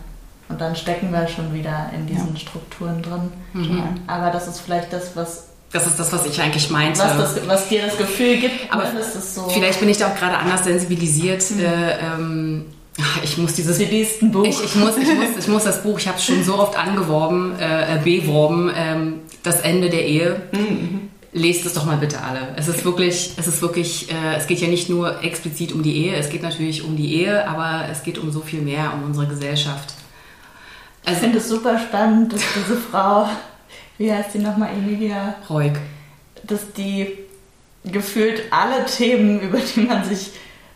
Und 0.48 0.60
dann 0.60 0.76
stecken 0.76 1.12
wir 1.12 1.26
schon 1.26 1.52
wieder 1.54 1.90
in 1.94 2.06
diesen 2.06 2.34
ja. 2.34 2.40
Strukturen 2.40 3.02
drin. 3.02 3.32
Mhm. 3.52 4.02
Aber 4.06 4.30
das 4.30 4.46
ist 4.46 4.60
vielleicht 4.60 4.92
das, 4.92 5.16
was 5.16 5.48
das 5.74 5.88
ist 5.88 5.98
das, 5.98 6.12
was 6.12 6.24
ich 6.24 6.40
eigentlich 6.40 6.70
meinte. 6.70 7.00
Was, 7.00 7.34
das, 7.34 7.48
was 7.48 7.68
dir 7.68 7.82
das 7.82 7.98
Gefühl 7.98 8.36
gibt, 8.36 8.72
aber 8.72 8.84
ne, 8.84 9.02
so 9.02 9.48
vielleicht 9.48 9.80
bin 9.80 9.88
ich 9.88 9.98
da 9.98 10.06
auch 10.06 10.14
gerade 10.14 10.38
anders 10.38 10.62
sensibilisiert. 10.62 11.42
Mhm. 11.50 11.60
Äh, 11.60 11.98
ähm, 11.98 12.64
ich 13.24 13.36
muss 13.38 13.54
dieses 13.54 13.78
liest 13.78 14.22
ein 14.22 14.30
Buch. 14.30 14.44
Ich, 14.44 14.62
ich, 14.62 14.76
muss, 14.76 14.96
ich, 14.96 15.12
muss, 15.12 15.36
ich 15.36 15.48
muss 15.48 15.64
das 15.64 15.82
Buch, 15.82 15.98
ich 15.98 16.06
habe 16.06 16.16
es 16.16 16.24
schon 16.24 16.44
so 16.44 16.58
oft 16.60 16.78
angeworben, 16.78 17.58
äh, 17.58 17.98
beworben, 18.04 18.70
ähm, 18.76 19.14
das 19.42 19.62
Ende 19.62 19.90
der 19.90 20.06
Ehe. 20.06 20.42
Mhm. 20.52 21.10
Lest 21.32 21.66
es 21.66 21.72
doch 21.72 21.84
mal 21.84 21.96
bitte 21.96 22.22
alle. 22.22 22.54
Es 22.54 22.68
ist 22.68 22.84
wirklich, 22.84 23.32
es 23.36 23.48
ist 23.48 23.60
wirklich, 23.60 24.08
äh, 24.12 24.36
es 24.36 24.46
geht 24.46 24.60
ja 24.60 24.68
nicht 24.68 24.88
nur 24.88 25.24
explizit 25.24 25.72
um 25.72 25.82
die 25.82 26.06
Ehe, 26.06 26.14
es 26.14 26.30
geht 26.30 26.44
natürlich 26.44 26.84
um 26.84 26.96
die 26.96 27.16
Ehe, 27.16 27.48
aber 27.48 27.88
es 27.90 28.04
geht 28.04 28.18
um 28.18 28.30
so 28.30 28.40
viel 28.40 28.60
mehr, 28.60 28.92
um 28.94 29.02
unsere 29.02 29.26
Gesellschaft. 29.26 29.94
Also, 31.04 31.16
ich 31.16 31.22
finde 31.24 31.38
es 31.38 31.48
super 31.48 31.80
spannend, 31.80 32.32
dass 32.32 32.42
diese 32.54 32.76
Frau, 32.76 33.28
wie 33.98 34.12
heißt 34.12 34.32
sie 34.32 34.38
nochmal, 34.38 34.70
Emilia? 34.70 35.36
Reuk. 35.48 35.74
Dass 36.44 36.72
die 36.72 37.08
gefühlt 37.84 38.44
alle 38.50 38.86
Themen, 38.86 39.40
über 39.40 39.58
die 39.58 39.80
man 39.80 40.04
sich 40.04 40.32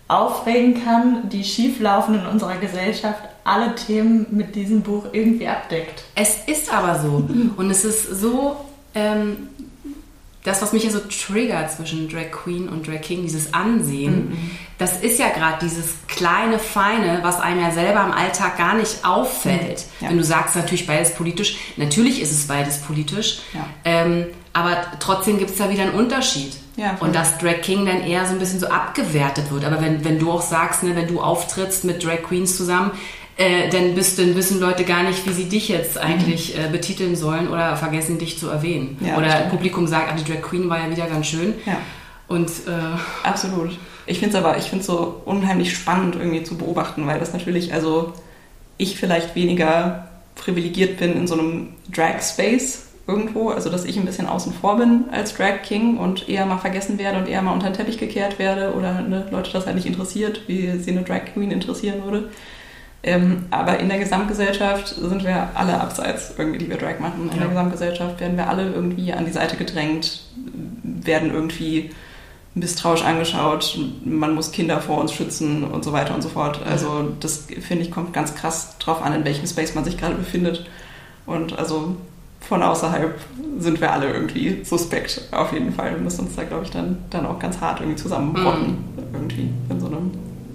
aufregen 0.09 0.83
kann, 0.85 1.29
die 1.29 1.45
schieflaufen 1.45 2.15
in 2.15 2.27
unserer 2.27 2.57
Gesellschaft, 2.57 3.21
alle 3.45 3.75
Themen 3.75 4.27
mit 4.31 4.55
diesem 4.55 4.83
Buch 4.83 5.07
irgendwie 5.13 5.49
abdeckt. 5.49 6.05
Es 6.15 6.39
ist 6.47 6.73
aber 6.73 6.99
so. 6.99 7.29
Und 7.57 7.71
es 7.71 7.85
ist 7.85 8.05
so, 8.21 8.57
ähm, 8.95 9.49
das, 10.45 10.63
was 10.63 10.73
mich 10.73 10.85
ja 10.85 10.91
so 10.91 11.01
triggert 11.01 11.71
zwischen 11.73 12.09
Drag 12.09 12.31
Queen 12.31 12.69
und 12.69 12.87
Drag 12.87 13.03
King, 13.03 13.23
dieses 13.23 13.53
Ansehen, 13.53 14.31
mhm. 14.31 14.51
Das 14.79 15.01
ist 15.01 15.19
ja 15.19 15.29
gerade 15.31 15.59
dieses 15.63 15.95
kleine 16.07 16.59
Feine, 16.59 17.19
was 17.23 17.41
einem 17.41 17.61
ja 17.61 17.71
selber 17.73 18.05
im 18.05 18.13
Alltag 18.13 18.57
gar 18.57 18.75
nicht 18.75 19.05
auffällt. 19.05 19.85
Mhm. 19.99 20.05
Ja. 20.05 20.11
Wenn 20.11 20.19
du 20.19 20.25
sagst, 20.25 20.55
natürlich 20.57 20.87
beides 20.87 21.15
politisch, 21.15 21.57
natürlich 21.77 22.23
ist 22.23 22.31
es 22.33 22.47
beides 22.47 22.79
politisch, 22.79 23.41
Ja. 23.53 23.67
ähm, 23.85 24.27
aber 24.53 24.77
trotzdem 25.01 25.39
gibt 25.39 25.51
es 25.51 25.57
da 25.59 25.69
wieder 25.71 25.83
einen 25.83 25.93
Unterschied. 25.95 26.53
Ja. 26.77 26.97
Und 27.01 27.15
dass 27.15 27.39
Drag 27.39 27.61
King 27.61 27.87
dann 27.87 28.03
eher 28.05 28.25
so 28.25 28.33
ein 28.33 28.39
bisschen 28.39 28.61
so 28.61 28.69
abgewertet 28.69 29.51
wird. 29.51 29.65
Aber 29.65 29.81
wenn, 29.81 30.05
wenn 30.05 30.19
du 30.21 30.31
auch 30.31 30.43
sagst, 30.43 30.85
ne, 30.85 30.95
wenn 30.95 31.09
du 31.09 31.21
auftrittst 31.21 31.85
mit 31.85 32.05
Drag 32.05 32.23
Queens 32.23 32.57
zusammen, 32.57 32.93
äh, 33.37 33.69
dann, 33.69 33.95
bist, 33.97 34.19
dann 34.19 34.35
wissen 34.37 34.61
Leute 34.61 34.85
gar 34.85 35.03
nicht, 35.03 35.27
wie 35.27 35.33
sie 35.33 35.49
dich 35.49 35.69
jetzt 35.69 35.99
eigentlich 35.99 36.57
äh, 36.57 36.69
betiteln 36.71 37.15
sollen 37.17 37.49
oder 37.49 37.77
vergessen, 37.77 38.19
dich 38.19 38.39
zu 38.39 38.49
erwähnen. 38.49 38.97
Oder. 39.17 39.43
Publikum 39.51 39.87
sagt, 39.89 40.11
ach, 40.13 40.17
die 40.21 40.25
Drag 40.33 40.41
Queen 40.43 40.69
war 40.71 40.79
ja 40.79 40.91
wieder 40.91 41.07
ganz 41.07 41.27
schön. 41.27 41.55
Und 42.29 42.49
äh, 42.49 43.27
Absolut. 43.27 43.77
Ich 44.09 44.19
finde 44.21 44.37
es 44.37 44.43
aber, 44.43 44.57
ich 44.57 44.65
finde 44.65 44.85
so 44.85 45.21
unheimlich 45.25 45.75
spannend 45.77 46.17
irgendwie 46.17 46.43
zu 46.43 46.57
beobachten, 46.57 47.07
weil 47.07 47.21
das 47.21 47.33
natürlich, 47.33 47.73
also 47.75 48.13
ich 48.79 48.97
vielleicht 48.99 49.35
weniger 49.35 50.09
privilegiert 50.35 50.99
bin 50.99 51.13
in 51.15 51.27
so 51.27 51.35
einem 51.39 51.69
Drag-Space 51.93 52.87
irgendwo, 53.07 53.51
also 53.51 53.71
dass 53.71 53.85
ich 53.85 53.97
ein 53.99 54.05
bisschen 54.05 54.27
außen 54.27 54.53
vor 54.53 54.77
bin 54.77 55.05
als 55.11 55.35
Drag 55.35 55.63
King 55.63 55.97
und 55.99 56.29
eher 56.29 56.47
mal 56.47 56.59
vergessen 56.59 56.99
werde 56.99 57.19
und 57.19 57.29
eher 57.29 57.43
mal 57.43 57.53
unter 57.53 57.69
den 57.71 57.75
Teppich 57.75 57.99
gekehrt 57.99 58.39
werde 58.39 58.75
oder 58.75 59.01
ne, 59.01 59.27
Leute 59.31 59.51
das 59.53 59.67
halt 59.67 59.77
nicht 59.77 59.87
interessiert, 59.87 60.43
wie 60.47 60.71
sie 60.79 60.91
eine 60.91 61.03
Drag 61.03 61.25
Queen 61.33 61.51
interessieren 61.51 62.05
würde. 62.05 62.29
Ähm, 63.03 63.47
aber 63.51 63.79
in 63.79 63.89
der 63.89 63.99
Gesamtgesellschaft 63.99 64.89
sind 64.89 65.25
wir 65.25 65.51
alle 65.55 65.81
abseits 65.81 66.35
irgendwie, 66.37 66.59
die 66.59 66.69
wir 66.69 66.77
Drag 66.77 66.99
machen. 66.99 67.29
In 67.31 67.37
Ja. 67.37 67.43
der 67.45 67.49
Gesamtgesellschaft 67.49 68.21
werden 68.21 68.37
wir 68.37 68.49
alle 68.49 68.71
irgendwie 68.73 69.13
an 69.13 69.25
die 69.25 69.33
Seite 69.33 69.57
gedrängt, 69.57 70.21
werden 70.83 71.33
irgendwie 71.33 71.91
misstrauisch 72.59 73.03
angeschaut, 73.03 73.79
man 74.05 74.35
muss 74.35 74.53
Kinder 74.53 74.81
vor 74.81 74.99
uns 74.99 75.13
schützen 75.13 75.65
und 75.65 75.85
so 75.85 75.93
weiter 75.93 76.15
und 76.15 76.23
so 76.23 76.29
fort. 76.29 76.61
Also 76.67 77.13
das 77.21 77.47
finde 77.61 77.85
ich 77.85 77.91
kommt 77.91 78.13
ganz 78.13 78.35
krass 78.35 78.77
drauf 78.79 79.03
an, 79.03 79.13
in 79.15 79.25
welchem 79.25 79.47
Space 79.47 79.75
man 79.75 79.85
sich 79.85 79.97
gerade 79.99 80.15
befindet. 80.15 80.67
Und 81.27 81.59
also 81.59 81.97
von 82.41 82.63
außerhalb 82.63 83.19
sind 83.59 83.81
wir 83.81 83.93
alle 83.93 84.11
irgendwie 84.13 84.65
suspekt 84.65 85.23
auf 85.33 85.53
jeden 85.53 85.73
Fall. 85.73 85.91
Wir 85.93 85.99
müssen 85.99 86.27
uns 86.27 86.37
da, 86.37 86.45
glaube 86.45 86.65
ich, 86.65 86.71
dann, 86.71 86.99
dann 87.11 87.27
auch 87.27 87.39
ganz 87.39 87.61
hart 87.61 87.81
irgendwie 87.81 87.97
zusammenrotten, 88.01 88.79
irgendwie 89.13 89.51
in 89.69 89.81
so 89.81 89.87
einem, 89.87 89.99
in 89.99 90.11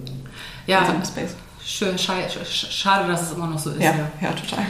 so 0.06 0.72
ja, 0.72 0.78
einem 0.80 1.04
Space. 1.04 1.34
schön, 1.64 1.96
schei- 1.98 2.26
sch- 2.28 2.70
schade, 2.70 3.06
dass 3.06 3.22
es 3.22 3.32
immer 3.36 3.46
noch 3.48 3.58
so 3.58 3.70
ist. 3.70 3.80
Ja, 3.82 3.90
Ja. 3.92 4.28
ja, 4.28 4.32
total. 4.32 4.64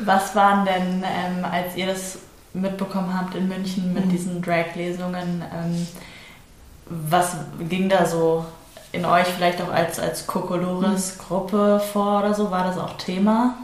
Was 0.00 0.34
waren 0.34 0.64
denn, 0.66 1.02
ähm, 1.04 1.44
als 1.50 1.76
ihr 1.76 1.86
das 1.86 2.18
mitbekommen 2.54 3.18
habt 3.18 3.34
in 3.34 3.48
München 3.48 3.94
mit 3.94 4.04
Mhm. 4.06 4.10
diesen 4.10 4.42
Drag-Lesungen, 4.42 5.42
ähm, 5.54 5.86
was 6.86 7.36
ging 7.68 7.88
da 7.88 8.06
so 8.06 8.44
in 8.92 9.04
euch 9.04 9.26
vielleicht 9.26 9.62
auch 9.62 9.72
als, 9.72 9.98
als 9.98 10.26
Kokolores-Gruppe 10.26 11.80
vor 11.92 12.20
oder 12.20 12.34
so? 12.34 12.50
War 12.50 12.64
das 12.64 12.78
auch 12.78 12.96
Thema? 12.98 13.56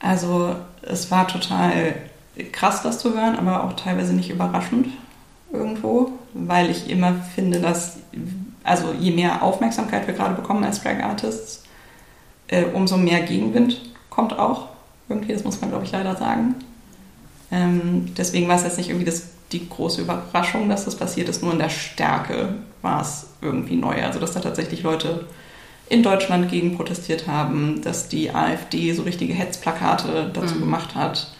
Also 0.00 0.54
es 0.82 1.10
war 1.10 1.26
total 1.26 1.94
krass, 2.52 2.82
das 2.82 2.98
zu 2.98 3.14
hören, 3.14 3.36
aber 3.36 3.64
auch 3.64 3.74
teilweise 3.74 4.12
nicht 4.12 4.30
überraschend 4.30 4.88
irgendwo, 5.52 6.12
weil 6.34 6.70
ich 6.70 6.90
immer 6.90 7.14
finde, 7.34 7.60
dass 7.60 7.98
also 8.64 8.92
je 8.92 9.12
mehr 9.12 9.42
Aufmerksamkeit 9.42 10.06
wir 10.06 10.14
gerade 10.14 10.34
bekommen 10.34 10.62
als 10.62 10.82
Drag 10.82 11.02
Artists, 11.02 11.62
äh, 12.48 12.64
umso 12.64 12.96
mehr 12.96 13.20
Gegenwind 13.22 13.80
kommt 14.10 14.38
auch. 14.38 14.68
Irgendwie, 15.08 15.32
das 15.32 15.44
muss 15.44 15.60
man 15.60 15.70
glaube 15.70 15.84
ich 15.84 15.92
leider 15.92 16.16
sagen. 16.16 16.54
Ähm, 17.50 18.14
deswegen 18.16 18.46
war 18.46 18.56
es 18.56 18.64
jetzt 18.64 18.76
nicht 18.76 18.90
irgendwie 18.90 19.06
das, 19.06 19.28
die 19.52 19.68
große 19.68 20.02
Überraschung, 20.02 20.68
dass 20.68 20.84
das 20.84 20.96
passiert 20.96 21.28
ist, 21.28 21.42
nur 21.42 21.52
in 21.52 21.58
der 21.58 21.70
Stärke 21.70 22.54
war 22.82 23.00
es 23.02 23.26
irgendwie 23.40 23.76
neu. 23.76 24.02
Also 24.02 24.18
dass 24.18 24.32
da 24.32 24.40
tatsächlich 24.40 24.82
Leute 24.82 25.26
in 25.88 26.02
Deutschland 26.02 26.50
gegen 26.50 26.76
protestiert 26.76 27.26
haben, 27.26 27.80
dass 27.82 28.08
die 28.08 28.30
AfD 28.34 28.92
so 28.92 29.02
richtige 29.02 29.32
Hetzplakate 29.32 30.30
dazu 30.34 30.56
Mhm. 30.56 30.60
gemacht 30.60 30.94
hat. 30.94 31.32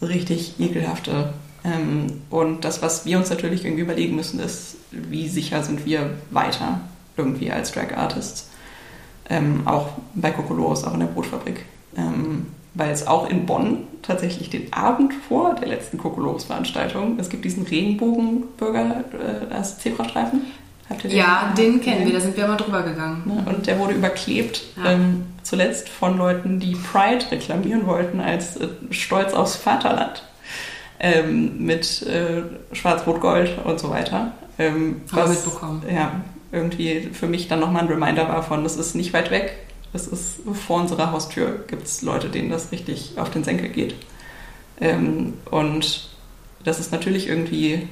Richtig 0.00 0.54
ekelhafte. 0.60 1.32
Ähm, 1.64 2.22
und 2.30 2.64
das, 2.64 2.82
was 2.82 3.04
wir 3.06 3.18
uns 3.18 3.30
natürlich 3.30 3.64
irgendwie 3.64 3.82
überlegen 3.82 4.14
müssen, 4.16 4.38
ist, 4.38 4.76
wie 4.90 5.28
sicher 5.28 5.62
sind 5.62 5.86
wir 5.86 6.10
weiter 6.30 6.80
irgendwie 7.16 7.50
als 7.50 7.72
Drag 7.72 7.96
Artists. 7.96 8.48
Ähm, 9.30 9.62
auch 9.66 9.88
bei 10.14 10.30
Kokolores, 10.30 10.84
auch 10.84 10.92
in 10.94 11.00
der 11.00 11.06
Brotfabrik. 11.06 11.64
Weil 12.74 12.90
es 12.90 13.06
auch 13.06 13.28
in 13.30 13.46
Bonn 13.46 13.84
tatsächlich 14.02 14.50
den 14.50 14.72
Abend 14.72 15.12
vor 15.28 15.54
der 15.54 15.68
letzten 15.68 15.96
Kokolores-Veranstaltung, 15.98 17.16
es 17.20 17.28
gibt 17.28 17.44
diesen 17.44 17.64
Regenbogenbürger 17.64 19.04
äh, 19.50 19.54
als 19.54 19.78
Zebrastreifen. 19.78 20.42
Habt 20.90 21.04
ihr 21.04 21.10
Ja, 21.12 21.54
den 21.56 21.80
kennen 21.80 21.98
gesehen? 22.00 22.06
wir, 22.06 22.12
da 22.14 22.20
sind 22.20 22.36
wir 22.36 22.46
mal 22.48 22.56
drüber 22.56 22.82
gegangen. 22.82 23.22
Ne? 23.24 23.44
Und 23.46 23.66
der 23.66 23.78
wurde 23.78 23.94
überklebt, 23.94 24.62
Ja. 24.76 24.90
ähm, 24.92 25.24
zuletzt 25.42 25.88
von 25.88 26.18
Leuten, 26.18 26.58
die 26.60 26.74
Pride 26.74 27.24
reklamieren 27.30 27.86
wollten 27.86 28.20
als 28.20 28.56
äh, 28.56 28.68
Stolz 28.90 29.32
aufs 29.32 29.56
Vaterland. 29.56 30.24
Ähm, 31.00 31.64
mit 31.64 32.02
äh, 32.02 32.42
Schwarz-Rot-Gold 32.74 33.58
und 33.64 33.78
so 33.80 33.90
weiter. 33.90 34.32
Ähm, 34.58 35.00
was, 35.10 35.30
mitbekommen. 35.30 35.82
Ja, 35.92 36.12
irgendwie 36.52 37.08
für 37.12 37.26
mich 37.26 37.48
dann 37.48 37.60
nochmal 37.60 37.82
ein 37.82 37.88
Reminder 37.88 38.28
war 38.28 38.42
von, 38.42 38.62
das 38.62 38.76
ist 38.76 38.94
nicht 38.94 39.12
weit 39.12 39.30
weg. 39.30 39.56
Das 39.94 40.06
ist 40.08 40.40
vor 40.66 40.80
unserer 40.82 41.12
Haustür 41.12 41.64
gibt 41.68 41.84
es 41.86 42.02
Leute, 42.02 42.28
denen 42.28 42.50
das 42.50 42.70
richtig 42.72 43.12
auf 43.16 43.30
den 43.30 43.44
Senkel 43.44 43.68
geht. 43.70 43.94
Ähm, 44.80 45.34
und 45.50 46.08
das 46.64 46.80
ist 46.80 46.92
natürlich 46.92 47.28
irgendwie, 47.28 47.88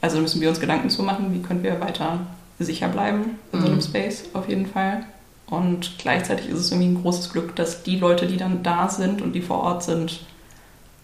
also 0.00 0.18
müssen 0.18 0.40
wir 0.40 0.48
uns 0.48 0.58
Gedanken 0.58 0.88
zu 0.90 1.02
machen, 1.02 1.32
wie 1.34 1.42
können 1.42 1.62
wir 1.62 1.80
weiter 1.80 2.20
sicher 2.58 2.88
bleiben 2.88 3.38
in 3.52 3.60
so 3.60 3.66
einem 3.66 3.76
Mhm. 3.76 3.82
Space 3.82 4.24
auf 4.32 4.48
jeden 4.48 4.66
Fall. 4.66 5.04
Und 5.48 5.98
gleichzeitig 5.98 6.48
ist 6.48 6.58
es 6.58 6.72
irgendwie 6.72 6.88
ein 6.88 7.02
großes 7.02 7.30
Glück, 7.30 7.54
dass 7.54 7.82
die 7.82 7.98
Leute, 7.98 8.26
die 8.26 8.38
dann 8.38 8.62
da 8.62 8.88
sind 8.88 9.20
und 9.22 9.32
die 9.34 9.42
vor 9.42 9.58
Ort 9.60 9.84
sind, 9.84 10.24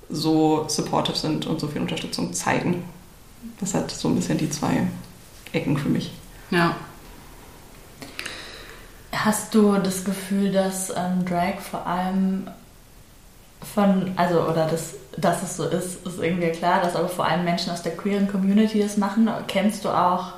so 0.09 0.65
supportive 0.69 1.17
sind 1.17 1.47
und 1.47 1.61
so 1.61 1.69
viel 1.69 1.81
Unterstützung 1.83 2.33
zeigen. 2.33 2.83
Das 3.61 3.75
hat 3.75 3.91
so 3.91 4.09
ein 4.09 4.17
bisschen 4.17 4.39
die 4.39 4.51
zwei 4.51 4.87
Ecken 5.53 5.77
für 5.77 5.89
mich. 5.91 6.11
Ja. 6.51 6.77
Hast 9.13 9.55
du 9.55 9.75
das 9.77 10.05
Gefühl, 10.05 10.53
dass 10.53 10.91
ähm, 10.91 11.25
Drag 11.27 11.61
vor 11.61 11.87
allem 11.87 12.49
von, 13.75 14.13
also, 14.17 14.43
oder 14.43 14.67
das, 14.67 14.95
dass 15.17 15.43
es 15.43 15.57
so 15.57 15.65
ist, 15.65 16.07
ist 16.07 16.19
irgendwie 16.21 16.51
klar, 16.51 16.81
dass 16.83 16.97
aber 16.97 17.09
vor 17.09 17.27
allem 17.27 17.45
Menschen 17.45 17.71
aus 17.73 17.83
der 17.83 17.97
queeren 17.97 18.29
Community 18.29 18.81
das 18.81 18.97
machen. 18.97 19.29
Kennst 19.47 19.85
du 19.85 19.91
auch 19.91 20.33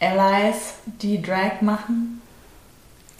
Allies, 0.00 0.74
die 0.86 1.22
Drag 1.22 1.60
machen? 1.60 2.20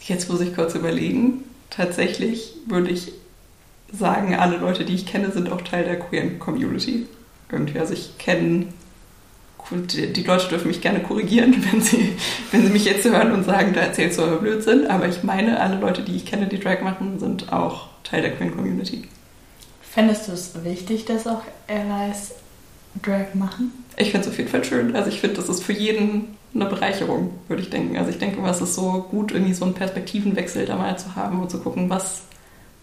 Jetzt 0.01 0.29
muss 0.29 0.41
ich 0.41 0.55
kurz 0.55 0.75
überlegen. 0.75 1.43
Tatsächlich 1.69 2.55
würde 2.65 2.89
ich 2.89 3.11
sagen, 3.91 4.35
alle 4.35 4.57
Leute, 4.57 4.85
die 4.85 4.95
ich 4.95 5.05
kenne, 5.05 5.31
sind 5.31 5.51
auch 5.51 5.61
Teil 5.61 5.83
der 5.83 5.99
queeren 5.99 6.39
Community. 6.39 7.07
Irgendwie, 7.51 7.79
also 7.79 7.93
ich 7.93 8.17
kenne, 8.17 8.67
die 9.71 10.13
die 10.13 10.23
Leute 10.23 10.47
dürfen 10.47 10.67
mich 10.67 10.81
gerne 10.81 11.01
korrigieren, 11.01 11.63
wenn 11.71 11.81
sie, 11.81 12.15
wenn 12.51 12.65
sie 12.65 12.71
mich 12.71 12.85
jetzt 12.85 13.05
hören 13.05 13.31
und 13.31 13.43
sagen, 13.43 13.73
da 13.73 13.81
erzählst 13.81 14.17
du 14.17 14.23
aber 14.23 14.37
Blödsinn. 14.37 14.87
Aber 14.87 15.07
ich 15.07 15.23
meine, 15.23 15.59
alle 15.59 15.79
Leute, 15.79 16.01
die 16.01 16.15
ich 16.15 16.25
kenne, 16.25 16.47
die 16.47 16.59
Drag 16.59 16.81
machen, 16.81 17.19
sind 17.19 17.51
auch 17.51 17.87
Teil 18.03 18.21
der 18.21 18.31
queeren 18.31 18.55
Community. 18.55 19.03
Fändest 19.81 20.27
du 20.27 20.33
es 20.33 20.63
wichtig, 20.63 21.05
dass 21.05 21.27
auch 21.27 21.41
Allies 21.67 22.33
Drag 23.01 23.33
machen? 23.33 23.71
Ich 23.97 24.11
finde 24.11 24.27
es 24.27 24.31
auf 24.31 24.37
jeden 24.37 24.49
Fall 24.49 24.63
schön. 24.63 24.95
Also 24.95 25.09
ich 25.09 25.19
finde, 25.19 25.37
das 25.37 25.49
ist 25.49 25.63
für 25.63 25.73
jeden 25.73 26.37
eine 26.53 26.65
Bereicherung, 26.65 27.31
würde 27.47 27.61
ich 27.61 27.69
denken. 27.69 27.97
Also 27.97 28.09
ich 28.09 28.17
denke, 28.17 28.41
was 28.41 28.61
ist 28.61 28.75
so 28.75 29.05
gut, 29.09 29.31
irgendwie 29.31 29.53
so 29.53 29.65
einen 29.65 29.73
Perspektivenwechsel 29.73 30.65
da 30.65 30.75
mal 30.75 30.97
zu 30.97 31.15
haben 31.15 31.41
und 31.41 31.51
zu 31.51 31.59
gucken, 31.59 31.89
was 31.89 32.23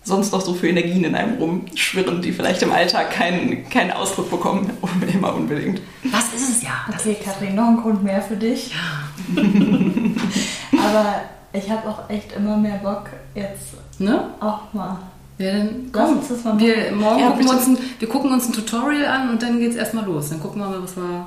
sonst 0.04 0.32
noch 0.32 0.40
so 0.42 0.54
für 0.54 0.68
Energien 0.68 1.02
in 1.04 1.14
einem 1.14 1.38
rumschwirren, 1.38 2.20
die 2.22 2.30
vielleicht 2.32 2.62
im 2.62 2.70
Alltag 2.72 3.10
keinen, 3.10 3.68
keinen 3.70 3.90
Ausdruck 3.90 4.30
bekommen, 4.30 4.70
immer 5.12 5.34
unbedingt. 5.34 5.80
Was 6.04 6.32
ist 6.34 6.48
es 6.58 6.62
ja? 6.62 6.70
Okay, 6.88 7.16
Kathrin, 7.24 7.54
noch 7.54 7.68
ein 7.68 7.76
Grund 7.78 8.04
mehr 8.04 8.20
für 8.22 8.36
dich. 8.36 8.70
Ja. 8.72 9.42
Aber 10.86 11.22
ich 11.52 11.70
habe 11.70 11.88
auch 11.88 12.08
echt 12.10 12.32
immer 12.36 12.56
mehr 12.56 12.78
Bock, 12.78 13.04
jetzt 13.34 13.74
Ne? 13.98 14.28
auch 14.40 14.72
mal. 14.72 14.98
Ja, 15.38 15.52
dann 15.52 15.90
Lass 15.92 16.08
komm. 16.08 16.18
uns 16.18 16.28
das 16.28 16.44
mal 16.44 16.58
wir, 16.58 16.92
morgen 16.92 17.20
Ja, 17.20 17.30
gucken 17.30 17.48
uns 17.48 17.66
ein, 17.66 17.78
wir 17.98 18.08
gucken 18.08 18.32
uns 18.32 18.46
ein 18.48 18.52
Tutorial 18.52 19.06
an 19.06 19.30
und 19.30 19.42
dann 19.42 19.58
geht's 19.60 19.76
erstmal 19.76 20.04
los. 20.04 20.30
Dann 20.30 20.40
gucken 20.40 20.60
wir 20.60 20.68
mal, 20.68 20.82
was 20.82 20.96
wir 20.96 21.26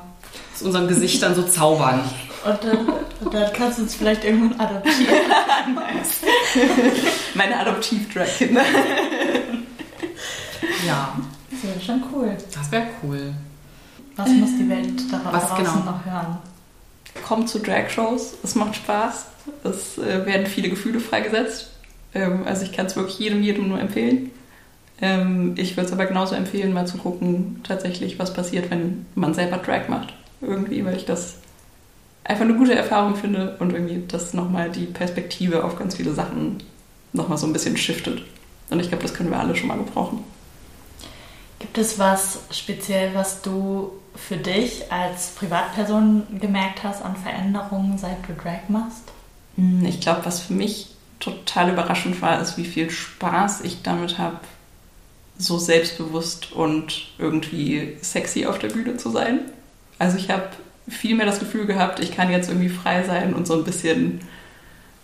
aus 0.53 0.61
unseren 0.61 0.87
Gesichtern 0.87 1.33
so 1.35 1.43
zaubern. 1.43 2.01
Und 2.45 2.63
dann, 2.63 2.87
und 3.21 3.33
dann 3.33 3.51
kannst 3.53 3.77
du 3.79 3.83
uns 3.83 3.95
vielleicht 3.95 4.23
irgendwann 4.23 4.59
adoptieren. 4.59 5.15
Meine 7.35 7.59
Adoptiv-Drag-Kinder. 7.59 8.61
Ja, 10.85 11.17
Das 11.51 11.63
wäre 11.63 11.81
schon 11.81 12.03
cool. 12.13 12.37
das 12.53 12.71
wäre 12.71 12.87
cool. 13.03 13.33
Was 14.15 14.29
muss 14.29 14.49
die 14.57 14.69
Welt 14.69 15.01
daraus 15.11 15.33
Was 15.33 15.49
draußen 15.49 15.63
genau? 15.65 15.91
noch 15.91 16.05
hören? 16.05 16.37
Kommt 17.27 17.49
zu 17.49 17.59
Drag-Shows, 17.59 18.35
es 18.43 18.55
macht 18.55 18.75
Spaß, 18.75 19.25
es 19.63 19.97
äh, 19.97 20.25
werden 20.25 20.45
viele 20.47 20.69
Gefühle 20.69 20.99
freigesetzt. 20.99 21.71
Ähm, 22.13 22.43
also 22.45 22.63
ich 22.63 22.71
kann 22.71 22.85
es 22.85 22.95
wirklich 22.95 23.19
jedem, 23.19 23.41
jedem 23.43 23.67
nur 23.67 23.79
empfehlen. 23.79 24.31
Ähm, 25.01 25.53
ich 25.57 25.75
würde 25.77 25.87
es 25.87 25.93
aber 25.93 26.05
genauso 26.05 26.35
empfehlen, 26.35 26.73
mal 26.73 26.87
zu 26.87 26.97
gucken, 26.97 27.61
tatsächlich, 27.67 28.17
was 28.17 28.33
passiert, 28.33 28.71
wenn 28.71 29.05
man 29.15 29.33
selber 29.33 29.57
Drag 29.57 29.87
macht. 29.89 30.13
Irgendwie, 30.41 30.83
weil 30.85 30.95
ich 30.95 31.05
das 31.05 31.35
einfach 32.27 32.43
eine 32.43 32.55
gute 32.55 32.75
Erfahrung 32.75 33.15
finde 33.15 33.55
und 33.59 33.73
irgendwie 33.73 34.03
das 34.07 34.33
nochmal 34.33 34.69
die 34.69 34.85
Perspektive 34.85 35.63
auf 35.63 35.77
ganz 35.77 35.95
viele 35.95 36.13
Sachen 36.13 36.61
nochmal 37.13 37.37
so 37.37 37.47
ein 37.47 37.53
bisschen 37.53 37.77
shiftet. 37.77 38.23
Und 38.69 38.79
ich 38.79 38.89
glaube, 38.89 39.03
das 39.03 39.13
können 39.13 39.31
wir 39.31 39.39
alle 39.39 39.55
schon 39.55 39.69
mal 39.69 39.77
gebrauchen. 39.77 40.23
Gibt 41.59 41.77
es 41.77 41.97
was 41.97 42.39
speziell, 42.51 43.15
was 43.15 43.41
du 43.41 43.91
für 44.15 44.37
dich 44.37 44.91
als 44.91 45.29
Privatperson 45.29 46.23
gemerkt 46.39 46.83
hast 46.83 47.01
an 47.01 47.15
Veränderungen, 47.15 47.97
seit 47.97 48.27
du 48.27 48.33
Drag 48.33 48.67
machst? 48.67 49.03
Hm, 49.55 49.85
ich 49.85 50.01
glaube, 50.01 50.25
was 50.25 50.41
für 50.41 50.53
mich 50.53 50.95
total 51.19 51.71
überraschend 51.71 52.21
war, 52.21 52.41
ist, 52.41 52.57
wie 52.57 52.65
viel 52.65 52.89
Spaß 52.91 53.61
ich 53.61 53.81
damit 53.81 54.17
habe, 54.17 54.39
so 55.37 55.57
selbstbewusst 55.57 56.51
und 56.51 57.07
irgendwie 57.17 57.97
sexy 58.01 58.45
auf 58.45 58.59
der 58.59 58.69
Bühne 58.69 58.97
zu 58.97 59.09
sein. 59.09 59.39
Also 59.99 60.17
ich 60.17 60.29
habe 60.29 60.49
viel 60.87 61.15
mehr 61.15 61.25
das 61.25 61.39
Gefühl 61.39 61.65
gehabt, 61.65 61.99
ich 61.99 62.15
kann 62.15 62.31
jetzt 62.31 62.49
irgendwie 62.49 62.69
frei 62.69 63.03
sein 63.03 63.33
und 63.33 63.47
so 63.47 63.55
ein 63.55 63.63
bisschen 63.63 64.21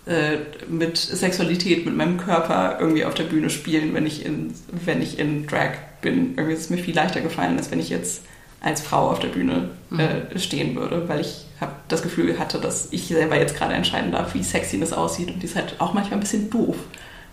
äh, 0.06 0.38
mit 0.68 0.98
Sexualität, 0.98 1.86
mit 1.86 1.96
meinem 1.96 2.18
Körper 2.18 2.78
irgendwie 2.80 3.06
auf 3.06 3.14
der 3.14 3.24
Bühne 3.24 3.50
spielen, 3.50 3.94
wenn 3.94 4.06
ich 4.06 4.26
in, 4.26 4.54
wenn 4.72 5.02
ich 5.02 5.20
in 5.20 5.48
Drag 5.48 5.72
bin. 6.02 6.34
Irgendwie 6.36 6.54
ist 6.54 6.62
es 6.62 6.70
mir 6.70 6.78
viel 6.78 6.96
leichter 6.96 7.22
gefallen, 7.22 7.58
als 7.58 7.72
wenn 7.72 7.80
ich 7.80 7.90
jetzt 7.90 8.24
als 8.62 8.82
Frau 8.82 9.10
auf 9.10 9.20
der 9.20 9.28
Bühne 9.30 9.70
mhm. 9.90 10.00
äh, 10.00 10.40
stehen 10.40 10.76
würde, 10.76 11.08
weil 11.08 11.20
ich 11.22 11.46
habe 11.60 11.74
das 11.90 12.02
Gefühl 12.02 12.40
hatte, 12.40 12.60
dass 12.60 12.90
ich 12.92 13.08
selber 13.08 13.38
jetzt 13.38 13.58
gerade 13.58 13.74
entscheiden 13.74 14.12
darf, 14.12 14.34
wie 14.34 14.44
sexy 14.44 14.80
das 14.80 14.94
aussieht 14.94 15.30
und 15.32 15.42
die 15.42 15.46
ist 15.46 15.56
halt 15.56 15.76
auch 15.80 15.94
manchmal 15.94 16.18
ein 16.18 16.22
bisschen 16.22 16.50
doof 16.50 16.78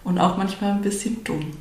und 0.05 0.19
auch 0.19 0.37
manchmal 0.37 0.73
ein 0.73 0.83
bisschen 0.83 1.23
dumm. 1.25 1.53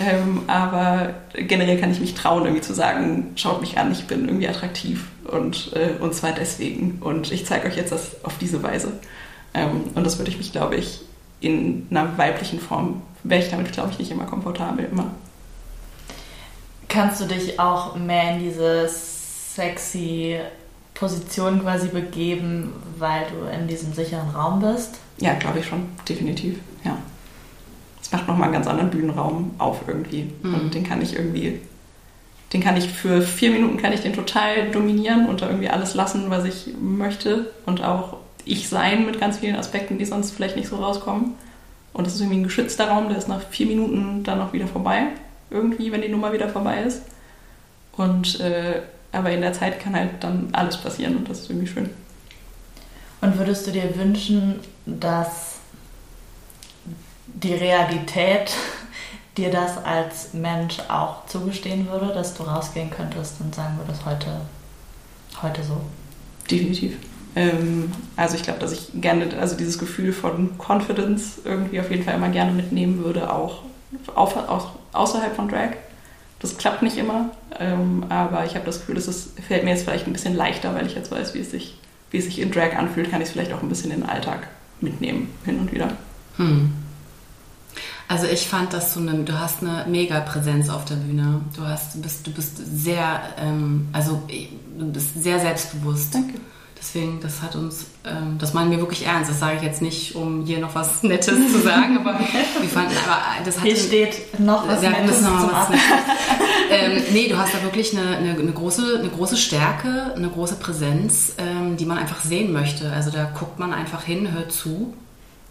Ähm, 0.00 0.42
aber 0.46 1.14
generell 1.34 1.80
kann 1.80 1.90
ich 1.90 2.00
mich 2.00 2.14
trauen, 2.14 2.44
irgendwie 2.44 2.62
zu 2.62 2.74
sagen, 2.74 3.32
schaut 3.36 3.60
mich 3.60 3.78
an, 3.78 3.92
ich 3.92 4.06
bin 4.06 4.26
irgendwie 4.26 4.48
attraktiv 4.48 5.06
und, 5.24 5.72
äh, 5.74 6.02
und 6.02 6.14
zwar 6.14 6.32
deswegen 6.32 6.98
und 7.00 7.32
ich 7.32 7.46
zeige 7.46 7.66
euch 7.68 7.76
jetzt 7.76 7.92
das 7.92 8.24
auf 8.24 8.38
diese 8.38 8.62
Weise. 8.62 8.92
Ähm, 9.54 9.84
und 9.94 10.04
das 10.04 10.18
würde 10.18 10.30
ich 10.30 10.38
mich, 10.38 10.52
glaube 10.52 10.76
ich, 10.76 11.00
in 11.40 11.86
einer 11.90 12.16
weiblichen 12.18 12.60
Form, 12.60 13.02
wäre 13.22 13.42
ich 13.42 13.50
damit, 13.50 13.72
glaube 13.72 13.90
ich, 13.92 13.98
nicht 13.98 14.10
immer 14.10 14.24
komfortabel, 14.24 14.86
immer. 14.90 15.12
Kannst 16.88 17.20
du 17.20 17.26
dich 17.26 17.58
auch 17.58 17.96
mehr 17.96 18.34
in 18.34 18.40
diese 18.40 18.88
sexy 18.88 20.38
Position 20.94 21.60
quasi 21.60 21.88
begeben, 21.88 22.72
weil 22.98 23.26
du 23.30 23.46
in 23.48 23.68
diesem 23.68 23.92
sicheren 23.92 24.30
Raum 24.30 24.60
bist? 24.60 24.98
Ja, 25.18 25.34
glaube 25.34 25.60
ich 25.60 25.66
schon, 25.66 25.88
definitiv, 26.08 26.58
ja. 26.84 26.96
Es 28.06 28.12
macht 28.12 28.28
nochmal 28.28 28.44
einen 28.44 28.52
ganz 28.52 28.68
anderen 28.68 28.90
Bühnenraum 28.90 29.50
auf 29.58 29.80
irgendwie. 29.88 30.30
Mhm. 30.40 30.54
Und 30.54 30.74
den 30.74 30.84
kann 30.84 31.02
ich 31.02 31.16
irgendwie, 31.16 31.58
den 32.52 32.62
kann 32.62 32.76
ich 32.76 32.88
für 32.88 33.20
vier 33.20 33.50
Minuten 33.50 33.78
kann 33.78 33.92
ich 33.92 34.00
den 34.00 34.12
total 34.12 34.70
dominieren 34.70 35.26
und 35.26 35.42
da 35.42 35.48
irgendwie 35.48 35.68
alles 35.68 35.94
lassen, 35.94 36.30
was 36.30 36.44
ich 36.44 36.68
möchte. 36.80 37.50
Und 37.66 37.82
auch 37.82 38.18
ich 38.44 38.68
sein 38.68 39.06
mit 39.06 39.18
ganz 39.18 39.38
vielen 39.38 39.56
Aspekten, 39.56 39.98
die 39.98 40.04
sonst 40.04 40.30
vielleicht 40.30 40.54
nicht 40.54 40.68
so 40.68 40.76
rauskommen. 40.76 41.34
Und 41.94 42.06
es 42.06 42.14
ist 42.14 42.20
irgendwie 42.20 42.38
ein 42.38 42.44
geschützter 42.44 42.86
Raum, 42.86 43.08
der 43.08 43.18
ist 43.18 43.26
nach 43.26 43.42
vier 43.50 43.66
Minuten 43.66 44.22
dann 44.22 44.40
auch 44.40 44.52
wieder 44.52 44.68
vorbei. 44.68 45.08
Irgendwie, 45.50 45.90
wenn 45.90 46.02
die 46.02 46.08
Nummer 46.08 46.32
wieder 46.32 46.48
vorbei 46.48 46.82
ist. 46.82 47.02
Und 47.96 48.38
äh, 48.38 48.82
aber 49.10 49.32
in 49.32 49.40
der 49.40 49.52
Zeit 49.52 49.80
kann 49.80 49.96
halt 49.96 50.10
dann 50.20 50.50
alles 50.52 50.76
passieren 50.76 51.16
und 51.16 51.28
das 51.28 51.40
ist 51.40 51.50
irgendwie 51.50 51.66
schön. 51.66 51.90
Und 53.20 53.36
würdest 53.36 53.66
du 53.66 53.72
dir 53.72 53.96
wünschen, 53.96 54.60
dass 54.84 55.55
die 57.42 57.54
Realität 57.54 58.52
dir 59.36 59.50
das 59.50 59.76
als 59.84 60.32
Mensch 60.32 60.78
auch 60.88 61.26
zugestehen 61.26 61.88
würde, 61.88 62.12
dass 62.14 62.34
du 62.34 62.42
rausgehen 62.42 62.90
könntest 62.90 63.40
und 63.40 63.54
sagen 63.54 63.78
würdest, 63.78 64.04
heute, 64.06 64.40
heute 65.42 65.62
so? 65.62 65.80
Definitiv. 66.50 66.96
Ähm, 67.34 67.92
also 68.16 68.36
ich 68.36 68.42
glaube, 68.42 68.60
dass 68.60 68.72
ich 68.72 68.88
gerne, 68.94 69.28
also 69.38 69.56
dieses 69.56 69.78
Gefühl 69.78 70.12
von 70.12 70.52
Confidence 70.58 71.38
irgendwie 71.44 71.80
auf 71.80 71.90
jeden 71.90 72.02
Fall 72.02 72.14
immer 72.14 72.30
gerne 72.30 72.52
mitnehmen 72.52 73.04
würde, 73.04 73.30
auch 73.32 73.62
auf, 74.14 74.36
auch 74.36 74.70
außerhalb 74.92 75.36
von 75.36 75.48
Drag. 75.48 75.72
Das 76.38 76.56
klappt 76.56 76.82
nicht 76.82 76.96
immer, 76.96 77.30
ähm, 77.58 78.06
aber 78.08 78.44
ich 78.46 78.54
habe 78.54 78.64
das 78.64 78.80
Gefühl, 78.80 78.96
es 78.96 79.32
fällt 79.46 79.64
mir 79.64 79.70
jetzt 79.70 79.84
vielleicht 79.84 80.06
ein 80.06 80.12
bisschen 80.12 80.34
leichter, 80.34 80.74
weil 80.74 80.86
ich 80.86 80.94
jetzt 80.94 81.10
weiß, 81.10 81.34
wie 81.34 81.40
es 81.40 81.50
sich, 81.50 81.78
wie 82.10 82.18
es 82.18 82.24
sich 82.24 82.40
in 82.40 82.50
Drag 82.50 82.74
anfühlt, 82.76 83.10
kann 83.10 83.20
ich 83.20 83.28
es 83.28 83.32
vielleicht 83.32 83.52
auch 83.52 83.62
ein 83.62 83.68
bisschen 83.68 83.90
in 83.90 84.00
den 84.00 84.08
Alltag 84.08 84.48
mitnehmen, 84.80 85.32
hin 85.44 85.58
und 85.58 85.72
wieder. 85.72 85.92
Hm. 86.36 86.72
Also 88.08 88.26
ich 88.26 88.46
fand, 88.46 88.72
dass 88.72 88.94
du 88.94 89.00
eine, 89.00 89.24
du 89.24 89.38
hast 89.38 89.62
eine 89.62 89.84
mega 89.88 90.20
Präsenz 90.20 90.68
auf 90.68 90.84
der 90.84 90.94
Bühne. 90.94 91.40
Du 91.56 91.62
hast, 91.66 92.00
bist, 92.00 92.26
du 92.26 92.30
bist 92.30 92.56
sehr, 92.56 93.20
ähm, 93.38 93.88
also 93.92 94.22
du 94.78 94.92
bist 94.92 95.22
sehr 95.22 95.40
selbstbewusst. 95.40 96.14
Danke. 96.14 96.34
Deswegen, 96.78 97.20
das 97.20 97.42
hat 97.42 97.56
uns, 97.56 97.86
ähm, 98.04 98.36
das 98.38 98.52
meinen 98.52 98.70
wir 98.70 98.78
wirklich 98.78 99.06
ernst. 99.06 99.30
Das 99.30 99.40
sage 99.40 99.56
ich 99.56 99.62
jetzt 99.62 99.82
nicht, 99.82 100.14
um 100.14 100.44
hier 100.44 100.58
noch 100.58 100.74
was 100.74 101.02
Nettes 101.02 101.52
zu 101.52 101.60
sagen, 101.60 101.98
aber 101.98 102.18
wir 102.60 102.68
fanden, 102.68 102.94
aber 103.04 103.44
das 103.44 103.56
hat. 103.56 103.64
Hier 103.64 103.76
steht 103.76 104.38
noch 104.38 104.68
was 104.68 104.82
Nettes. 104.82 105.22
Noch 105.22 105.52
was 105.52 105.70
Nettes. 105.70 105.84
ähm, 106.70 107.02
nee, 107.12 107.28
du 107.28 107.38
hast 107.38 107.54
da 107.54 107.62
wirklich 107.62 107.96
eine, 107.96 108.18
eine, 108.18 108.38
eine, 108.38 108.52
große, 108.52 108.98
eine 109.00 109.08
große 109.08 109.36
Stärke, 109.36 110.12
eine 110.14 110.28
große 110.28 110.56
Präsenz, 110.56 111.32
ähm, 111.38 111.76
die 111.76 111.86
man 111.86 111.98
einfach 111.98 112.20
sehen 112.20 112.52
möchte. 112.52 112.92
Also 112.92 113.10
da 113.10 113.24
guckt 113.24 113.58
man 113.58 113.72
einfach 113.72 114.04
hin, 114.04 114.32
hört 114.32 114.52
zu. 114.52 114.94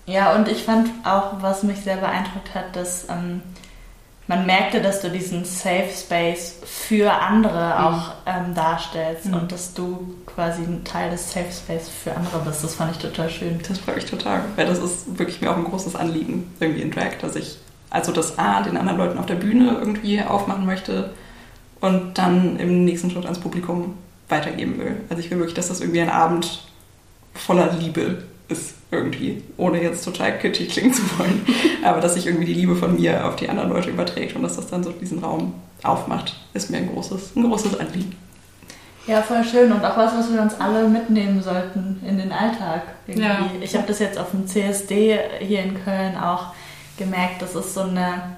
Ja, 0.06 0.36
und 0.36 0.48
ich 0.48 0.64
fand 0.64 0.90
auch, 1.04 1.42
was 1.42 1.64
mich 1.64 1.80
sehr 1.80 1.98
beeindruckt 1.98 2.54
hat, 2.54 2.76
dass 2.76 3.08
ähm, 3.10 3.42
man 4.28 4.46
merkte, 4.46 4.82
dass 4.82 5.02
du 5.02 5.10
diesen 5.10 5.46
Safe 5.46 5.90
Space 5.96 6.58
für 6.64 7.12
andere 7.12 7.76
mhm. 7.78 7.86
auch 7.86 8.12
ähm, 8.26 8.54
darstellst 8.54 9.26
mhm. 9.26 9.34
und 9.36 9.52
dass 9.52 9.74
du 9.74 10.16
quasi 10.26 10.64
ein 10.64 10.84
Teil 10.84 11.12
des 11.12 11.32
Safe 11.32 11.52
Space 11.52 11.90
für 11.90 12.16
andere 12.16 12.40
bist. 12.40 12.64
Das 12.64 12.76
fand 12.76 12.92
ich 12.92 12.98
total 12.98 13.30
schön. 13.30 13.60
Das 13.68 13.80
freut 13.80 13.96
mich 13.96 14.06
total, 14.06 14.42
weil 14.56 14.66
das 14.66 14.80
ist 14.80 15.18
wirklich 15.18 15.42
mir 15.42 15.52
auch 15.52 15.58
ein 15.58 15.64
großes 15.64 15.96
Anliegen 15.96 16.52
irgendwie 16.60 16.82
in 16.82 16.92
Drag, 16.92 17.18
dass 17.22 17.36
ich 17.36 17.58
also 17.90 18.12
das 18.12 18.38
A 18.38 18.62
den 18.62 18.78
anderen 18.78 18.98
Leuten 18.98 19.18
auf 19.18 19.26
der 19.26 19.36
Bühne 19.36 19.78
irgendwie 19.80 20.22
aufmachen 20.22 20.66
möchte 20.66 21.14
und 21.82 22.18
dann 22.18 22.58
im 22.58 22.84
nächsten 22.84 23.10
Schritt 23.12 23.26
ans 23.26 23.40
Publikum 23.40 23.98
weitergeben 24.28 24.80
will. 24.80 24.98
Also 25.10 25.22
ich 25.22 25.30
will 25.30 25.38
wirklich, 25.38 25.56
dass 25.56 25.68
das 25.68 25.82
irgendwie 25.82 26.02
ein 26.02 26.10
Abend 26.10 26.64
voller 27.34 27.72
Liebe 27.74 28.24
ist 28.48 28.76
irgendwie, 28.92 29.44
ohne 29.58 29.82
jetzt 29.82 30.04
total 30.06 30.38
kitschig 30.38 30.70
klingen 30.70 30.94
zu 30.94 31.02
wollen. 31.18 31.46
Aber 31.84 32.02
dass 32.02 32.14
sich 32.14 32.28
irgendwie 32.28 32.46
die 32.46 32.54
Liebe 32.54 32.76
von 32.76 32.96
mir 32.96 33.26
auf 33.26 33.36
die 33.36 33.50
anderen 33.50 33.70
Leute 33.70 33.90
überträgt 33.90 34.36
und 34.36 34.44
dass 34.44 34.56
das 34.56 34.68
dann 34.68 34.84
so 34.84 34.92
diesen 34.92 35.20
Raum 35.20 35.54
aufmacht, 35.84 36.36
ist 36.54 36.70
mir 36.70 36.78
ein 36.78 36.92
großes, 36.92 37.36
ein 37.36 37.44
großes 37.44 37.80
Anliegen. 37.80 38.16
Ja, 39.08 39.22
voll 39.22 39.44
schön 39.44 39.72
und 39.72 39.86
auch 39.86 39.98
was, 39.98 40.18
was 40.18 40.34
wir 40.34 40.42
uns 40.42 40.60
alle 40.60 40.88
mitnehmen 40.88 41.42
sollten 41.42 42.02
in 42.08 42.18
den 42.18 42.32
Alltag. 42.32 42.82
Irgendwie. 43.06 43.28
Ja. 43.28 43.50
Ich 43.62 43.76
habe 43.76 43.86
das 43.88 44.00
jetzt 44.00 44.18
auf 44.18 44.32
dem 44.32 44.48
CSD 44.48 45.20
hier 45.40 45.62
in 45.62 45.84
Köln 45.84 46.18
auch 46.18 46.48
gemerkt, 46.98 47.42
das 47.42 47.56
ist 47.56 47.74
so 47.74 47.82
eine 47.82 48.36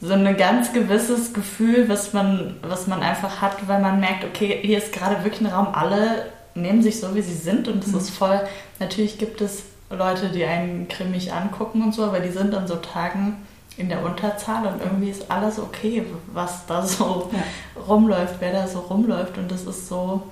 so 0.00 0.12
ein 0.12 0.36
ganz 0.36 0.72
gewisses 0.72 1.32
Gefühl, 1.32 1.88
was 1.88 2.12
man, 2.12 2.56
was 2.62 2.86
man 2.86 3.02
einfach 3.02 3.40
hat, 3.40 3.66
weil 3.68 3.80
man 3.80 4.00
merkt, 4.00 4.24
okay, 4.24 4.58
hier 4.62 4.76
ist 4.76 4.92
gerade 4.92 5.24
wirklich 5.24 5.40
ein 5.40 5.46
Raum, 5.46 5.68
alle 5.72 6.26
nehmen 6.54 6.82
sich 6.82 7.00
so, 7.00 7.14
wie 7.14 7.22
sie 7.22 7.34
sind 7.34 7.68
und 7.68 7.82
das 7.82 7.92
mhm. 7.92 7.98
ist 7.98 8.10
voll, 8.10 8.40
natürlich 8.78 9.18
gibt 9.18 9.40
es 9.40 9.64
Leute, 9.90 10.30
die 10.30 10.44
einen 10.44 10.88
grimmig 10.88 11.32
angucken 11.32 11.82
und 11.82 11.94
so, 11.94 12.04
aber 12.04 12.20
die 12.20 12.30
sind 12.30 12.54
an 12.54 12.66
so 12.66 12.76
Tagen 12.76 13.36
in 13.76 13.88
der 13.88 14.04
Unterzahl 14.04 14.66
und 14.66 14.80
irgendwie 14.80 15.10
ist 15.10 15.30
alles 15.30 15.58
okay, 15.58 16.04
was 16.32 16.66
da 16.66 16.86
so 16.86 17.30
ja. 17.32 17.82
rumläuft, 17.82 18.36
wer 18.40 18.52
da 18.52 18.66
so 18.66 18.80
rumläuft 18.80 19.36
und 19.38 19.50
das 19.50 19.64
ist 19.64 19.88
so 19.88 20.22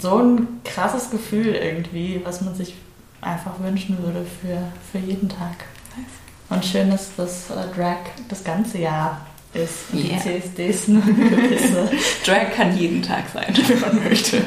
so 0.00 0.18
ein 0.18 0.60
krasses 0.64 1.10
Gefühl 1.10 1.54
irgendwie, 1.54 2.20
was 2.24 2.40
man 2.40 2.54
sich 2.54 2.74
einfach 3.20 3.58
wünschen 3.60 3.98
würde 4.02 4.24
für, 4.24 4.58
für 4.90 5.04
jeden 5.04 5.28
Tag. 5.28 5.64
Und 6.50 6.64
schön 6.64 6.90
ist, 6.92 7.12
dass 7.16 7.50
äh, 7.50 7.54
Drag 7.74 7.98
das 8.28 8.44
ganze 8.44 8.78
Jahr 8.78 9.26
ist. 9.54 9.92
Yeah. 9.92 10.18
Die 10.24 10.40
CSDs 10.40 10.88
nur 10.88 11.02
gewisse. 11.02 11.90
Drag 12.24 12.54
kann 12.54 12.76
jeden 12.76 13.02
Tag 13.02 13.24
sein, 13.32 13.54
wenn 13.68 13.80
man 13.80 14.04
möchte. 14.04 14.42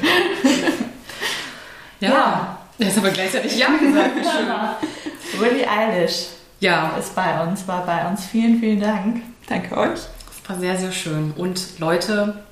ja. 2.00 2.10
ja. 2.10 2.60
Jetzt 2.78 2.98
aber 2.98 3.10
gleichzeitig 3.10 3.58
Ja 3.58 3.68
gesagt. 3.68 4.16
Schön. 4.16 5.40
Willie 5.40 5.70
Eilish 5.70 6.28
ja. 6.60 6.96
ist 6.98 7.16
bei 7.16 7.42
uns, 7.44 7.68
war 7.68 7.86
bei 7.86 8.08
uns. 8.10 8.26
Vielen, 8.26 8.60
vielen 8.60 8.82
Dank. 8.82 9.22
Danke 9.48 9.78
euch. 9.78 10.00
Das 10.00 10.50
war 10.50 10.60
sehr, 10.60 10.78
sehr 10.78 10.92
schön. 10.92 11.32
Und 11.38 11.80
Leute, 11.80 12.44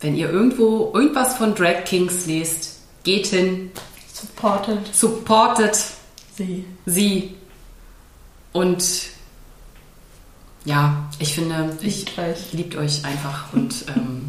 wenn 0.00 0.16
ihr 0.16 0.30
irgendwo 0.30 0.90
irgendwas 0.94 1.36
von 1.36 1.54
Drag 1.54 1.84
Kings 1.84 2.26
lest, 2.26 2.80
geht 3.04 3.26
hin. 3.26 3.70
Supported. 4.12 4.94
Supported. 4.94 5.78
Sie. 6.34 6.64
Sie. 6.86 7.34
Und 8.52 8.82
ja, 10.68 11.08
ich 11.18 11.34
finde, 11.34 11.76
ich 11.80 12.04
liebt 12.04 12.18
euch, 12.18 12.52
liebt 12.52 12.76
euch 12.76 13.04
einfach 13.04 13.52
und 13.54 13.86
ähm, 13.96 14.28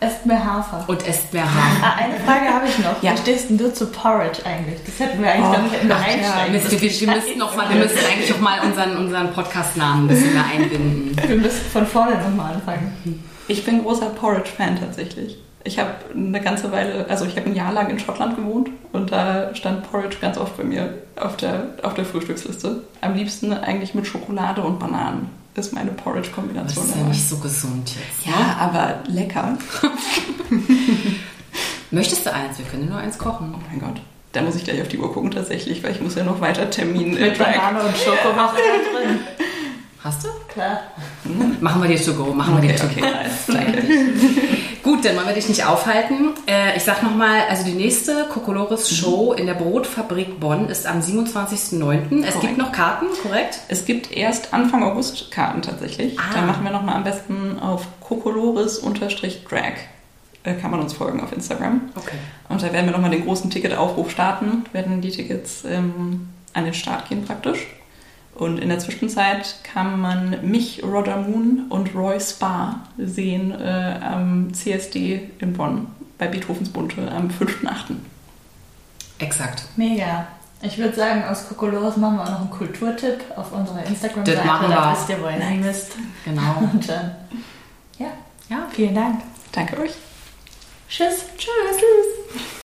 esst 0.00 0.26
mehr 0.26 0.44
Hafer. 0.44 0.84
Und 0.86 1.06
esst 1.08 1.32
mehr 1.32 1.46
Hafer. 1.46 1.82
Ah, 1.82 1.94
eine 1.96 2.20
Frage 2.20 2.52
habe 2.52 2.66
ich 2.68 2.78
noch. 2.78 3.02
Ja. 3.02 3.14
Wie 3.14 3.18
stehst 3.18 3.48
denn 3.48 3.56
du 3.56 3.72
zu 3.72 3.86
Porridge 3.86 4.44
eigentlich? 4.44 4.80
Das 4.84 5.00
hätten 5.00 5.22
wir 5.22 5.32
eigentlich 5.32 5.46
oh, 5.46 5.52
noch 5.52 5.62
nicht 5.62 5.80
einsteigen. 5.80 6.54
Ja, 6.54 6.70
wir, 6.70 6.80
wir, 6.80 7.14
müssen 7.14 7.38
noch 7.38 7.56
mal, 7.56 7.70
wir 7.70 7.76
müssen 7.76 7.98
eigentlich 8.06 8.34
auch 8.34 8.40
mal 8.40 8.60
unseren, 8.60 8.98
unseren 8.98 9.32
Podcast-Namen 9.32 10.04
ein 10.04 10.08
bisschen 10.08 10.34
mehr 10.34 10.44
einbinden. 10.44 11.16
Wir 11.26 11.36
müssen 11.36 11.64
von 11.72 11.86
vorne 11.86 12.18
nochmal 12.18 12.54
anfangen. 12.54 13.24
Ich 13.48 13.64
bin 13.64 13.82
großer 13.82 14.10
Porridge-Fan 14.10 14.78
tatsächlich. 14.78 15.38
Ich 15.66 15.78
habe 15.78 15.90
eine 16.14 16.40
ganze 16.42 16.70
Weile, 16.72 17.06
also 17.08 17.24
ich 17.24 17.36
habe 17.36 17.46
ein 17.46 17.54
Jahr 17.56 17.72
lang 17.72 17.88
in 17.88 17.98
Schottland 17.98 18.36
gewohnt 18.36 18.68
und 18.92 19.10
da 19.10 19.54
stand 19.54 19.90
Porridge 19.90 20.18
ganz 20.20 20.36
oft 20.36 20.56
bei 20.58 20.64
mir 20.64 20.92
auf 21.16 21.38
der, 21.38 21.68
auf 21.82 21.94
der 21.94 22.04
Frühstücksliste. 22.04 22.82
Am 23.00 23.14
liebsten 23.14 23.50
eigentlich 23.52 23.94
mit 23.94 24.06
Schokolade 24.06 24.60
und 24.60 24.78
Bananen 24.78 25.30
ist 25.54 25.72
meine 25.72 25.92
Das 25.92 26.02
Porridge-Kombination. 26.04 26.84
ist 26.84 26.96
ja 26.96 27.02
nicht 27.04 27.26
so 27.28 27.38
gesund 27.38 27.90
jetzt. 27.94 28.26
ja, 28.26 28.56
aber 28.60 28.96
lecker. 29.06 29.56
Möchtest 31.90 32.26
du 32.26 32.32
eins? 32.32 32.58
Wir 32.58 32.64
können 32.66 32.88
nur 32.88 32.98
eins 32.98 33.18
kochen. 33.18 33.54
Oh 33.56 33.60
mein 33.70 33.80
Gott. 33.80 34.00
Da 34.32 34.42
muss 34.42 34.56
ich 34.56 34.64
gleich 34.64 34.82
auf 34.82 34.88
die 34.88 34.98
Uhr 34.98 35.12
gucken 35.12 35.30
tatsächlich, 35.30 35.82
weil 35.84 35.92
ich 35.92 36.00
muss 36.00 36.16
ja 36.16 36.24
noch 36.24 36.40
weiter 36.40 36.68
Termin 36.68 37.14
Mit 37.14 37.38
Banane 37.38 37.80
und 37.82 37.96
Schoko 37.96 38.34
noch 38.36 38.52
drin. 38.52 39.20
Hast 40.02 40.24
du? 40.24 40.28
Klar. 40.52 40.80
Machen 41.60 41.82
wir 41.82 41.96
dir 41.96 42.12
go, 42.12 42.34
machen 42.34 42.54
wir 42.54 42.58
Okay, 42.64 42.72
dir 42.72 42.76
to 42.76 42.86
okay, 42.86 43.00
nice. 43.00 43.48
Gut, 44.84 45.02
dann 45.02 45.16
wollen 45.16 45.26
wir 45.26 45.34
dich 45.34 45.48
nicht 45.48 45.64
aufhalten. 45.64 46.34
Äh, 46.46 46.76
ich 46.76 46.84
sag 46.84 47.02
nochmal, 47.02 47.44
also 47.48 47.64
die 47.64 47.72
nächste 47.72 48.26
Kokolores 48.26 48.94
Show 48.94 49.32
in 49.32 49.46
der 49.46 49.54
Brotfabrik 49.54 50.38
Bonn 50.38 50.68
ist 50.68 50.86
am 50.86 51.00
27.09. 51.00 52.22
Es 52.22 52.38
gibt 52.38 52.58
noch 52.58 52.70
Karten, 52.70 53.06
korrekt? 53.22 53.60
Es 53.68 53.86
gibt 53.86 54.14
erst 54.14 54.52
Anfang 54.52 54.82
August 54.82 55.30
Karten 55.30 55.62
tatsächlich. 55.62 56.20
Ah. 56.20 56.34
Da 56.34 56.42
machen 56.42 56.64
wir 56.64 56.70
nochmal 56.70 56.96
am 56.96 57.04
besten 57.04 57.58
auf 57.58 57.86
kokolores-drag. 58.00 59.72
Kann 60.60 60.70
man 60.70 60.80
uns 60.80 60.92
folgen 60.92 61.22
auf 61.22 61.32
Instagram. 61.32 61.80
Okay. 61.94 62.16
Und 62.50 62.62
da 62.62 62.70
werden 62.70 62.84
wir 62.84 62.92
nochmal 62.92 63.10
den 63.10 63.24
großen 63.24 63.48
Ticketaufruf 63.48 64.10
starten, 64.10 64.66
werden 64.72 65.00
die 65.00 65.10
Tickets 65.10 65.64
ähm, 65.64 66.28
an 66.52 66.66
den 66.66 66.74
Start 66.74 67.08
gehen 67.08 67.24
praktisch. 67.24 67.66
Und 68.34 68.58
in 68.58 68.68
der 68.68 68.78
Zwischenzeit 68.80 69.56
kann 69.62 70.00
man 70.00 70.38
mich, 70.48 70.82
Roger 70.82 71.16
Moon 71.18 71.66
und 71.68 71.94
Roy 71.94 72.18
Spa 72.20 72.80
sehen 72.98 73.52
äh, 73.52 73.98
am 74.02 74.52
CSD 74.52 75.30
in 75.38 75.52
Bonn 75.52 75.86
bei 76.18 76.26
Beethovens 76.28 76.68
Bunte 76.68 77.10
am 77.12 77.28
5.8. 77.28 77.94
Exakt. 79.20 79.64
Mega. 79.76 80.26
Ich 80.62 80.78
würde 80.78 80.94
sagen, 80.96 81.22
aus 81.24 81.46
Kokolores 81.48 81.96
machen 81.96 82.16
wir 82.16 82.24
auch 82.24 82.30
noch 82.30 82.40
einen 82.40 82.50
Kulturtipp 82.50 83.18
auf 83.36 83.52
unserer 83.52 83.84
Instagram-Seite. 83.84 84.38
Das 84.38 84.46
machen 84.46 84.70
Da 84.70 84.86
wir. 84.90 84.92
wisst 84.96 85.08
ihr, 85.10 85.20
wo 85.22 85.26
ihr 85.26 85.32
hin 85.32 85.60
müsst. 85.60 85.92
Genau. 86.24 86.56
Und 86.72 86.88
dann, 86.88 87.14
ja, 87.98 88.06
Ja. 88.48 88.66
vielen 88.72 88.94
Dank. 88.94 89.20
Danke 89.52 89.78
euch. 89.78 89.92
Tschüss. 90.88 91.26
Tschüss. 91.36 91.76
Tschüss. 91.76 92.63